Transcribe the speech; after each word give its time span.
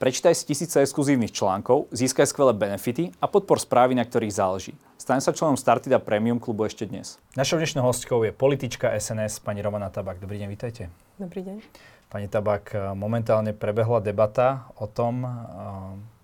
Prečítaj 0.00 0.32
si 0.32 0.48
tisíce 0.48 0.80
exkluzívnych 0.80 1.28
článkov, 1.28 1.84
získaj 1.92 2.24
skvelé 2.24 2.56
benefity 2.56 3.12
a 3.20 3.28
podpor 3.28 3.60
správy, 3.60 3.92
na 3.92 4.00
ktorých 4.00 4.32
záleží. 4.32 4.72
Staň 4.96 5.20
sa 5.20 5.36
členom 5.36 5.60
Startida 5.60 6.00
Premium 6.00 6.40
klubu 6.40 6.64
ešte 6.64 6.88
dnes. 6.88 7.20
Našou 7.36 7.60
dnešnou 7.60 7.84
hostkou 7.84 8.24
je 8.24 8.32
politička 8.32 8.88
SNS 8.96 9.44
pani 9.44 9.60
Romana 9.60 9.92
Tabak. 9.92 10.16
Dobrý 10.16 10.40
deň, 10.40 10.48
vítajte. 10.48 10.88
Dobrý 11.20 11.44
deň. 11.44 11.60
Pani 12.08 12.32
Tabak, 12.32 12.72
momentálne 12.96 13.52
prebehla 13.52 14.00
debata 14.00 14.72
o 14.80 14.88
tom, 14.88 15.20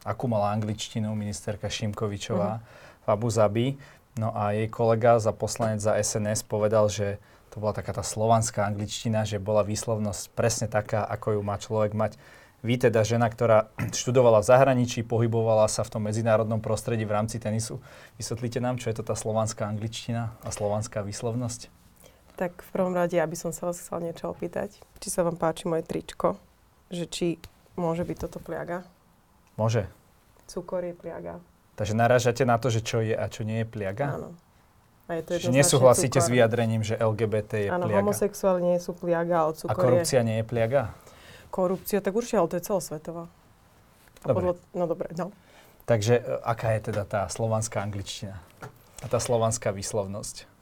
akú 0.08 0.24
mala 0.24 0.56
angličtinu 0.56 1.12
ministerka 1.12 1.68
Šimkovičová 1.68 2.64
uh-huh. 2.64 3.04
v 3.04 3.06
Abu 3.12 3.28
Zabi. 3.28 3.76
No 4.16 4.32
a 4.32 4.56
jej 4.56 4.72
kolega 4.72 5.20
za 5.20 5.36
poslanec 5.36 5.84
za 5.84 5.92
SNS 6.00 6.48
povedal, 6.48 6.88
že 6.88 7.20
to 7.52 7.60
bola 7.60 7.76
taká 7.76 7.92
tá 7.92 8.00
slovanská 8.00 8.64
angličtina, 8.64 9.28
že 9.28 9.36
bola 9.36 9.60
výslovnosť 9.60 10.32
presne 10.32 10.64
taká, 10.64 11.04
ako 11.04 11.36
ju 11.36 11.40
má 11.44 11.60
človek 11.60 11.92
mať 11.92 12.16
vy 12.64 12.74
teda 12.80 13.04
žena, 13.04 13.28
ktorá 13.28 13.68
študovala 14.00 14.40
v 14.40 14.48
zahraničí, 14.48 15.04
pohybovala 15.04 15.68
sa 15.68 15.84
v 15.84 15.92
tom 15.96 16.02
medzinárodnom 16.08 16.60
prostredí 16.62 17.04
v 17.04 17.12
rámci 17.12 17.36
tenisu. 17.36 17.82
Vysvetlíte 18.16 18.62
nám, 18.62 18.80
čo 18.80 18.88
je 18.88 18.96
to 18.96 19.04
tá 19.04 19.18
slovanská 19.18 19.68
angličtina 19.68 20.32
a 20.42 20.48
slovanská 20.48 21.04
výslovnosť? 21.04 21.68
Tak 22.36 22.60
v 22.60 22.70
prvom 22.72 22.92
rade, 22.92 23.16
aby 23.16 23.32
som 23.32 23.48
sa 23.48 23.64
vás 23.64 23.80
chcel 23.80 24.04
niečo 24.04 24.28
opýtať. 24.28 24.76
Či 25.00 25.08
sa 25.08 25.24
vám 25.24 25.40
páči 25.40 25.64
moje 25.68 25.88
tričko? 25.88 26.36
Že 26.92 27.04
či 27.08 27.26
môže 27.80 28.04
byť 28.04 28.16
toto 28.28 28.38
pliaga? 28.44 28.84
Môže. 29.56 29.88
Cukor 30.44 30.84
je 30.84 30.92
pliaga. 30.92 31.40
Takže 31.80 31.96
narážate 31.96 32.44
na 32.44 32.60
to, 32.60 32.68
že 32.68 32.84
čo 32.84 33.00
je 33.00 33.16
a 33.16 33.24
čo 33.32 33.44
nie 33.44 33.64
je 33.64 33.66
pliaga? 33.68 34.20
Áno. 34.20 34.30
A 35.06 35.16
je 35.16 35.22
to 35.22 35.32
Čiže 35.38 35.54
nesúhlasíte 35.54 36.18
cukor. 36.18 36.26
s 36.26 36.28
vyjadrením, 36.28 36.82
že 36.82 36.98
LGBT 36.98 37.50
je 37.56 37.68
Áno, 37.72 37.88
pliaga? 37.88 38.00
Áno, 38.00 38.10
homosexuáli 38.10 38.60
nie 38.68 38.78
sú 38.82 38.92
pliaga, 38.92 39.48
ale 39.48 39.52
cukor 39.56 39.72
A 39.72 39.74
korupcia 39.76 40.20
je... 40.20 40.26
nie 40.26 40.36
je 40.42 40.44
pliaga? 40.44 40.82
Korupcia, 41.48 42.04
tak 42.04 42.14
určite, 42.14 42.38
ale 42.38 42.50
to 42.50 42.58
je 42.58 42.64
celosvetová. 42.66 43.24
Dobre. 44.26 44.34
Podľa, 44.34 44.52
no 44.74 44.84
dobre, 44.90 45.08
no. 45.14 45.30
Takže 45.86 46.14
e, 46.18 46.22
aká 46.42 46.74
je 46.76 46.90
teda 46.90 47.02
tá 47.06 47.22
slovanská 47.30 47.80
angličtina? 47.80 48.42
A 49.00 49.06
tá 49.06 49.22
slovanská 49.22 49.70
výslovnosť? 49.70 50.56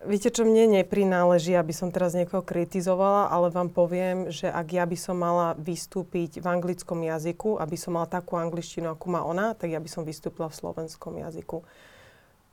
Viete, 0.00 0.32
čo 0.32 0.48
mne 0.48 0.80
neprináleží, 0.80 1.52
aby 1.52 1.76
som 1.76 1.92
teraz 1.92 2.16
niekoho 2.16 2.40
kritizovala, 2.40 3.28
ale 3.28 3.52
vám 3.52 3.68
poviem, 3.68 4.32
že 4.32 4.48
ak 4.48 4.72
ja 4.72 4.88
by 4.88 4.96
som 4.96 5.20
mala 5.20 5.52
vystúpiť 5.60 6.40
v 6.40 6.46
anglickom 6.48 7.04
jazyku, 7.04 7.60
aby 7.60 7.76
som 7.76 8.00
mala 8.00 8.08
takú 8.08 8.40
angličtinu, 8.40 8.88
akú 8.88 9.12
má 9.12 9.20
ona, 9.20 9.52
tak 9.52 9.68
ja 9.68 9.76
by 9.76 9.92
som 9.92 10.08
vystúpila 10.08 10.48
v 10.48 10.56
slovenskom 10.56 11.20
jazyku. 11.20 11.60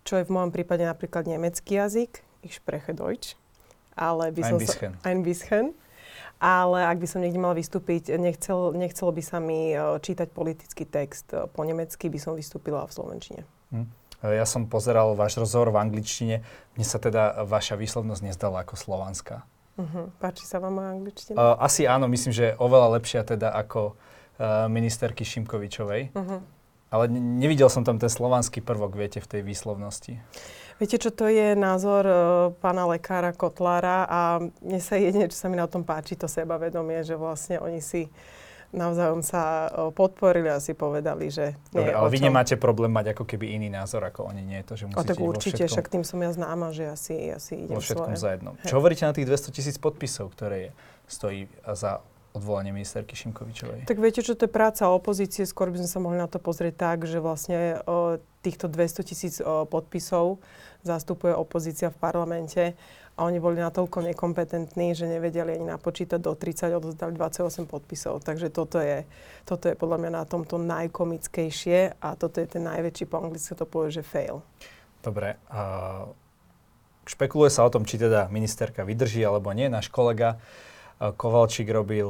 Čo 0.03 0.14
je 0.19 0.28
v 0.28 0.34
mojom 0.36 0.52
prípade 0.52 0.84
napríklad 0.84 1.23
nemecký 1.23 1.80
jazyk, 1.80 2.19
ich 2.44 2.59
spreche 2.59 2.92
Deutsch, 2.92 3.40
ale 3.95 4.36
by 4.36 4.42
som 4.44 4.59
ein 4.59 4.67
sa... 4.67 4.75
Ein 5.08 5.22
bisschen 5.23 5.66
ale 6.38 6.86
ak 6.86 6.98
by 7.02 7.08
som 7.10 7.20
niekde 7.22 7.42
mala 7.42 7.58
vystúpiť, 7.58 8.14
nechcel, 8.18 8.73
nechcelo 8.78 9.12
by 9.14 9.23
sa 9.26 9.38
mi 9.42 9.73
e, 9.73 9.78
čítať 9.78 10.30
politický 10.32 10.86
text 10.86 11.34
e, 11.34 11.50
po 11.50 11.66
nemecky, 11.66 12.09
by 12.09 12.20
som 12.22 12.34
vystúpila 12.38 12.86
v 12.86 12.92
slovenčine. 12.94 13.42
Hm. 13.74 13.88
Ja 14.26 14.50
som 14.50 14.66
pozeral 14.66 15.14
váš 15.14 15.38
rozhovor 15.38 15.70
v 15.70 15.78
angličtine. 15.78 16.42
Mne 16.74 16.86
sa 16.86 16.98
teda 16.98 17.46
vaša 17.46 17.78
výslovnosť 17.78 18.22
nezdala 18.26 18.66
ako 18.66 18.74
slovanská. 18.74 19.46
Uh-huh. 19.78 20.09
Páči 20.18 20.42
sa 20.42 20.58
vám 20.58 20.82
angličtina? 20.82 21.38
Uh, 21.38 21.54
asi 21.62 21.86
áno, 21.86 22.09
myslím, 22.09 22.34
že 22.34 22.58
oveľa 22.58 22.98
lepšia 22.98 23.22
teda 23.22 23.54
ako 23.54 23.94
uh, 23.94 24.66
ministerky 24.66 25.22
Šimkovičovej. 25.22 26.18
Uh-huh. 26.18 26.42
Ale 26.90 27.04
ne- 27.14 27.46
nevidel 27.46 27.70
som 27.70 27.86
tam 27.86 28.02
ten 28.02 28.09
slovanský 28.09 28.66
prvok, 28.66 28.98
viete, 28.98 29.22
v 29.22 29.30
tej 29.30 29.42
výslovnosti. 29.46 30.18
Viete, 30.78 31.02
čo 31.02 31.09
to 31.09 31.25
je 31.25 31.58
názor 31.58 32.03
uh, 32.06 32.17
pána 32.61 32.86
lekára 32.86 33.33
Kotlára 33.33 34.06
a 34.06 34.20
mne 34.61 34.78
sa 34.78 34.94
jedine, 35.02 35.25
čo 35.25 35.38
sa 35.38 35.50
mi 35.50 35.58
na 35.58 35.66
tom 35.66 35.81
páči, 35.81 36.14
to 36.14 36.30
sebavedomie, 36.30 37.02
že 37.02 37.17
vlastne 37.17 37.58
oni 37.58 37.81
si 37.81 38.06
navzájom 38.69 39.25
sa 39.25 39.72
uh, 39.73 39.89
podporili 39.89 40.53
a 40.53 40.61
si 40.61 40.78
povedali, 40.78 41.34
že 41.34 41.58
nie 41.73 41.81
Dobre, 41.81 41.97
ale 41.97 42.09
vy 42.14 42.19
nemáte 42.22 42.56
problém 42.61 42.94
mať 42.94 43.17
ako 43.17 43.23
keby 43.25 43.58
iný 43.58 43.73
názor 43.73 44.06
ako 44.06 44.30
oni, 44.30 44.45
nie 44.45 44.62
je 44.62 44.66
to, 44.69 44.74
že 44.78 44.84
musíte 44.85 45.02
a 45.02 45.09
tak 45.09 45.18
určite, 45.18 45.63
všetkom, 45.66 45.72
však 45.74 45.85
tým 45.90 46.03
som 46.06 46.19
ja 46.22 46.31
známa, 46.35 46.68
že 46.69 46.84
asi, 46.94 47.16
asi 47.34 47.66
idem 47.66 47.73
vo 47.73 47.81
všetkom 47.81 48.13
svoje. 48.13 48.22
za 48.22 48.29
jedno. 48.38 48.50
Čo 48.62 48.73
hovoríte 48.78 49.03
na 49.07 49.13
tých 49.18 49.25
200 49.25 49.56
tisíc 49.56 49.75
podpisov, 49.81 50.29
ktoré 50.35 50.57
je, 50.59 50.69
stojí 51.09 51.50
za 51.73 52.06
odvolanie 52.38 52.72
ministerky 52.72 53.18
Šimkovičovej? 53.18 53.90
Tak 53.90 54.00
viete, 54.00 54.22
čo 54.22 54.38
to 54.38 54.46
je 54.46 54.52
práca 54.53 54.88
opozície, 54.88 55.44
skôr 55.44 55.74
by 55.74 55.81
sme 55.81 55.90
sa 55.90 56.00
mohli 56.00 56.18
na 56.22 56.30
to 56.30 56.38
pozrieť 56.38 56.75
tak, 56.78 56.98
že 57.03 57.18
vlastne 57.18 57.81
o, 57.84 58.22
týchto 58.46 58.70
200 58.72 59.09
tisíc 59.09 59.36
podpisov 59.44 60.40
zastupuje 60.86 61.36
opozícia 61.36 61.92
v 61.92 61.97
parlamente 62.00 62.64
a 63.18 63.26
oni 63.26 63.42
boli 63.42 63.58
natoľko 63.58 64.06
nekompetentní, 64.14 64.94
že 64.94 65.09
nevedeli 65.09 65.58
ani 65.58 65.74
napočítať 65.74 66.22
do 66.22 66.38
30, 66.38 66.78
odozdali 66.78 67.18
28 67.18 67.66
podpisov. 67.66 68.22
Takže 68.22 68.53
toto 68.53 68.78
je, 68.78 69.09
toto 69.42 69.66
je 69.66 69.74
podľa 69.74 69.97
mňa 70.06 70.12
na 70.22 70.24
tomto 70.30 70.62
najkomickejšie 70.62 71.97
a 71.97 72.08
toto 72.14 72.38
je 72.38 72.47
ten 72.47 72.62
najväčší, 72.62 73.09
po 73.09 73.18
anglicky 73.18 73.58
to 73.58 73.66
povie, 73.66 73.90
že 73.90 74.06
fail. 74.06 74.46
Dobre. 75.02 75.42
Uh, 75.50 76.14
špekuluje 77.09 77.50
sa 77.50 77.66
o 77.66 77.74
tom, 77.74 77.90
či 77.90 77.97
teda 77.97 78.30
ministerka 78.30 78.86
vydrží 78.86 79.26
alebo 79.26 79.50
nie. 79.50 79.66
Náš 79.66 79.90
kolega 79.90 80.38
Kovalčík 80.97 81.69
robil 81.69 82.08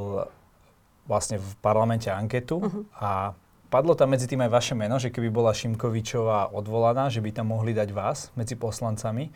vlastne 1.08 1.40
v 1.40 1.50
parlamente 1.64 2.12
anketu 2.12 2.59
uh-huh. 2.59 2.84
a 3.00 3.31
padlo 3.72 3.96
tam 3.96 4.12
medzi 4.12 4.28
tým 4.28 4.44
aj 4.44 4.52
vaše 4.52 4.75
meno, 4.75 5.00
že 5.00 5.12
keby 5.12 5.31
bola 5.31 5.56
Šimkovičová 5.56 6.52
odvolaná, 6.52 7.08
že 7.08 7.24
by 7.24 7.31
tam 7.31 7.56
mohli 7.56 7.72
dať 7.72 7.90
vás 7.96 8.31
medzi 8.36 8.59
poslancami. 8.59 9.31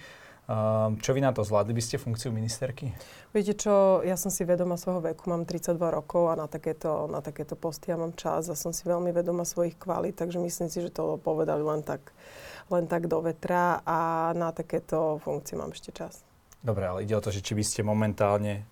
Um, 0.51 0.99
čo 0.99 1.15
vy 1.15 1.23
na 1.23 1.31
to 1.31 1.47
zvládli 1.47 1.71
by 1.71 1.79
ste 1.79 1.95
funkciu 1.95 2.33
ministerky? 2.33 2.91
Viete 3.31 3.55
čo, 3.55 4.03
ja 4.03 4.19
som 4.19 4.27
si 4.27 4.43
vedoma 4.43 4.75
svojho 4.75 4.99
veku, 4.99 5.31
mám 5.31 5.47
32 5.47 5.79
rokov 5.79 6.27
a 6.27 6.35
na 6.35 6.49
takéto, 6.51 7.07
na 7.07 7.23
takéto 7.23 7.55
posty 7.55 7.93
ja 7.93 7.95
mám 7.95 8.11
čas 8.19 8.51
a 8.51 8.55
som 8.57 8.75
si 8.75 8.83
veľmi 8.83 9.15
vedoma 9.15 9.47
svojich 9.47 9.79
kvalít, 9.79 10.19
takže 10.19 10.43
myslím 10.43 10.67
si, 10.67 10.83
že 10.83 10.91
to 10.91 11.15
povedali 11.23 11.63
len 11.63 11.87
tak, 11.87 12.11
len 12.67 12.83
tak 12.83 13.07
do 13.07 13.23
vetra 13.23 13.79
a 13.87 14.31
na 14.35 14.51
takéto 14.51 15.23
funkcie 15.23 15.55
mám 15.55 15.71
ešte 15.71 15.95
čas. 15.95 16.19
Dobre, 16.59 16.83
ale 16.83 17.07
ide 17.07 17.15
o 17.15 17.23
to, 17.23 17.31
že 17.31 17.39
či 17.45 17.55
by 17.55 17.63
ste 17.63 17.87
momentálne 17.87 18.67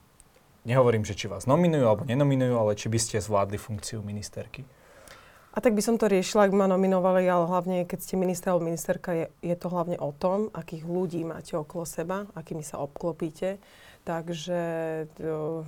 nehovorím, 0.66 1.08
že 1.08 1.16
či 1.16 1.32
vás 1.32 1.48
nominujú 1.48 1.86
alebo 1.86 2.04
nenominujú, 2.08 2.56
ale 2.56 2.76
či 2.76 2.88
by 2.92 3.00
ste 3.00 3.18
zvládli 3.24 3.60
funkciu 3.60 4.04
ministerky? 4.04 4.64
A 5.50 5.66
tak 5.66 5.74
by 5.74 5.82
som 5.82 5.98
to 5.98 6.06
riešila, 6.06 6.46
ak 6.46 6.54
ma 6.54 6.70
nominovali, 6.70 7.26
ale 7.26 7.50
hlavne, 7.50 7.78
keď 7.90 8.00
ste 8.06 8.16
minister 8.22 8.54
alebo 8.54 8.70
ministerka, 8.70 9.12
je, 9.18 9.26
je 9.42 9.56
to 9.58 9.68
hlavne 9.74 9.98
o 9.98 10.14
tom, 10.14 10.54
akých 10.54 10.86
ľudí 10.86 11.26
máte 11.26 11.58
okolo 11.58 11.90
seba, 11.90 12.30
akými 12.38 12.62
sa 12.62 12.78
obklopíte. 12.78 13.58
Takže 14.06 14.62
to, 15.18 15.66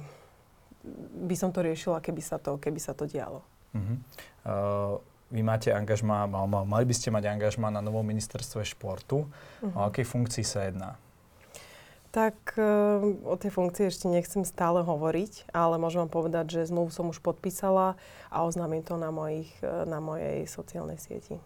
by 1.27 1.35
som 1.35 1.49
to 1.49 1.65
riešila, 1.65 1.97
keby 1.99 2.21
sa 2.21 2.37
to, 2.37 2.61
keby 2.61 2.77
sa 2.77 2.93
to 2.93 3.09
dialo. 3.09 3.41
Uh-huh. 3.73 3.97
Uh, 4.45 4.95
vy 5.33 5.41
máte 5.41 5.73
angažma, 5.73 6.29
mal, 6.29 6.45
mali 6.45 6.85
by 6.85 6.95
ste 6.95 7.09
mať 7.09 7.27
angažma 7.33 7.73
na 7.73 7.81
novom 7.81 8.05
ministerstve 8.05 8.61
športu. 8.61 9.27
Uh-huh. 9.27 9.75
O 9.75 9.79
akej 9.89 10.05
funkcii 10.05 10.45
sa 10.45 10.69
jedná? 10.69 11.01
Tak 12.11 12.59
uh, 12.59 12.99
o 13.23 13.39
tej 13.39 13.55
funkcii 13.55 13.87
ešte 13.87 14.11
nechcem 14.11 14.43
stále 14.43 14.83
hovoriť, 14.83 15.47
ale 15.55 15.79
môžem 15.79 16.03
vám 16.03 16.11
povedať, 16.11 16.59
že 16.59 16.67
zmluvu 16.67 16.91
som 16.91 17.07
už 17.07 17.23
podpísala 17.23 17.95
a 18.27 18.37
oznámim 18.43 18.83
to 18.83 18.99
na, 18.99 19.15
mojich, 19.15 19.47
uh, 19.63 19.87
na 19.87 20.03
mojej 20.03 20.43
sociálnej 20.43 20.99
sieti. 20.99 21.39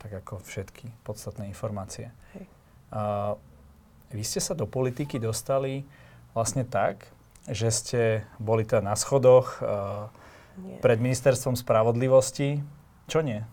Tak 0.00 0.24
ako 0.24 0.40
všetky 0.40 0.88
podstatné 1.04 1.52
informácie. 1.52 2.08
Hej. 2.32 2.48
Uh, 2.88 3.36
vy 4.08 4.24
ste 4.24 4.40
sa 4.40 4.56
do 4.56 4.64
politiky 4.64 5.20
dostali 5.20 5.84
vlastne 6.32 6.64
tak, 6.64 7.04
že 7.44 7.68
ste 7.68 8.00
boli 8.40 8.64
teda 8.64 8.80
na 8.80 8.96
schodoch 8.96 9.60
uh, 9.60 10.08
pred 10.80 10.96
ministerstvom 10.96 11.60
spravodlivosti. 11.60 12.64
Čo 13.04 13.20
nie? 13.20 13.44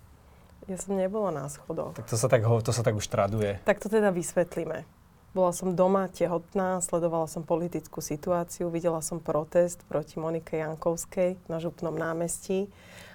Ja 0.71 0.79
som 0.79 0.95
nebola 0.95 1.31
na 1.31 1.51
schodoch. 1.51 1.91
Tak 1.95 2.07
to 2.07 2.15
sa 2.15 2.31
tak, 2.31 2.43
to 2.43 2.71
sa 2.71 2.83
tak 2.87 2.95
už 2.95 3.07
traduje. 3.07 3.59
Tak 3.67 3.83
to 3.83 3.91
teda 3.91 4.15
vysvetlíme. 4.15 4.87
Bola 5.37 5.53
som 5.53 5.77
doma 5.77 6.09
tehotná, 6.09 6.81
sledovala 6.81 7.29
som 7.29 7.45
politickú 7.45 8.01
situáciu, 8.01 8.73
videla 8.73 9.05
som 9.05 9.21
protest 9.21 9.85
proti 9.85 10.17
Monike 10.17 10.57
Jankovskej 10.57 11.37
na 11.45 11.61
Župnom 11.61 11.93
námestí. 11.93 12.65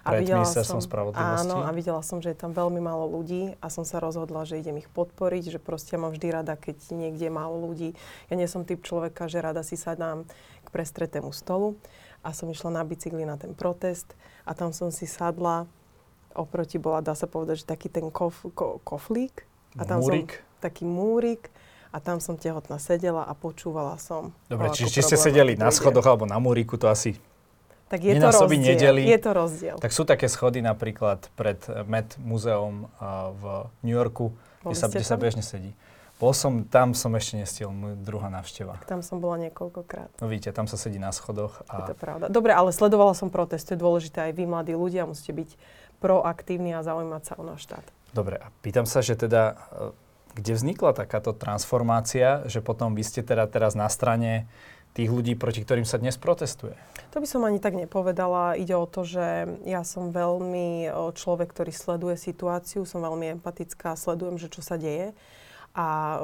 A 0.06 0.14
Pred 0.14 0.31
videla 0.31 0.46
som, 0.46 0.79
spravodlivosti. 0.79 1.50
Áno, 1.50 1.67
a 1.67 1.70
videla 1.75 1.99
som, 2.06 2.23
že 2.23 2.31
je 2.31 2.38
tam 2.38 2.55
veľmi 2.55 2.79
málo 2.79 3.11
ľudí 3.11 3.58
a 3.58 3.67
som 3.75 3.82
sa 3.82 3.99
rozhodla, 3.99 4.46
že 4.46 4.62
idem 4.62 4.79
ich 4.79 4.87
podporiť, 4.94 5.50
že 5.50 5.58
proste 5.58 5.99
ja 5.99 6.02
mám 6.02 6.14
vždy 6.14 6.31
rada, 6.31 6.55
keď 6.55 6.94
niekde 6.94 7.26
je 7.26 7.35
málo 7.35 7.58
ľudí. 7.58 7.99
Ja 8.31 8.38
nie 8.38 8.46
som 8.46 8.62
typ 8.62 8.87
človeka, 8.87 9.26
že 9.26 9.43
rada 9.43 9.67
si 9.67 9.75
sadám 9.75 10.23
k 10.62 10.69
prestretému 10.70 11.35
stolu 11.35 11.75
a 12.23 12.31
som 12.31 12.46
išla 12.46 12.70
na 12.70 12.87
bicykli 12.87 13.26
na 13.26 13.35
ten 13.35 13.50
protest 13.50 14.14
a 14.46 14.55
tam 14.55 14.70
som 14.70 14.94
si 14.94 15.11
sadla. 15.11 15.67
Oproti 16.38 16.79
bola, 16.79 17.02
dá 17.02 17.19
sa 17.19 17.26
povedať, 17.26 17.67
že 17.67 17.70
taký 17.70 17.91
ten 17.91 18.14
kof, 18.14 18.46
ko, 18.55 18.79
koflík. 18.87 19.43
A 19.75 19.82
tam 19.82 20.06
múrik. 20.06 20.38
som 20.38 20.62
taký 20.62 20.87
múrik 20.87 21.50
a 21.93 21.97
tam 22.00 22.19
som 22.19 22.41
tehotná 22.41 22.81
sedela 22.81 23.23
a 23.29 23.37
počúvala 23.37 24.00
som. 24.00 24.33
Dobre, 24.49 24.73
čiže 24.73 24.99
či 24.99 25.00
ste 25.05 25.17
sedeli 25.21 25.55
na 25.55 25.69
schodoch 25.69 26.09
alebo 26.09 26.25
na 26.25 26.41
múriku, 26.41 26.81
to 26.81 26.89
asi 26.89 27.21
tak 27.93 28.09
je 28.09 28.17
to 28.17 28.33
rozdiel. 28.33 28.73
Nedeli. 28.73 29.05
Je 29.05 29.21
to 29.21 29.31
rozdiel. 29.37 29.77
Tak 29.77 29.93
sú 29.93 30.09
také 30.09 30.25
schody 30.25 30.65
napríklad 30.65 31.29
pred 31.37 31.61
Met 31.85 32.17
muzeum 32.17 32.89
v 33.37 33.69
New 33.85 33.93
Yorku, 33.93 34.33
kde 34.65 34.73
sa, 34.73 34.89
kde 34.89 35.05
sa 35.05 35.21
bežne 35.21 35.44
sedí. 35.44 35.77
Bol 36.17 36.33
som, 36.33 36.65
tam 36.65 36.94
som 36.94 37.12
ešte 37.19 37.35
nestiel, 37.35 37.69
môj 37.69 37.99
druhá 37.99 38.31
návšteva. 38.31 38.79
Tam 38.87 39.03
som 39.03 39.19
bola 39.19 39.43
niekoľkokrát. 39.43 40.23
No 40.23 40.31
vidíte, 40.31 40.55
tam 40.55 40.71
sa 40.71 40.79
sedí 40.79 40.97
na 40.97 41.11
schodoch. 41.11 41.67
A... 41.67 41.83
Je 41.83 41.93
to 41.93 41.99
pravda. 41.99 42.31
Dobre, 42.31 42.55
ale 42.55 42.71
sledovala 42.71 43.12
som 43.12 43.27
protest, 43.27 43.69
to 43.69 43.75
je 43.75 43.81
dôležité. 43.83 44.31
Aj 44.31 44.33
vy, 44.33 44.47
mladí 44.47 44.73
ľudia, 44.73 45.03
musíte 45.03 45.35
byť 45.35 45.50
proaktívni 45.99 46.79
a 46.79 46.87
zaujímať 46.87 47.23
sa 47.27 47.33
o 47.37 47.43
náš 47.43 47.67
štát. 47.67 47.85
Dobre, 48.15 48.39
a 48.39 48.49
pýtam 48.62 48.87
sa, 48.87 49.03
že 49.03 49.19
teda, 49.19 49.59
e, 49.75 49.91
kde 50.38 50.52
vznikla 50.56 50.96
takáto 50.96 51.37
transformácia, 51.37 52.44
že 52.49 52.64
potom 52.64 52.96
vy 52.96 53.05
ste 53.05 53.20
teda 53.20 53.44
teraz 53.49 53.76
na 53.76 53.87
strane 53.93 54.49
tých 54.93 55.08
ľudí, 55.08 55.32
proti 55.40 55.64
ktorým 55.64 55.88
sa 55.88 55.96
dnes 55.96 56.20
protestuje? 56.20 56.76
To 57.17 57.20
by 57.20 57.29
som 57.29 57.49
ani 57.49 57.61
tak 57.61 57.73
nepovedala. 57.73 58.61
Ide 58.61 58.76
o 58.76 58.84
to, 58.84 59.08
že 59.08 59.49
ja 59.64 59.84
som 59.88 60.12
veľmi 60.12 60.93
človek, 61.17 61.49
ktorý 61.49 61.73
sleduje 61.73 62.20
situáciu, 62.20 62.84
som 62.84 63.00
veľmi 63.00 63.40
empatická, 63.40 63.96
sledujem, 63.96 64.37
že 64.37 64.52
čo 64.52 64.61
sa 64.61 64.76
deje. 64.76 65.17
A 65.73 66.20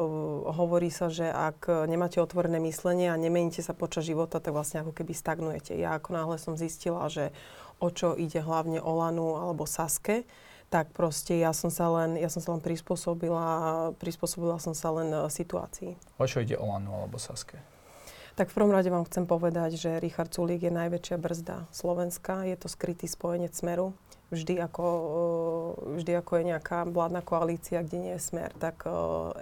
hovorí 0.52 0.92
sa, 0.92 1.08
že 1.08 1.24
ak 1.24 1.88
nemáte 1.88 2.20
otvorené 2.20 2.60
myslenie 2.60 3.08
a 3.08 3.16
nemeníte 3.16 3.64
sa 3.64 3.72
počas 3.72 4.04
života, 4.04 4.36
tak 4.44 4.52
vlastne 4.52 4.84
ako 4.84 4.92
keby 4.92 5.16
stagnujete. 5.16 5.72
Ja 5.72 5.96
ako 5.96 6.12
náhle 6.12 6.36
som 6.36 6.52
zistila, 6.52 7.08
že 7.08 7.32
o 7.80 7.88
čo 7.88 8.12
ide 8.12 8.44
hlavne 8.44 8.84
Olanu 8.84 9.40
alebo 9.40 9.64
Saske, 9.64 10.28
tak 10.68 10.92
proste 10.92 11.40
ja 11.40 11.56
som 11.56 11.72
sa 11.72 11.88
len, 11.88 12.20
ja 12.20 12.28
som 12.28 12.44
sa 12.44 12.52
len 12.52 12.60
prispôsobila, 12.60 13.92
prispôsobila 13.96 14.60
som 14.60 14.76
sa 14.76 14.92
len 14.92 15.08
situácii. 15.32 15.96
O 16.20 16.28
čo 16.28 16.44
ide 16.44 16.60
Olanu 16.60 16.92
alebo 16.92 17.16
Saske? 17.16 17.56
Tak 18.38 18.54
v 18.54 18.62
prvom 18.62 18.70
rade 18.70 18.86
vám 18.86 19.02
chcem 19.10 19.26
povedať, 19.26 19.74
že 19.74 19.98
Richard 19.98 20.30
Sulík 20.30 20.62
je 20.62 20.70
najväčšia 20.70 21.18
brzda 21.18 21.66
Slovenska. 21.74 22.46
Je 22.46 22.54
to 22.54 22.70
skrytý 22.70 23.10
spojenec 23.10 23.50
Smeru. 23.50 23.98
Vždy 24.30 24.62
ako, 24.62 24.86
eh, 24.94 25.98
vždy 25.98 26.12
ako 26.22 26.32
je 26.38 26.44
nejaká 26.54 26.86
vládna 26.86 27.26
koalícia, 27.26 27.82
kde 27.82 27.98
nie 27.98 28.12
je 28.14 28.22
Smer, 28.22 28.54
tak 28.54 28.86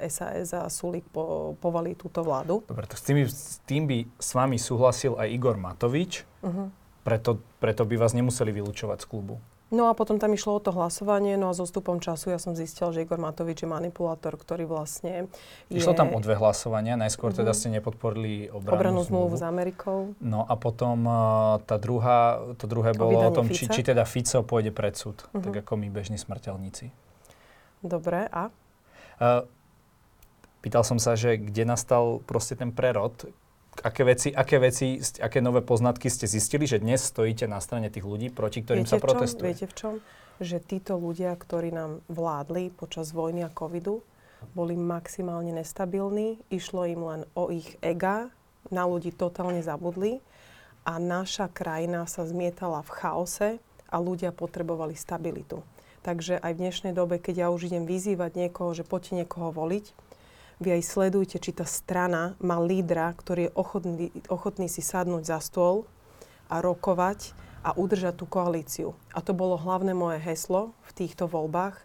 SAS 0.09 0.57
eh, 0.57 0.65
a 0.65 0.73
Sulík 0.73 1.05
po, 1.13 1.53
povali 1.61 1.93
túto 1.93 2.25
vládu. 2.25 2.65
Dobre, 2.65 2.89
tak 2.89 2.97
s 2.97 3.05
tým, 3.05 3.21
s 3.29 3.61
tým 3.69 3.85
by 3.85 3.99
s 4.17 4.31
vami 4.33 4.57
súhlasil 4.57 5.13
aj 5.21 5.29
Igor 5.29 5.61
Matovič. 5.61 6.25
Uh-huh. 6.41 6.73
Preto, 7.05 7.45
preto 7.61 7.85
by 7.85 8.01
vás 8.01 8.17
nemuseli 8.17 8.49
vylúčovať 8.49 9.05
z 9.05 9.07
klubu. 9.13 9.37
No 9.67 9.91
a 9.91 9.99
potom 9.99 10.23
tam 10.23 10.31
išlo 10.31 10.57
o 10.57 10.61
to 10.63 10.71
hlasovanie, 10.71 11.35
no 11.35 11.51
a 11.51 11.55
so 11.59 11.67
stupom 11.67 11.99
času 11.99 12.31
ja 12.31 12.39
som 12.39 12.55
zistil, 12.55 12.87
že 12.95 13.03
Igor 13.03 13.19
Matovič 13.19 13.67
je 13.67 13.69
manipulátor, 13.69 14.39
ktorý 14.39 14.63
vlastne 14.63 15.27
je... 15.67 15.83
Išlo 15.83 15.99
tam 15.99 16.15
o 16.15 16.23
dve 16.23 16.39
hlasovania, 16.39 16.95
najskôr 16.95 17.35
uh-huh. 17.35 17.43
teda 17.43 17.51
mhm. 17.51 17.59
ste 17.59 17.69
nepodporili 17.75 18.47
obranú, 18.47 18.79
obranú 18.79 19.01
zmluvu. 19.03 19.35
s 19.35 19.43
Amerikou. 19.43 20.15
No 20.23 20.47
a 20.47 20.55
potom 20.55 21.03
uh, 21.11 21.59
tá 21.67 21.83
druhá, 21.83 22.47
to 22.55 22.71
druhé 22.71 22.95
bolo 22.95 23.19
o, 23.19 23.27
o 23.27 23.35
tom, 23.35 23.51
či, 23.51 23.67
či 23.67 23.83
teda 23.83 24.07
Fico 24.07 24.47
pôjde 24.47 24.71
pred 24.71 24.95
súd, 24.95 25.27
uh-huh. 25.27 25.43
tak 25.43 25.67
ako 25.67 25.75
my 25.83 25.91
bežní 25.91 26.15
smrteľníci. 26.15 26.95
Dobre, 27.83 28.31
a? 28.31 28.55
Uh, 29.19 29.51
pýtal 30.63 30.87
som 30.87 31.03
sa, 31.03 31.19
že 31.19 31.43
kde 31.43 31.67
nastal 31.67 32.23
proste 32.23 32.55
ten 32.55 32.71
prerod, 32.71 33.35
aké 33.83 34.03
veci, 34.05 34.29
aké 34.33 34.57
veci, 34.63 35.01
aké 35.01 35.39
nové 35.45 35.61
poznatky 35.61 36.09
ste 36.09 36.31
zistili, 36.31 36.65
že 36.65 36.81
dnes 36.81 37.03
stojíte 37.03 37.45
na 37.51 37.61
strane 37.61 37.91
tých 37.93 38.07
ľudí, 38.07 38.33
proti 38.33 38.63
ktorým 38.63 38.87
viete 38.87 38.97
sa 38.97 39.03
protestuje? 39.03 39.43
Čom? 39.43 39.53
Viete 39.53 39.67
v 39.67 39.75
čom? 39.75 39.95
Že 40.37 40.57
títo 40.65 40.95
ľudia, 41.01 41.33
ktorí 41.33 41.73
nám 41.73 42.05
vládli 42.13 42.73
počas 42.73 43.13
vojny 43.17 43.45
a 43.45 43.51
covidu, 43.51 44.05
boli 44.53 44.77
maximálne 44.77 45.51
nestabilní, 45.57 46.39
išlo 46.53 46.85
im 46.85 47.01
len 47.03 47.23
o 47.33 47.49
ich 47.49 47.81
ega, 47.81 48.29
na 48.71 48.85
ľudí 48.85 49.15
totálne 49.15 49.63
zabudli 49.63 50.19
a 50.83 50.99
naša 50.99 51.51
krajina 51.51 52.07
sa 52.07 52.27
zmietala 52.27 52.83
v 52.83 52.91
chaose 52.99 53.51
a 53.87 53.97
ľudia 54.03 54.35
potrebovali 54.35 54.99
stabilitu. 54.99 55.63
Takže 56.03 56.39
aj 56.39 56.53
v 56.55 56.63
dnešnej 56.63 56.93
dobe, 56.95 57.19
keď 57.19 57.47
ja 57.47 57.49
už 57.51 57.67
idem 57.67 57.83
vyzývať 57.83 58.39
niekoho, 58.39 58.71
že 58.75 58.87
poďte 58.87 59.23
niekoho 59.23 59.51
voliť, 59.51 60.06
vy 60.57 60.81
aj 60.81 60.83
sledujte, 60.89 61.37
či 61.37 61.53
tá 61.53 61.69
strana 61.69 62.33
má 62.41 62.57
lídra, 62.57 63.13
ktorý 63.13 63.49
je 63.49 63.53
ochotný, 63.53 64.09
ochotný 64.33 64.67
si 64.73 64.81
sadnúť 64.81 65.29
za 65.29 65.39
stôl 65.45 65.85
a 66.49 66.65
rokovať 66.65 67.37
a 67.67 67.75
udržať 67.75 68.15
tú 68.23 68.31
koalíciu. 68.31 68.95
A 69.13 69.21
to 69.21 69.35
bolo 69.35 69.59
hlavné 69.59 69.93
moje 69.93 70.23
heslo 70.23 70.73
v 70.87 70.93
týchto 70.95 71.27
voľbách. 71.27 71.83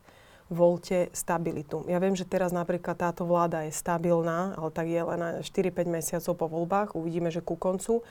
Volte 0.52 1.08
stabilitu. 1.16 1.88
Ja 1.88 1.96
viem, 2.04 2.12
že 2.12 2.28
teraz 2.28 2.52
napríklad 2.52 3.00
táto 3.00 3.24
vláda 3.24 3.64
je 3.64 3.72
stabilná, 3.72 4.52
ale 4.60 4.70
tak 4.76 4.92
je 4.92 5.00
len 5.00 5.22
4-5 5.40 5.88
mesiacov 5.88 6.34
po 6.36 6.48
voľbách. 6.52 6.92
Uvidíme, 7.00 7.32
že 7.32 7.40
ku 7.40 7.56
koncu. 7.56 8.04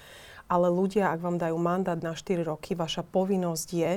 Ale 0.49 0.73
ľudia, 0.73 1.13
ak 1.13 1.21
vám 1.21 1.37
dajú 1.37 1.61
mandát 1.61 2.01
na 2.01 2.17
4 2.17 2.41
roky, 2.49 2.73
vaša 2.73 3.05
povinnosť 3.05 3.69
je 3.71 3.93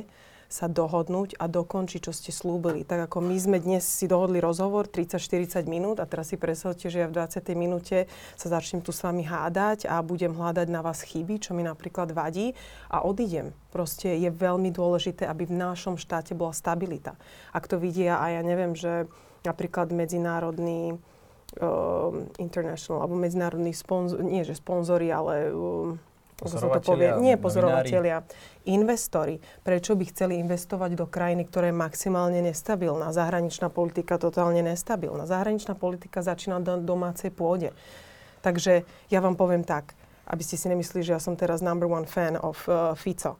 sa 0.54 0.70
dohodnúť 0.70 1.42
a 1.42 1.50
dokončiť, 1.50 2.06
čo 2.06 2.14
ste 2.14 2.30
slúbili. 2.30 2.86
Tak 2.86 3.10
ako 3.10 3.26
my 3.26 3.34
sme 3.42 3.58
dnes 3.58 3.82
si 3.82 4.06
dohodli 4.06 4.38
rozhovor 4.38 4.86
30-40 4.86 5.66
minút 5.66 5.98
a 5.98 6.06
teraz 6.06 6.30
si 6.30 6.38
predstavte, 6.38 6.94
že 6.94 7.02
ja 7.02 7.10
v 7.10 7.18
20. 7.18 7.42
minúte 7.58 8.06
sa 8.38 8.48
začnem 8.54 8.86
tu 8.86 8.94
s 8.94 9.02
vami 9.02 9.26
hádať 9.26 9.90
a 9.90 9.98
budem 10.06 10.30
hľadať 10.30 10.70
na 10.70 10.86
vás 10.86 11.02
chyby, 11.02 11.42
čo 11.42 11.58
mi 11.58 11.66
napríklad 11.66 12.14
vadí 12.14 12.54
a 12.94 13.02
odídem. 13.02 13.50
Proste 13.74 14.14
je 14.14 14.30
veľmi 14.30 14.70
dôležité, 14.70 15.26
aby 15.26 15.50
v 15.50 15.58
našom 15.58 15.98
štáte 15.98 16.38
bola 16.38 16.54
stabilita. 16.54 17.18
Ak 17.50 17.66
to 17.66 17.82
vidia 17.82 18.22
a 18.22 18.38
ja 18.38 18.46
neviem, 18.46 18.78
že 18.78 19.10
napríklad 19.42 19.90
medzinárodný 19.90 21.02
uh, 21.58 22.14
international 22.38 23.02
alebo 23.02 23.18
medzinárodní 23.18 23.74
sponzor, 23.74 24.22
nie 24.22 24.46
že 24.46 24.54
sponzori, 24.54 25.10
ale 25.10 25.50
uh, 25.50 25.98
to 26.50 26.82
povie, 26.84 27.10
nie 27.24 27.36
pozorovatelia, 27.40 28.24
investori. 28.68 29.40
Prečo 29.64 29.96
by 29.96 30.04
chceli 30.12 30.40
investovať 30.40 30.92
do 30.96 31.06
krajiny, 31.08 31.48
ktorá 31.48 31.72
je 31.72 31.76
maximálne 31.76 32.40
nestabilná? 32.44 33.16
Zahraničná 33.16 33.72
politika 33.72 34.20
totálne 34.20 34.60
nestabilná. 34.64 35.24
Zahraničná 35.24 35.76
politika 35.76 36.24
začína 36.24 36.60
na 36.60 36.80
domácej 36.80 37.32
pôde. 37.32 37.72
Takže 38.44 38.84
ja 39.08 39.20
vám 39.24 39.40
poviem 39.40 39.64
tak, 39.64 39.96
aby 40.28 40.44
ste 40.44 40.60
si 40.60 40.68
nemysleli, 40.68 41.04
že 41.04 41.16
ja 41.16 41.22
som 41.24 41.36
teraz 41.40 41.64
number 41.64 41.88
one 41.88 42.08
fan 42.08 42.36
of 42.40 42.60
uh, 42.68 42.92
Fico. 42.96 43.40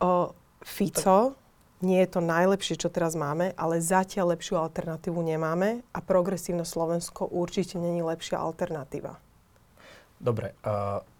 Uh, 0.00 0.32
Fico 0.60 1.36
nie 1.84 2.00
je 2.04 2.08
to 2.08 2.20
najlepšie, 2.24 2.80
čo 2.80 2.88
teraz 2.88 3.12
máme, 3.12 3.52
ale 3.56 3.84
zatiaľ 3.84 4.36
lepšiu 4.36 4.56
alternatívu 4.56 5.20
nemáme 5.20 5.84
a 5.92 5.98
progresívne 6.00 6.64
Slovensko 6.64 7.28
určite 7.28 7.76
není 7.76 8.00
lepšia 8.00 8.40
alternatíva. 8.40 9.20
Dobre. 10.16 10.56
Uh 10.64 11.15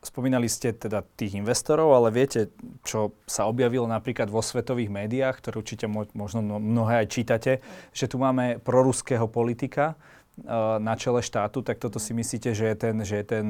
Spomínali 0.00 0.48
ste 0.48 0.72
teda 0.72 1.04
tých 1.04 1.36
investorov, 1.36 1.92
ale 1.92 2.08
viete, 2.08 2.48
čo 2.88 3.12
sa 3.28 3.44
objavilo 3.44 3.84
napríklad 3.84 4.32
vo 4.32 4.40
svetových 4.40 4.88
médiách, 4.88 5.44
ktoré 5.44 5.60
určite 5.60 5.84
možno 5.92 6.40
mnohé 6.40 7.04
aj 7.04 7.12
čítate, 7.12 7.52
že 7.92 8.08
tu 8.08 8.16
máme 8.16 8.64
proruského 8.64 9.28
politika 9.28 9.92
uh, 9.92 10.80
na 10.80 10.96
čele 10.96 11.20
štátu, 11.20 11.60
tak 11.60 11.76
toto 11.76 12.00
si 12.00 12.16
myslíte, 12.16 12.56
že 12.56 12.72
je 12.72 12.76
ten, 12.80 12.96
že 13.04 13.14
je 13.20 13.26
ten 13.28 13.46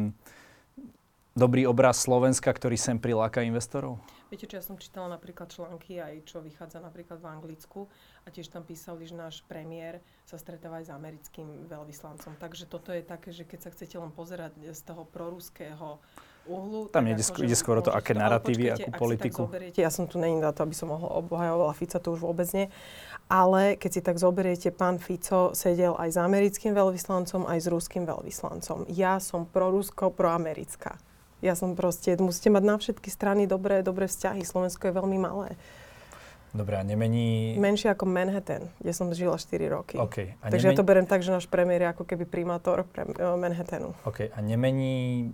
dobrý 1.38 1.70
obraz 1.70 2.02
Slovenska, 2.02 2.50
ktorý 2.50 2.74
sem 2.74 2.98
priláka 2.98 3.46
investorov? 3.46 4.02
Viete, 4.30 4.46
čo 4.46 4.58
ja 4.58 4.64
som 4.66 4.78
čítala 4.78 5.10
napríklad 5.10 5.50
články 5.50 5.98
aj 5.98 6.26
čo 6.26 6.42
vychádza 6.42 6.78
napríklad 6.82 7.18
v 7.18 7.30
Anglicku 7.30 7.86
a 8.22 8.30
tiež 8.30 8.50
tam 8.50 8.62
písali, 8.62 9.06
že 9.06 9.14
náš 9.14 9.42
premiér 9.46 10.02
sa 10.26 10.38
stretáva 10.38 10.82
aj 10.82 10.90
s 10.90 10.94
americkým 10.94 11.66
veľvyslancom. 11.66 12.38
Takže 12.38 12.66
toto 12.66 12.94
je 12.94 13.02
také, 13.02 13.30
že 13.34 13.46
keď 13.46 13.58
sa 13.66 13.72
chcete 13.74 13.94
len 13.98 14.10
pozerať 14.10 14.54
z 14.70 14.80
toho 14.82 15.02
proruského 15.06 15.98
uhlu. 16.50 16.80
Tam 16.90 17.06
ide, 17.06 17.22
ako, 17.22 17.46
ide 17.46 17.54
skôr 17.54 17.78
o 17.78 17.84
to, 17.86 17.94
aké 17.94 18.10
narratívy, 18.18 18.74
akú 18.74 18.90
politiku. 18.90 19.46
Zoberiete, 19.46 19.78
ja 19.78 19.90
som 19.94 20.10
tu 20.10 20.18
není 20.18 20.34
na 20.42 20.50
to, 20.50 20.66
aby 20.66 20.74
som 20.74 20.90
mohol 20.90 21.22
obhajovala 21.22 21.70
Fica, 21.78 22.02
to 22.02 22.10
už 22.10 22.26
vôbec 22.26 22.50
nie. 22.50 22.66
Ale 23.30 23.78
keď 23.78 23.90
si 23.94 24.00
tak 24.02 24.18
zoberiete, 24.18 24.74
pán 24.74 24.98
Fico 24.98 25.54
sedel 25.54 25.94
aj 25.94 26.10
s 26.10 26.18
americkým 26.18 26.74
veľvyslancom, 26.74 27.46
aj 27.46 27.58
s 27.62 27.66
ruským 27.70 28.02
veľvyslancom. 28.02 28.90
Ja 28.90 29.22
som 29.22 29.46
prorusko, 29.46 30.10
proamerická. 30.10 30.98
Ja 31.38 31.54
som 31.56 31.78
proste, 31.78 32.18
musíte 32.20 32.52
mať 32.52 32.64
na 32.66 32.76
všetky 32.76 33.08
strany 33.08 33.46
dobré, 33.46 33.80
dobré 33.80 34.10
vzťahy. 34.10 34.44
Slovensko 34.44 34.90
je 34.90 34.98
veľmi 34.98 35.18
malé. 35.22 35.56
Dobre, 36.50 36.74
a 36.74 36.82
nemení... 36.82 37.54
Menšie 37.62 37.94
ako 37.94 38.10
Manhattan, 38.10 38.74
kde 38.82 38.90
som 38.90 39.06
žila 39.14 39.38
4 39.38 39.70
roky. 39.70 39.96
Okay. 39.96 40.34
A 40.42 40.50
Takže 40.50 40.66
nemení... 40.66 40.74
ja 40.74 40.80
to 40.82 40.84
berem 40.86 41.06
tak, 41.06 41.22
že 41.22 41.30
náš 41.30 41.46
premiér 41.46 41.86
je 41.86 41.88
ako 41.94 42.04
keby 42.10 42.26
primátor 42.26 42.82
pre, 42.90 43.06
uh, 43.06 43.38
Manhattanu. 43.38 43.94
OK. 44.02 44.34
A 44.34 44.38
nemení 44.42 45.30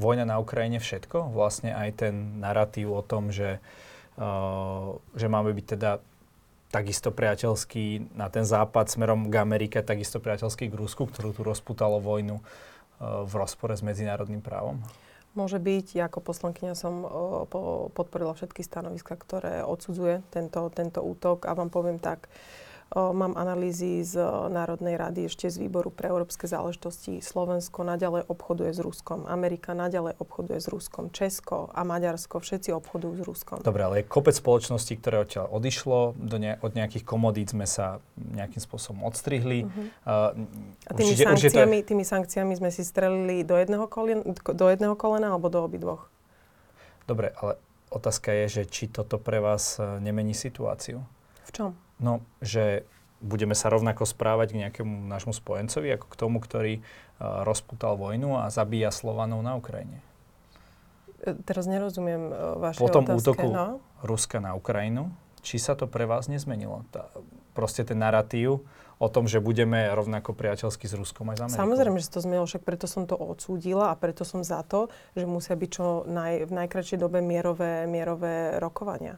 vojna 0.00 0.24
na 0.24 0.40
Ukrajine 0.40 0.80
všetko? 0.80 1.36
Vlastne 1.36 1.76
aj 1.76 2.08
ten 2.08 2.40
narratív 2.40 2.96
o 2.96 3.04
tom, 3.04 3.28
že, 3.28 3.60
uh, 4.16 4.96
že 5.12 5.28
máme 5.28 5.52
byť 5.52 5.66
teda 5.76 6.00
takisto 6.70 7.10
priateľský 7.10 8.14
na 8.14 8.30
ten 8.30 8.46
západ 8.46 8.88
smerom 8.88 9.28
k 9.28 9.34
Amerike, 9.42 9.82
takisto 9.82 10.22
priateľský 10.22 10.70
k 10.70 10.78
Rusku, 10.78 11.04
ktorú 11.04 11.34
tu 11.34 11.42
rozputalo 11.42 11.98
vojnu 11.98 12.38
v 13.00 13.32
rozpore 13.32 13.74
s 13.74 13.82
medzinárodným 13.82 14.44
právom? 14.44 14.78
Môže 15.34 15.62
byť. 15.62 15.86
Ja 15.94 16.10
ako 16.10 16.26
poslankyňa 16.26 16.74
som 16.74 17.06
podporila 17.94 18.34
všetky 18.34 18.66
stanoviska, 18.66 19.14
ktoré 19.14 19.62
odsudzuje 19.62 20.26
tento, 20.30 20.66
tento 20.74 21.00
útok 21.02 21.46
a 21.46 21.54
vám 21.54 21.70
poviem 21.70 22.02
tak, 22.02 22.26
mám 22.94 23.38
analýzy 23.38 24.02
z 24.02 24.18
Národnej 24.50 24.98
rady 24.98 25.30
ešte 25.30 25.46
z 25.46 25.62
výboru 25.62 25.94
pre 25.94 26.10
európske 26.10 26.50
záležitosti. 26.50 27.22
Slovensko 27.22 27.86
naďalej 27.86 28.26
obchoduje 28.26 28.74
s 28.74 28.82
Ruskom, 28.82 29.30
Amerika 29.30 29.78
naďalej 29.78 30.18
obchoduje 30.18 30.58
s 30.58 30.66
Ruskom, 30.66 31.14
Česko 31.14 31.70
a 31.70 31.86
Maďarsko, 31.86 32.42
všetci 32.42 32.74
obchodujú 32.74 33.12
s 33.14 33.22
Ruskom. 33.22 33.56
Dobre, 33.62 33.86
ale 33.86 33.94
je 34.02 34.10
kopec 34.10 34.34
spoločností, 34.34 34.98
ktoré 34.98 35.22
odtiaľ 35.22 35.46
odišlo, 35.54 36.18
do 36.18 36.36
ne, 36.42 36.58
od 36.58 36.74
nejakých 36.74 37.06
komodít 37.06 37.54
sme 37.54 37.66
sa 37.66 38.02
nejakým 38.18 38.58
spôsobom 38.58 39.06
odstrihli. 39.06 39.70
Uh-huh. 39.70 40.34
Uh, 40.34 40.90
a 40.90 40.92
tými, 40.98 41.14
určite, 41.14 41.26
sankciami, 41.30 41.78
určite... 41.78 41.88
tými 41.94 42.04
sankciami 42.04 42.52
sme 42.58 42.70
si 42.74 42.82
strelili 42.82 43.46
do 43.46 43.54
jedného, 43.54 43.86
kolien, 43.86 44.26
do 44.34 44.66
jedného 44.66 44.98
kolena 44.98 45.30
alebo 45.30 45.46
do 45.46 45.62
obidvoch? 45.62 46.10
Dobre, 47.06 47.30
ale 47.38 47.58
otázka 47.90 48.34
je, 48.34 48.62
že 48.62 48.62
či 48.66 48.86
toto 48.86 49.18
pre 49.18 49.38
vás 49.38 49.78
e, 49.78 49.98
nemení 49.98 50.34
situáciu. 50.34 51.02
V 51.46 51.50
čom? 51.50 51.70
No, 52.00 52.24
že 52.40 52.88
budeme 53.20 53.52
sa 53.52 53.68
rovnako 53.68 54.08
správať 54.08 54.56
k 54.56 54.60
nejakému 54.66 55.06
nášmu 55.06 55.36
spojencovi, 55.36 56.00
ako 56.00 56.06
k 56.08 56.16
tomu, 56.16 56.40
ktorý 56.40 56.74
uh, 56.80 57.44
rozputal 57.44 58.00
vojnu 58.00 58.40
a 58.40 58.48
zabíja 58.48 58.88
Slovanov 58.88 59.44
na 59.44 59.60
Ukrajine. 59.60 60.00
E, 61.20 61.36
teraz 61.44 61.68
nerozumiem 61.68 62.32
uh, 62.32 62.56
vaše 62.56 62.80
Po 62.80 62.88
tom 62.88 63.04
otázke, 63.04 63.20
útoku 63.20 63.48
no? 63.52 63.84
Ruska 64.00 64.40
na 64.40 64.56
Ukrajinu, 64.56 65.12
či 65.44 65.60
sa 65.60 65.76
to 65.76 65.84
pre 65.84 66.08
vás 66.08 66.32
nezmenilo? 66.32 66.88
Tá, 66.88 67.12
proste 67.52 67.84
ten 67.84 68.00
narratív 68.00 68.64
o 69.00 69.08
tom, 69.08 69.24
že 69.24 69.40
budeme 69.40 69.88
rovnako 69.92 70.36
priateľsky 70.36 70.84
s 70.84 70.92
Ruskom 70.92 71.32
aj 71.32 71.36
s 71.36 71.40
Amerikou. 71.44 71.60
Samozrejme, 71.64 71.98
že 72.00 72.12
to 72.12 72.20
zmenilo, 72.20 72.44
však 72.44 72.64
preto 72.64 72.84
som 72.84 73.08
to 73.08 73.16
odsúdila 73.16 73.92
a 73.92 73.94
preto 73.96 74.28
som 74.28 74.44
za 74.44 74.60
to, 74.60 74.92
že 75.16 75.24
musia 75.24 75.56
byť 75.56 75.70
čo 75.72 76.04
naj, 76.04 76.44
v 76.48 76.52
najkračšej 76.52 76.98
dobe 77.00 77.24
mierové, 77.24 77.88
mierové 77.88 78.60
rokovania. 78.60 79.16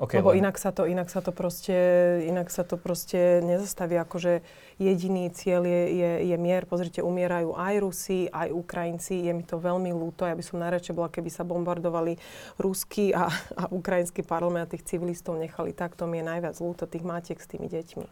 Okay, 0.00 0.24
Lebo 0.24 0.32
len... 0.32 0.40
inak 0.40 0.56
sa 0.56 0.72
to, 0.72 0.88
inak 0.88 1.12
sa 1.12 1.20
to 1.20 1.28
proste, 1.28 1.76
inak 2.24 2.48
sa 2.48 2.64
to 2.64 2.80
proste 2.80 3.44
nezastaví. 3.44 4.00
Akože 4.00 4.40
jediný 4.80 5.28
cieľ 5.28 5.68
je, 5.68 5.82
je, 5.92 6.10
je 6.32 6.36
mier. 6.40 6.64
Pozrite, 6.64 7.04
umierajú 7.04 7.52
aj 7.52 7.74
Rusi, 7.84 8.24
aj 8.32 8.48
Ukrajinci. 8.48 9.28
Je 9.28 9.32
mi 9.36 9.44
to 9.44 9.60
veľmi 9.60 9.92
ľúto. 9.92 10.24
Ja 10.24 10.32
by 10.32 10.40
som 10.40 10.56
najradšej 10.56 10.96
bola, 10.96 11.12
keby 11.12 11.28
sa 11.28 11.44
bombardovali 11.44 12.16
ruský 12.56 13.12
a, 13.12 13.28
a 13.60 13.68
ukrajinský 13.68 14.24
parlament 14.24 14.64
a 14.64 14.72
tých 14.72 14.88
civilistov 14.88 15.36
nechali 15.36 15.76
tak. 15.76 16.00
To 16.00 16.08
mi 16.08 16.24
je 16.24 16.32
najviac 16.32 16.56
ľúto, 16.56 16.88
tých 16.88 17.04
matiek 17.04 17.36
s 17.36 17.44
tými 17.44 17.68
deťmi. 17.68 18.06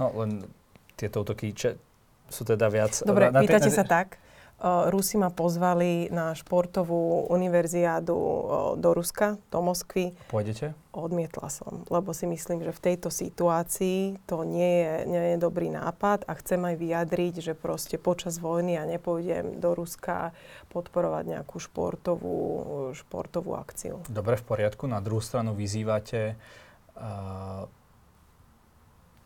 No 0.00 0.16
len 0.16 0.48
tieto 0.96 1.20
útoky 1.20 1.52
sú 2.32 2.42
teda 2.48 2.72
viac... 2.72 2.96
Dobre, 3.04 3.28
na, 3.28 3.44
pýtate 3.44 3.68
na, 3.68 3.76
sa 3.76 3.84
tak. 3.84 4.16
Rusi 4.64 5.20
ma 5.20 5.28
pozvali 5.28 6.08
na 6.08 6.32
športovú 6.32 7.28
univerziádu 7.28 8.16
do 8.80 8.90
Ruska, 8.96 9.36
do 9.52 9.60
Moskvy. 9.60 10.16
Pôjdete? 10.32 10.72
Odmietla 10.96 11.52
som, 11.52 11.84
lebo 11.92 12.16
si 12.16 12.24
myslím, 12.24 12.64
že 12.64 12.72
v 12.72 12.80
tejto 12.80 13.12
situácii 13.12 14.16
to 14.24 14.48
nie 14.48 14.80
je, 14.80 14.92
nie 15.12 15.24
je 15.32 15.36
dobrý 15.36 15.68
nápad 15.68 16.24
a 16.24 16.32
chcem 16.40 16.56
aj 16.72 16.76
vyjadriť, 16.80 17.34
že 17.44 17.52
proste 17.52 18.00
počas 18.00 18.40
vojny 18.40 18.80
ja 18.80 18.88
nepôjdem 18.88 19.60
do 19.60 19.76
Ruska 19.76 20.32
podporovať 20.72 21.36
nejakú 21.36 21.60
športovú, 21.60 22.36
športovú 22.96 23.60
akciu. 23.60 24.00
Dobre, 24.08 24.40
v 24.40 24.44
poriadku. 24.56 24.88
Na 24.88 25.04
druhú 25.04 25.20
stranu 25.20 25.52
vyzývate 25.52 26.32
uh, 26.96 27.68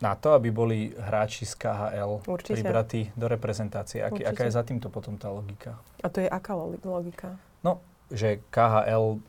na 0.00 0.16
to, 0.16 0.32
aby 0.32 0.48
boli 0.48 0.78
hráči 0.96 1.44
z 1.44 1.54
KHL 1.60 2.24
Určite. 2.24 2.56
pribratí 2.56 3.12
do 3.14 3.28
reprezentácie. 3.28 4.00
Aký, 4.00 4.24
aká 4.24 4.48
je 4.48 4.52
za 4.56 4.64
týmto 4.64 4.88
potom 4.88 5.20
tá 5.20 5.28
logika? 5.28 5.76
A 6.00 6.08
to 6.08 6.24
je 6.24 6.28
aká 6.28 6.56
logika? 6.56 7.36
No, 7.60 7.84
že 8.08 8.40
KHL 8.48 9.20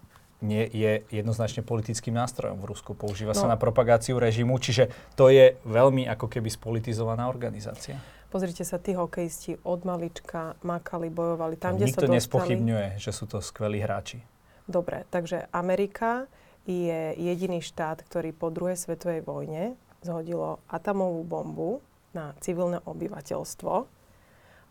nie 0.42 0.66
je 0.74 1.06
jednoznačne 1.14 1.62
politickým 1.62 2.18
nástrojom 2.18 2.58
v 2.58 2.66
Rusku. 2.74 2.98
Používa 2.98 3.38
no. 3.38 3.40
sa 3.40 3.48
na 3.48 3.60
propagáciu 3.62 4.18
režimu, 4.18 4.58
čiže 4.58 4.90
to 5.14 5.30
je 5.30 5.54
veľmi 5.70 6.10
ako 6.10 6.26
keby 6.26 6.50
spolitizovaná 6.50 7.30
organizácia. 7.30 8.02
Pozrite 8.34 8.64
sa, 8.64 8.80
tí 8.80 8.96
hokejisti 8.96 9.60
od 9.62 9.84
malička 9.84 10.56
makali, 10.64 11.12
bojovali 11.12 11.60
tam, 11.60 11.76
kde 11.78 11.92
sa 11.92 12.02
dostali... 12.02 12.18
nespochybňuje, 12.18 12.88
že 12.98 13.12
sú 13.12 13.28
to 13.28 13.44
skvelí 13.44 13.84
hráči. 13.84 14.24
Dobre, 14.66 15.04
takže 15.12 15.52
Amerika 15.52 16.32
je 16.64 17.12
jediný 17.20 17.60
štát, 17.60 18.02
ktorý 18.08 18.32
po 18.32 18.48
druhej 18.48 18.80
svetovej 18.80 19.22
vojne 19.28 19.76
zhodilo 20.02 20.62
atomovú 20.68 21.22
bombu 21.24 21.72
na 22.12 22.36
civilné 22.44 22.82
obyvateľstvo. 22.84 24.02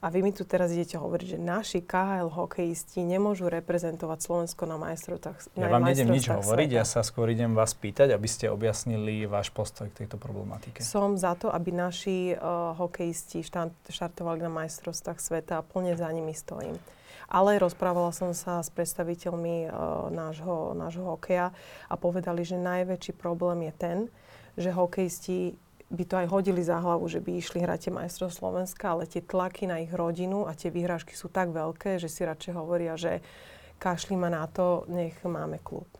A 0.01 0.09
vy 0.09 0.25
mi 0.25 0.33
tu 0.33 0.49
teraz 0.49 0.73
idete 0.73 0.97
hovoriť, 0.97 1.37
že 1.37 1.39
naši 1.39 1.85
KHL 1.85 2.33
hokejisti 2.33 3.05
nemôžu 3.05 3.53
reprezentovať 3.53 4.19
Slovensko 4.25 4.65
na 4.65 4.81
majstrovstvách 4.81 5.61
Ja 5.61 5.69
vám 5.69 5.85
nejdem 5.85 6.09
nič 6.09 6.25
hovoriť, 6.25 6.71
ja 6.73 6.89
sa 6.89 7.05
skôr 7.05 7.29
idem 7.29 7.53
vás 7.53 7.77
pýtať, 7.77 8.17
aby 8.17 8.25
ste 8.25 8.49
objasnili 8.49 9.29
váš 9.29 9.53
postoj 9.53 9.93
k 9.93 10.05
tejto 10.05 10.17
problematike. 10.17 10.81
Som 10.81 11.21
za 11.21 11.37
to, 11.37 11.53
aby 11.53 11.69
naši 11.69 12.33
uh, 12.33 12.73
hokejisti 12.81 13.45
štart, 13.45 13.77
štartovali 13.93 14.41
na 14.41 14.49
majstrovstvách 14.65 15.21
sveta 15.21 15.61
a 15.61 15.67
plne 15.67 15.93
za 16.01 16.09
nimi 16.09 16.33
stojím. 16.33 16.81
Ale 17.29 17.61
rozprávala 17.61 18.17
som 18.17 18.33
sa 18.33 18.65
s 18.65 18.73
predstaviteľmi 18.73 19.69
uh, 19.69 20.09
nášho, 20.09 20.73
nášho 20.81 21.05
hokeja 21.13 21.53
a 21.93 21.95
povedali, 22.01 22.41
že 22.41 22.57
najväčší 22.57 23.21
problém 23.21 23.69
je 23.69 23.73
ten, 23.77 23.99
že 24.59 24.71
hokejisti 24.75 25.55
by 25.91 26.05
to 26.07 26.15
aj 26.23 26.27
hodili 26.31 26.63
za 26.63 26.79
hlavu, 26.79 27.11
že 27.11 27.19
by 27.19 27.35
išli 27.43 27.67
hrať 27.67 27.91
tie 27.91 27.93
majstrov 27.93 28.31
Slovenska, 28.31 28.95
ale 28.95 29.11
tie 29.11 29.19
tlaky 29.19 29.67
na 29.67 29.83
ich 29.83 29.91
rodinu 29.91 30.47
a 30.47 30.55
tie 30.55 30.71
výhražky 30.71 31.19
sú 31.19 31.27
tak 31.27 31.51
veľké, 31.51 31.99
že 31.99 32.07
si 32.07 32.23
radšej 32.23 32.55
hovoria, 32.55 32.95
že 32.95 33.19
kašli 33.83 34.15
ma 34.15 34.31
na 34.31 34.47
to, 34.47 34.87
nech 34.87 35.19
máme 35.27 35.59
kľud. 35.59 35.91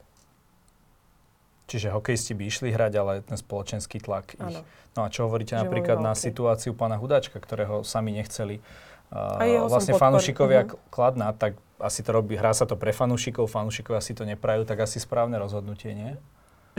Čiže 1.71 1.95
hokejisti 1.95 2.35
by 2.35 2.43
išli 2.47 2.69
hrať, 2.75 2.93
ale 2.99 3.13
ten 3.23 3.39
spoločenský 3.39 4.03
tlak 4.03 4.35
ich. 4.35 4.43
Ano. 4.43 4.67
No 4.99 5.07
a 5.07 5.09
čo 5.11 5.31
hovoríte 5.31 5.55
že 5.55 5.63
napríklad 5.63 6.03
na 6.03 6.19
situáciu 6.19 6.75
pána 6.75 6.99
Hudáčka, 6.99 7.39
ktorého 7.39 7.87
sami 7.87 8.11
nechceli 8.11 8.59
uh, 9.15 9.67
vlastne 9.71 9.95
fanúšikovia 9.95 10.67
uh-huh. 10.67 10.79
kladná, 10.91 11.31
tak 11.31 11.55
asi 11.79 12.03
to 12.03 12.11
robí, 12.11 12.35
hrá 12.35 12.51
sa 12.55 12.67
to 12.67 12.75
pre 12.75 12.91
fanúšikov, 12.91 13.47
fanúšikovia 13.47 14.03
si 14.03 14.19
to 14.19 14.27
neprajú, 14.27 14.67
tak 14.67 14.83
asi 14.83 14.99
správne 14.99 15.39
rozhodnutie, 15.39 15.95
nie? 15.95 16.19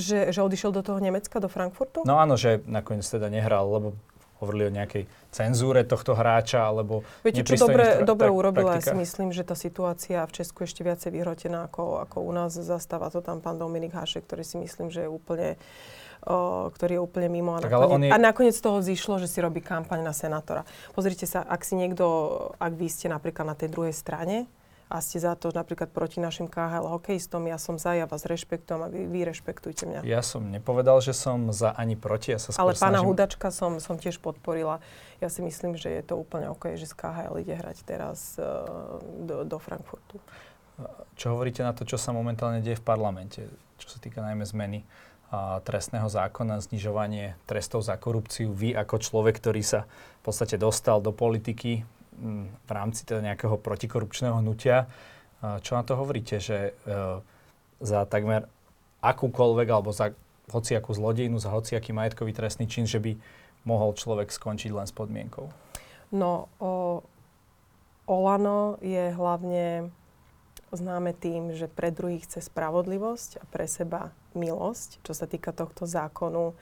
Že, 0.01 0.33
že 0.33 0.39
odišiel 0.41 0.73
do 0.73 0.81
toho 0.81 0.97
Nemecka, 0.97 1.37
do 1.37 1.45
Frankfurtu? 1.45 2.01
No 2.09 2.17
áno, 2.17 2.33
že 2.33 2.65
nakoniec 2.65 3.05
teda 3.05 3.29
nehral, 3.29 3.69
lebo 3.69 3.93
hovorili 4.41 4.67
o 4.67 4.71
nejakej 4.73 5.05
cenzúre 5.29 5.85
tohto 5.85 6.17
hráča, 6.17 6.65
alebo 6.65 7.05
Viete, 7.21 7.45
čo 7.45 7.61
dobre, 7.61 8.01
dobre 8.01 8.33
urobila, 8.33 8.81
ja 8.81 8.81
si 8.81 8.97
myslím, 8.97 9.29
že 9.29 9.45
tá 9.45 9.53
situácia 9.53 10.25
v 10.25 10.33
Česku 10.33 10.65
ešte 10.65 10.81
viacej 10.81 11.13
vyhrotená 11.13 11.69
ako, 11.69 12.01
ako 12.01 12.17
u 12.25 12.31
nás. 12.33 12.57
Zastáva 12.57 13.13
to 13.13 13.21
tam 13.21 13.37
pán 13.37 13.61
Dominik 13.61 13.93
Hašek, 13.93 14.25
ktorý 14.25 14.41
si 14.41 14.57
myslím, 14.57 14.89
že 14.89 15.05
je 15.05 15.09
úplne 15.13 15.61
O, 16.21 16.69
ktorý 16.69 16.91
je 16.97 17.01
úplne 17.01 17.33
mimo. 17.33 17.57
A, 17.57 17.65
tak, 17.65 17.73
nakoniec, 17.73 18.05
je... 18.05 18.13
a 18.13 18.17
nakoniec 18.21 18.53
z 18.53 18.61
toho 18.61 18.77
zišlo, 18.85 19.17
že 19.17 19.25
si 19.25 19.41
robí 19.41 19.57
kampaň 19.57 20.05
na 20.05 20.13
senátora. 20.13 20.69
Pozrite 20.93 21.25
sa, 21.25 21.41
ak 21.41 21.65
si 21.65 21.73
niekto, 21.73 22.05
ak 22.61 22.77
vy 22.77 22.93
ste 22.93 23.09
napríklad 23.09 23.49
na 23.49 23.57
tej 23.57 23.73
druhej 23.73 23.89
strane, 23.89 24.45
a 24.91 24.99
ste 24.99 25.23
za 25.23 25.39
to 25.39 25.55
napríklad 25.55 25.87
proti 25.87 26.19
našim 26.19 26.51
KHL 26.51 26.83
hokejistom, 26.83 27.47
ja 27.47 27.55
som 27.55 27.79
za, 27.79 27.95
ja 27.95 28.03
vás 28.03 28.27
rešpektujem 28.27 28.83
a 28.83 28.87
vy, 28.91 29.07
vy 29.07 29.23
rešpektujte 29.31 29.87
mňa. 29.87 29.99
Ja 30.03 30.19
som 30.19 30.51
nepovedal, 30.51 30.99
že 30.99 31.15
som 31.15 31.55
za 31.55 31.71
ani 31.71 31.95
proti, 31.95 32.35
ja 32.35 32.39
sa 32.43 32.51
Ale 32.59 32.75
pána 32.75 32.99
snažím... 32.99 33.07
Hudačka 33.07 33.47
som, 33.55 33.79
som 33.79 33.95
tiež 33.95 34.19
podporila. 34.19 34.83
Ja 35.23 35.31
si 35.31 35.39
myslím, 35.39 35.79
že 35.79 35.87
je 35.87 36.03
to 36.03 36.19
úplne 36.19 36.51
OK, 36.51 36.75
že 36.75 36.91
z 36.91 36.93
KHL 36.99 37.39
ide 37.39 37.55
hrať 37.55 37.87
teraz 37.87 38.35
uh, 38.35 38.99
do, 39.23 39.47
do 39.47 39.57
Frankfurtu. 39.63 40.19
Čo 41.15 41.39
hovoríte 41.39 41.63
na 41.63 41.71
to, 41.71 41.87
čo 41.87 41.95
sa 41.95 42.11
momentálne 42.11 42.59
deje 42.59 42.75
v 42.75 42.83
parlamente, 42.83 43.47
čo 43.79 43.87
sa 43.87 43.97
týka 44.03 44.19
najmä 44.19 44.43
zmeny 44.43 44.83
a 45.31 45.63
trestného 45.63 46.11
zákona, 46.11 46.59
znižovanie 46.59 47.39
trestov 47.47 47.87
za 47.87 47.95
korupciu. 47.95 48.51
Vy 48.51 48.75
ako 48.75 48.99
človek, 48.99 49.39
ktorý 49.39 49.63
sa 49.63 49.87
v 50.19 50.23
podstate 50.27 50.59
dostal 50.59 50.99
do 50.99 51.15
politiky, 51.15 51.87
v 52.65 52.71
rámci 52.71 53.07
teda 53.07 53.23
nejakého 53.23 53.55
protikorupčného 53.57 54.43
hnutia. 54.43 54.85
Čo 55.41 55.79
na 55.79 55.83
to 55.87 55.97
hovoríte, 55.97 56.37
že 56.37 56.69
e, 56.69 56.93
za 57.81 58.05
takmer 58.05 58.45
akúkoľvek 59.01 59.67
alebo 59.73 59.89
za 59.89 60.13
hociakú 60.53 60.93
zlodejinu, 60.93 61.41
za 61.41 61.49
hociaký 61.49 61.95
majetkový 61.97 62.29
trestný 62.35 62.69
čin, 62.69 62.85
že 62.85 63.01
by 63.01 63.17
mohol 63.65 63.97
človek 63.97 64.29
skončiť 64.29 64.69
len 64.69 64.85
s 64.85 64.93
podmienkou? 64.93 65.49
No, 66.13 66.45
o, 66.61 67.01
Olano 68.05 68.77
je 68.85 69.09
hlavne 69.17 69.89
známe 70.69 71.17
tým, 71.17 71.57
že 71.57 71.65
pre 71.65 71.89
druhých 71.89 72.27
chce 72.29 72.45
spravodlivosť 72.47 73.41
a 73.41 73.43
pre 73.49 73.65
seba 73.65 74.13
milosť, 74.37 75.03
čo 75.03 75.17
sa 75.17 75.25
týka 75.25 75.51
tohto 75.51 75.89
zákonu 75.89 76.55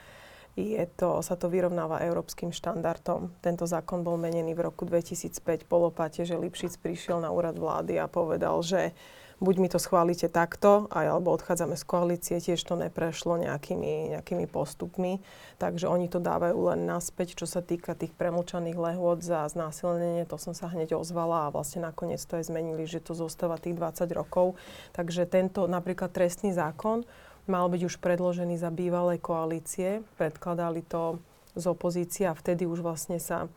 je 0.57 0.83
to, 0.97 1.21
sa 1.21 1.35
to 1.37 1.51
vyrovnáva 1.51 2.01
európskym 2.05 2.49
štandardom. 2.49 3.33
Tento 3.43 3.69
zákon 3.69 4.01
bol 4.01 4.17
menený 4.17 4.57
v 4.57 4.65
roku 4.69 4.83
2005 4.87 5.69
po 5.69 5.89
lopate, 5.89 6.25
že 6.25 6.39
Lipšic 6.39 6.81
prišiel 6.81 7.21
na 7.21 7.29
úrad 7.29 7.55
vlády 7.57 8.01
a 8.01 8.09
povedal, 8.09 8.59
že 8.65 8.91
buď 9.39 9.55
mi 9.57 9.71
to 9.71 9.79
schválite 9.79 10.27
takto, 10.27 10.91
alebo 10.91 11.31
odchádzame 11.31 11.79
z 11.79 11.83
koalície, 11.87 12.35
tiež 12.43 12.59
to 12.59 12.75
neprešlo 12.75 13.39
nejakými, 13.39 14.15
nejakými 14.15 14.45
postupmi. 14.51 15.23
Takže 15.57 15.87
oni 15.87 16.11
to 16.11 16.19
dávajú 16.19 16.75
len 16.75 16.83
naspäť, 16.83 17.39
čo 17.39 17.47
sa 17.47 17.63
týka 17.63 17.95
tých 17.95 18.11
premlčaných 18.19 18.77
lehôd 18.77 19.23
za 19.23 19.47
znásilnenie. 19.47 20.27
To 20.27 20.35
som 20.35 20.51
sa 20.51 20.67
hneď 20.67 20.99
ozvala 20.99 21.47
a 21.47 21.53
vlastne 21.55 21.87
nakoniec 21.87 22.19
to 22.19 22.35
aj 22.35 22.51
zmenili, 22.51 22.83
že 22.83 22.99
to 22.99 23.15
zostáva 23.15 23.55
tých 23.55 23.79
20 23.79 24.11
rokov. 24.11 24.59
Takže 24.91 25.23
tento 25.23 25.65
napríklad 25.71 26.11
trestný 26.11 26.51
zákon 26.51 27.07
mal 27.49 27.67
byť 27.67 27.81
už 27.89 27.95
predložený 27.97 28.55
za 28.61 28.69
bývalej 28.69 29.19
koalície. 29.19 30.05
Predkladali 30.21 30.85
to 30.85 31.17
z 31.57 31.65
opozície 31.65 32.29
a 32.29 32.37
vtedy 32.37 32.69
už 32.69 32.85
vlastne 32.85 33.17
sa 33.17 33.49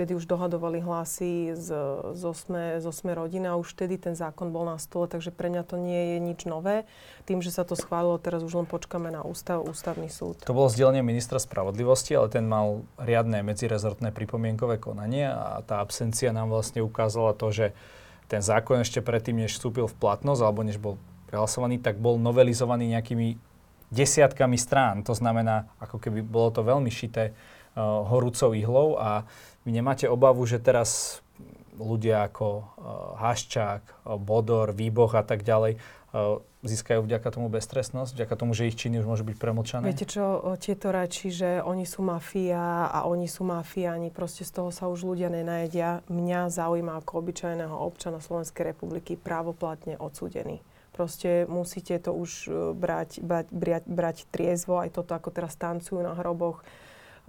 vtedy 0.00 0.14
už 0.16 0.24
dohadovali 0.24 0.80
hlasy 0.80 1.52
z, 1.58 1.68
z, 2.14 2.22
osme, 2.24 2.78
z 2.78 2.86
osme 2.86 3.12
rodiny 3.12 3.50
a 3.50 3.58
už 3.58 3.74
vtedy 3.74 3.98
ten 3.98 4.14
zákon 4.14 4.54
bol 4.54 4.64
na 4.64 4.78
stole, 4.78 5.10
takže 5.10 5.34
pre 5.34 5.50
mňa 5.50 5.62
to 5.66 5.76
nie 5.76 6.14
je 6.14 6.18
nič 6.22 6.40
nové. 6.46 6.86
Tým, 7.26 7.42
že 7.42 7.52
sa 7.52 7.66
to 7.66 7.74
schválilo, 7.74 8.16
teraz 8.16 8.40
už 8.40 8.64
len 8.64 8.64
počkáme 8.70 9.10
na 9.10 9.26
ústav, 9.26 9.60
ústavný 9.60 10.08
súd. 10.08 10.40
To 10.46 10.56
bolo 10.56 10.70
vzdelenie 10.70 11.02
ministra 11.02 11.42
spravodlivosti, 11.42 12.16
ale 12.16 12.30
ten 12.30 12.46
mal 12.46 12.86
riadne 12.96 13.42
medzirezortné 13.42 14.14
pripomienkové 14.14 14.78
konanie 14.78 15.28
a 15.28 15.60
tá 15.66 15.82
absencia 15.82 16.30
nám 16.30 16.54
vlastne 16.54 16.80
ukázala 16.80 17.34
to, 17.34 17.50
že 17.50 17.66
ten 18.30 18.40
zákon 18.40 18.80
ešte 18.80 19.02
predtým, 19.02 19.42
než 19.42 19.58
vstúpil 19.58 19.90
v 19.90 19.98
platnosť 19.98 20.40
alebo 20.40 20.62
než 20.62 20.78
bol 20.78 21.02
prehlasovaný, 21.30 21.78
tak 21.78 22.02
bol 22.02 22.18
novelizovaný 22.18 22.90
nejakými 22.90 23.38
desiatkami 23.94 24.58
strán. 24.58 25.06
To 25.06 25.14
znamená, 25.14 25.70
ako 25.78 26.02
keby 26.02 26.26
bolo 26.26 26.50
to 26.50 26.66
veľmi 26.66 26.90
šité 26.90 27.30
uh, 27.30 28.02
horúcou 28.10 28.50
ihlou 28.58 28.98
a 28.98 29.22
vy 29.62 29.70
nemáte 29.70 30.10
obavu, 30.10 30.42
že 30.42 30.58
teraz 30.58 31.22
ľudia 31.78 32.26
ako 32.26 32.46
uh, 32.50 32.64
Haščák, 33.22 33.82
uh, 33.82 34.18
Bodor, 34.18 34.74
Výboch 34.74 35.14
a 35.14 35.22
tak 35.22 35.46
ďalej 35.46 35.78
uh, 35.78 36.42
získajú 36.60 37.08
vďaka 37.08 37.28
tomu 37.32 37.48
beztrestnosť, 37.48 38.12
vďaka 38.20 38.34
tomu, 38.36 38.52
že 38.52 38.68
ich 38.68 38.76
činy 38.76 39.00
už 39.00 39.08
môžu 39.08 39.24
byť 39.24 39.36
premlčané? 39.40 39.84
Viete 39.88 40.04
čo, 40.04 40.44
tieto 40.60 40.92
reči, 40.92 41.32
že 41.32 41.64
oni 41.64 41.88
sú 41.88 42.04
mafia 42.04 42.92
a 42.92 43.08
oni 43.08 43.24
sú 43.24 43.48
mafiáni, 43.48 44.12
proste 44.12 44.44
z 44.44 44.60
toho 44.60 44.68
sa 44.68 44.86
už 44.92 45.08
ľudia 45.08 45.32
nenajedia. 45.32 46.04
Mňa 46.12 46.52
zaujíma 46.52 47.00
ako 47.00 47.24
obyčajného 47.24 47.72
občana 47.72 48.20
Slovenskej 48.20 48.76
republiky 48.76 49.16
právoplatne 49.16 49.96
odsúdený. 49.96 50.60
Proste 51.00 51.48
musíte 51.48 51.96
to 51.96 52.12
už 52.12 52.52
brať, 52.76 53.24
brať, 53.24 53.48
brať, 53.48 53.84
brať 53.88 54.16
triezvo, 54.28 54.84
aj 54.84 55.00
toto, 55.00 55.16
ako 55.16 55.32
teraz 55.32 55.56
tancujú 55.56 56.04
na 56.04 56.12
hroboch 56.12 56.60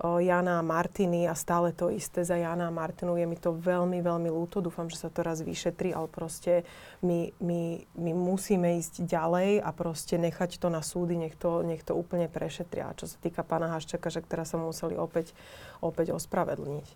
Jana 0.04 0.60
a 0.60 0.66
Martiny 0.66 1.24
a 1.24 1.38
stále 1.38 1.72
to 1.72 1.88
isté 1.88 2.28
za 2.28 2.36
Jana 2.36 2.68
a 2.68 2.76
Martinu. 2.76 3.16
Je 3.16 3.24
mi 3.24 3.40
to 3.40 3.56
veľmi, 3.56 4.04
veľmi 4.04 4.28
ľúto. 4.28 4.60
Dúfam, 4.60 4.92
že 4.92 5.00
sa 5.00 5.08
to 5.08 5.24
raz 5.24 5.40
vyšetri, 5.40 5.96
ale 5.96 6.12
proste 6.12 6.68
my, 7.00 7.32
my, 7.40 7.86
my 7.96 8.12
musíme 8.12 8.76
ísť 8.82 9.08
ďalej 9.08 9.64
a 9.64 9.70
proste 9.72 10.20
nechať 10.20 10.60
to 10.60 10.68
na 10.68 10.84
súdy, 10.84 11.16
nech 11.16 11.40
to, 11.40 11.64
nech 11.64 11.88
to 11.88 11.96
úplne 11.96 12.28
prešetria. 12.28 12.92
A 12.92 12.98
čo 12.98 13.08
sa 13.08 13.16
týka 13.24 13.40
pána 13.46 13.72
Haščaka, 13.72 14.12
že 14.12 14.20
teraz 14.28 14.52
sa 14.52 14.60
museli 14.60 15.00
opäť, 15.00 15.32
opäť 15.80 16.12
ospravedlniť. 16.12 16.88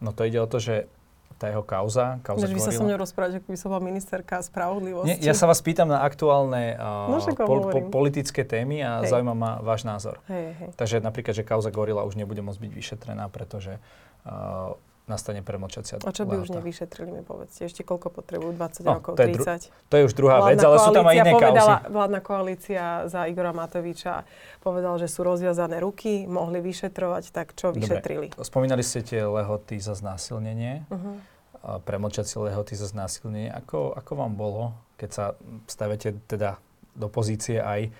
No 0.00 0.16
to 0.16 0.24
ide 0.24 0.40
o 0.40 0.48
to, 0.48 0.56
že 0.56 0.88
tá 1.36 1.52
jeho 1.52 1.60
kauza, 1.60 2.16
kauza 2.24 2.48
Vy 2.48 2.60
sa 2.64 2.72
so 2.72 2.80
mnou 2.80 2.96
rozprávať, 2.96 3.44
ako 3.44 3.48
by 3.52 3.58
som 3.60 3.68
bola 3.68 3.82
ministerka 3.84 4.40
spravodlivosti. 4.40 5.12
Nie, 5.12 5.16
ja 5.20 5.36
sa 5.36 5.44
vás 5.44 5.60
pýtam 5.60 5.92
na 5.92 6.00
aktuálne 6.00 6.80
uh, 6.80 7.12
no, 7.12 7.20
pol, 7.44 7.68
po, 7.68 7.80
politické 7.92 8.40
témy 8.40 8.80
a 8.80 9.04
hej. 9.04 9.12
zaujíma 9.12 9.34
ma 9.36 9.50
váš 9.60 9.84
názor. 9.84 10.16
Hej, 10.32 10.56
hej. 10.56 10.70
Takže 10.80 11.04
napríklad, 11.04 11.36
že 11.36 11.44
kauza 11.44 11.68
Gorila 11.68 12.08
už 12.08 12.16
nebude 12.16 12.40
môcť 12.40 12.60
byť 12.60 12.72
vyšetrená, 12.72 13.28
pretože 13.28 13.76
uh, 14.24 14.80
nastane 15.06 15.38
premlčacia 15.42 16.02
A 16.02 16.10
čo 16.10 16.26
by 16.26 16.42
už 16.42 16.50
nevyšetrili, 16.58 17.10
mi 17.14 17.22
povedzte? 17.22 17.70
Ešte 17.70 17.86
koľko 17.86 18.10
potrebujú? 18.10 18.58
20 18.58 18.82
no, 18.82 18.98
rokov, 18.98 19.14
to 19.14 19.22
30? 19.22 19.30
Je 19.30 19.34
dru- 19.38 19.50
to 19.86 19.94
je 19.94 20.02
už 20.02 20.14
druhá 20.18 20.36
vládna 20.42 20.50
vec, 20.50 20.66
ale 20.66 20.76
sú 20.82 20.90
tam 20.90 21.06
aj 21.06 21.16
iné 21.16 21.32
povedala, 21.32 21.74
kauzy. 21.78 21.92
Vládna 21.94 22.20
koalícia 22.26 22.84
za 23.06 23.20
Igora 23.30 23.52
Matoviča 23.54 24.14
povedal, 24.58 24.98
že 24.98 25.06
sú 25.06 25.22
rozviazané 25.22 25.78
ruky, 25.78 26.26
mohli 26.26 26.58
vyšetrovať, 26.58 27.24
tak 27.30 27.54
čo 27.54 27.70
vyšetrili? 27.70 28.34
Dobre. 28.34 28.42
Spomínali 28.42 28.82
ste 28.82 29.06
tie 29.06 29.22
lehoty 29.22 29.78
za 29.78 29.94
znásilnenie. 29.94 30.84
Uh-huh 30.90 31.18
premlčacie 31.66 32.38
lehoty 32.38 32.78
za 32.78 32.86
znásilnenie. 32.86 33.50
Ako, 33.50 33.90
ako 33.90 34.12
vám 34.14 34.38
bolo, 34.38 34.70
keď 34.94 35.10
sa 35.10 35.24
stavete 35.66 36.14
teda 36.30 36.62
do 36.94 37.10
pozície 37.10 37.58
aj 37.58 37.90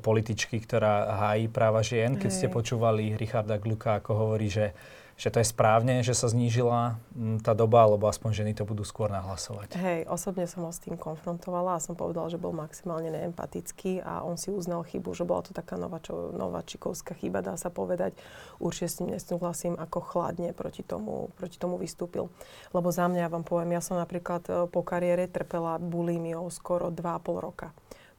političky, 0.00 0.60
ktorá 0.60 1.12
hájí 1.20 1.48
práva 1.48 1.84
žien, 1.84 2.16
keď 2.16 2.30
ste 2.32 2.46
počúvali 2.48 3.16
Richarda 3.16 3.60
Gluka, 3.60 4.00
ako 4.00 4.12
hovorí, 4.16 4.48
že 4.48 4.72
že 5.14 5.30
to 5.30 5.38
je 5.38 5.46
správne, 5.46 6.02
že 6.02 6.10
sa 6.10 6.26
znížila 6.26 6.98
mm, 7.14 7.46
tá 7.46 7.54
doba, 7.54 7.86
alebo 7.86 8.10
aspoň 8.10 8.42
ženy 8.42 8.52
to 8.58 8.66
budú 8.66 8.82
skôr 8.82 9.06
nahlasovať. 9.14 9.78
Hej, 9.78 10.10
osobne 10.10 10.50
som 10.50 10.66
ho 10.66 10.72
s 10.74 10.82
tým 10.82 10.98
konfrontovala 10.98 11.78
a 11.78 11.82
som 11.82 11.94
povedala, 11.94 12.26
že 12.26 12.38
bol 12.38 12.50
maximálne 12.50 13.14
neempatický 13.14 14.02
a 14.02 14.26
on 14.26 14.34
si 14.34 14.50
uznal 14.50 14.82
chybu, 14.82 15.14
že 15.14 15.22
bola 15.22 15.46
to 15.46 15.54
taká 15.54 15.78
nováčikovská 15.78 17.14
chyba, 17.14 17.46
dá 17.46 17.54
sa 17.54 17.70
povedať. 17.70 18.18
Určite 18.58 18.90
s 18.90 18.98
tým 18.98 19.08
nesúhlasím, 19.14 19.78
ako 19.78 20.02
chladne 20.02 20.50
proti 20.50 20.82
tomu, 20.82 21.30
proti 21.38 21.62
tomu 21.62 21.78
vystúpil. 21.78 22.26
Lebo 22.74 22.90
za 22.90 23.06
mňa, 23.06 23.30
ja 23.30 23.30
vám 23.30 23.46
poviem, 23.46 23.78
ja 23.78 23.82
som 23.82 23.94
napríklad 23.94 24.42
e, 24.50 24.52
po 24.66 24.82
kariére 24.82 25.30
trpela 25.30 25.78
bulimiou 25.78 26.50
skoro 26.50 26.90
2,5 26.90 27.46
roka 27.46 27.70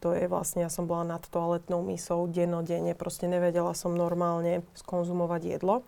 to 0.03 0.13
je 0.13 0.29
vlastne, 0.29 0.61
ja 0.61 0.69
som 0.69 0.85
bola 0.85 1.17
nad 1.17 1.23
toaletnou 1.25 1.81
misou 1.81 2.29
dennodenne, 2.29 2.93
proste 2.93 3.25
nevedela 3.25 3.73
som 3.73 3.95
normálne 3.95 4.61
skonzumovať 4.77 5.57
jedlo 5.57 5.81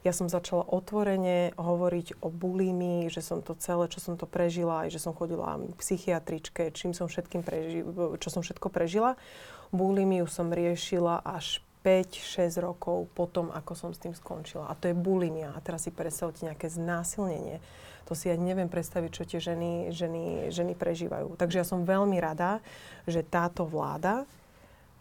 ja 0.00 0.12
som 0.16 0.32
začala 0.32 0.64
otvorene 0.64 1.52
hovoriť 1.60 2.24
o 2.24 2.32
bulímii, 2.32 3.12
že 3.12 3.20
som 3.20 3.44
to 3.44 3.52
celé, 3.60 3.84
čo 3.92 4.00
som 4.00 4.16
to 4.16 4.24
prežila, 4.24 4.88
aj 4.88 4.96
že 4.96 5.02
som 5.02 5.12
chodila 5.12 5.60
k 5.60 5.76
psychiatričke, 5.76 6.72
čím 6.72 6.96
som 6.96 7.04
všetkým 7.04 7.44
preži- 7.44 7.84
čo 8.16 8.28
som 8.32 8.40
všetko 8.40 8.72
prežila. 8.72 9.20
Bulímiu 9.70 10.24
som 10.24 10.48
riešila 10.48 11.20
až 11.20 11.60
5-6 11.84 12.60
rokov 12.60 13.08
potom, 13.12 13.52
ako 13.52 13.72
som 13.72 13.90
s 13.92 14.00
tým 14.00 14.12
skončila. 14.12 14.68
A 14.68 14.76
to 14.76 14.92
je 14.92 14.96
bulimia. 14.96 15.52
A 15.56 15.58
teraz 15.64 15.88
si 15.88 15.92
predstavte 15.92 16.44
nejaké 16.44 16.68
znásilnenie. 16.68 17.60
To 18.08 18.12
si 18.12 18.28
ja 18.28 18.36
neviem 18.36 18.68
predstaviť, 18.68 19.10
čo 19.12 19.22
tie 19.24 19.40
ženy, 19.40 19.94
ženy, 19.94 20.50
ženy 20.52 20.72
prežívajú. 20.76 21.36
Takže 21.36 21.62
ja 21.62 21.66
som 21.66 21.88
veľmi 21.88 22.20
rada, 22.20 22.60
že 23.08 23.24
táto 23.24 23.64
vláda 23.64 24.28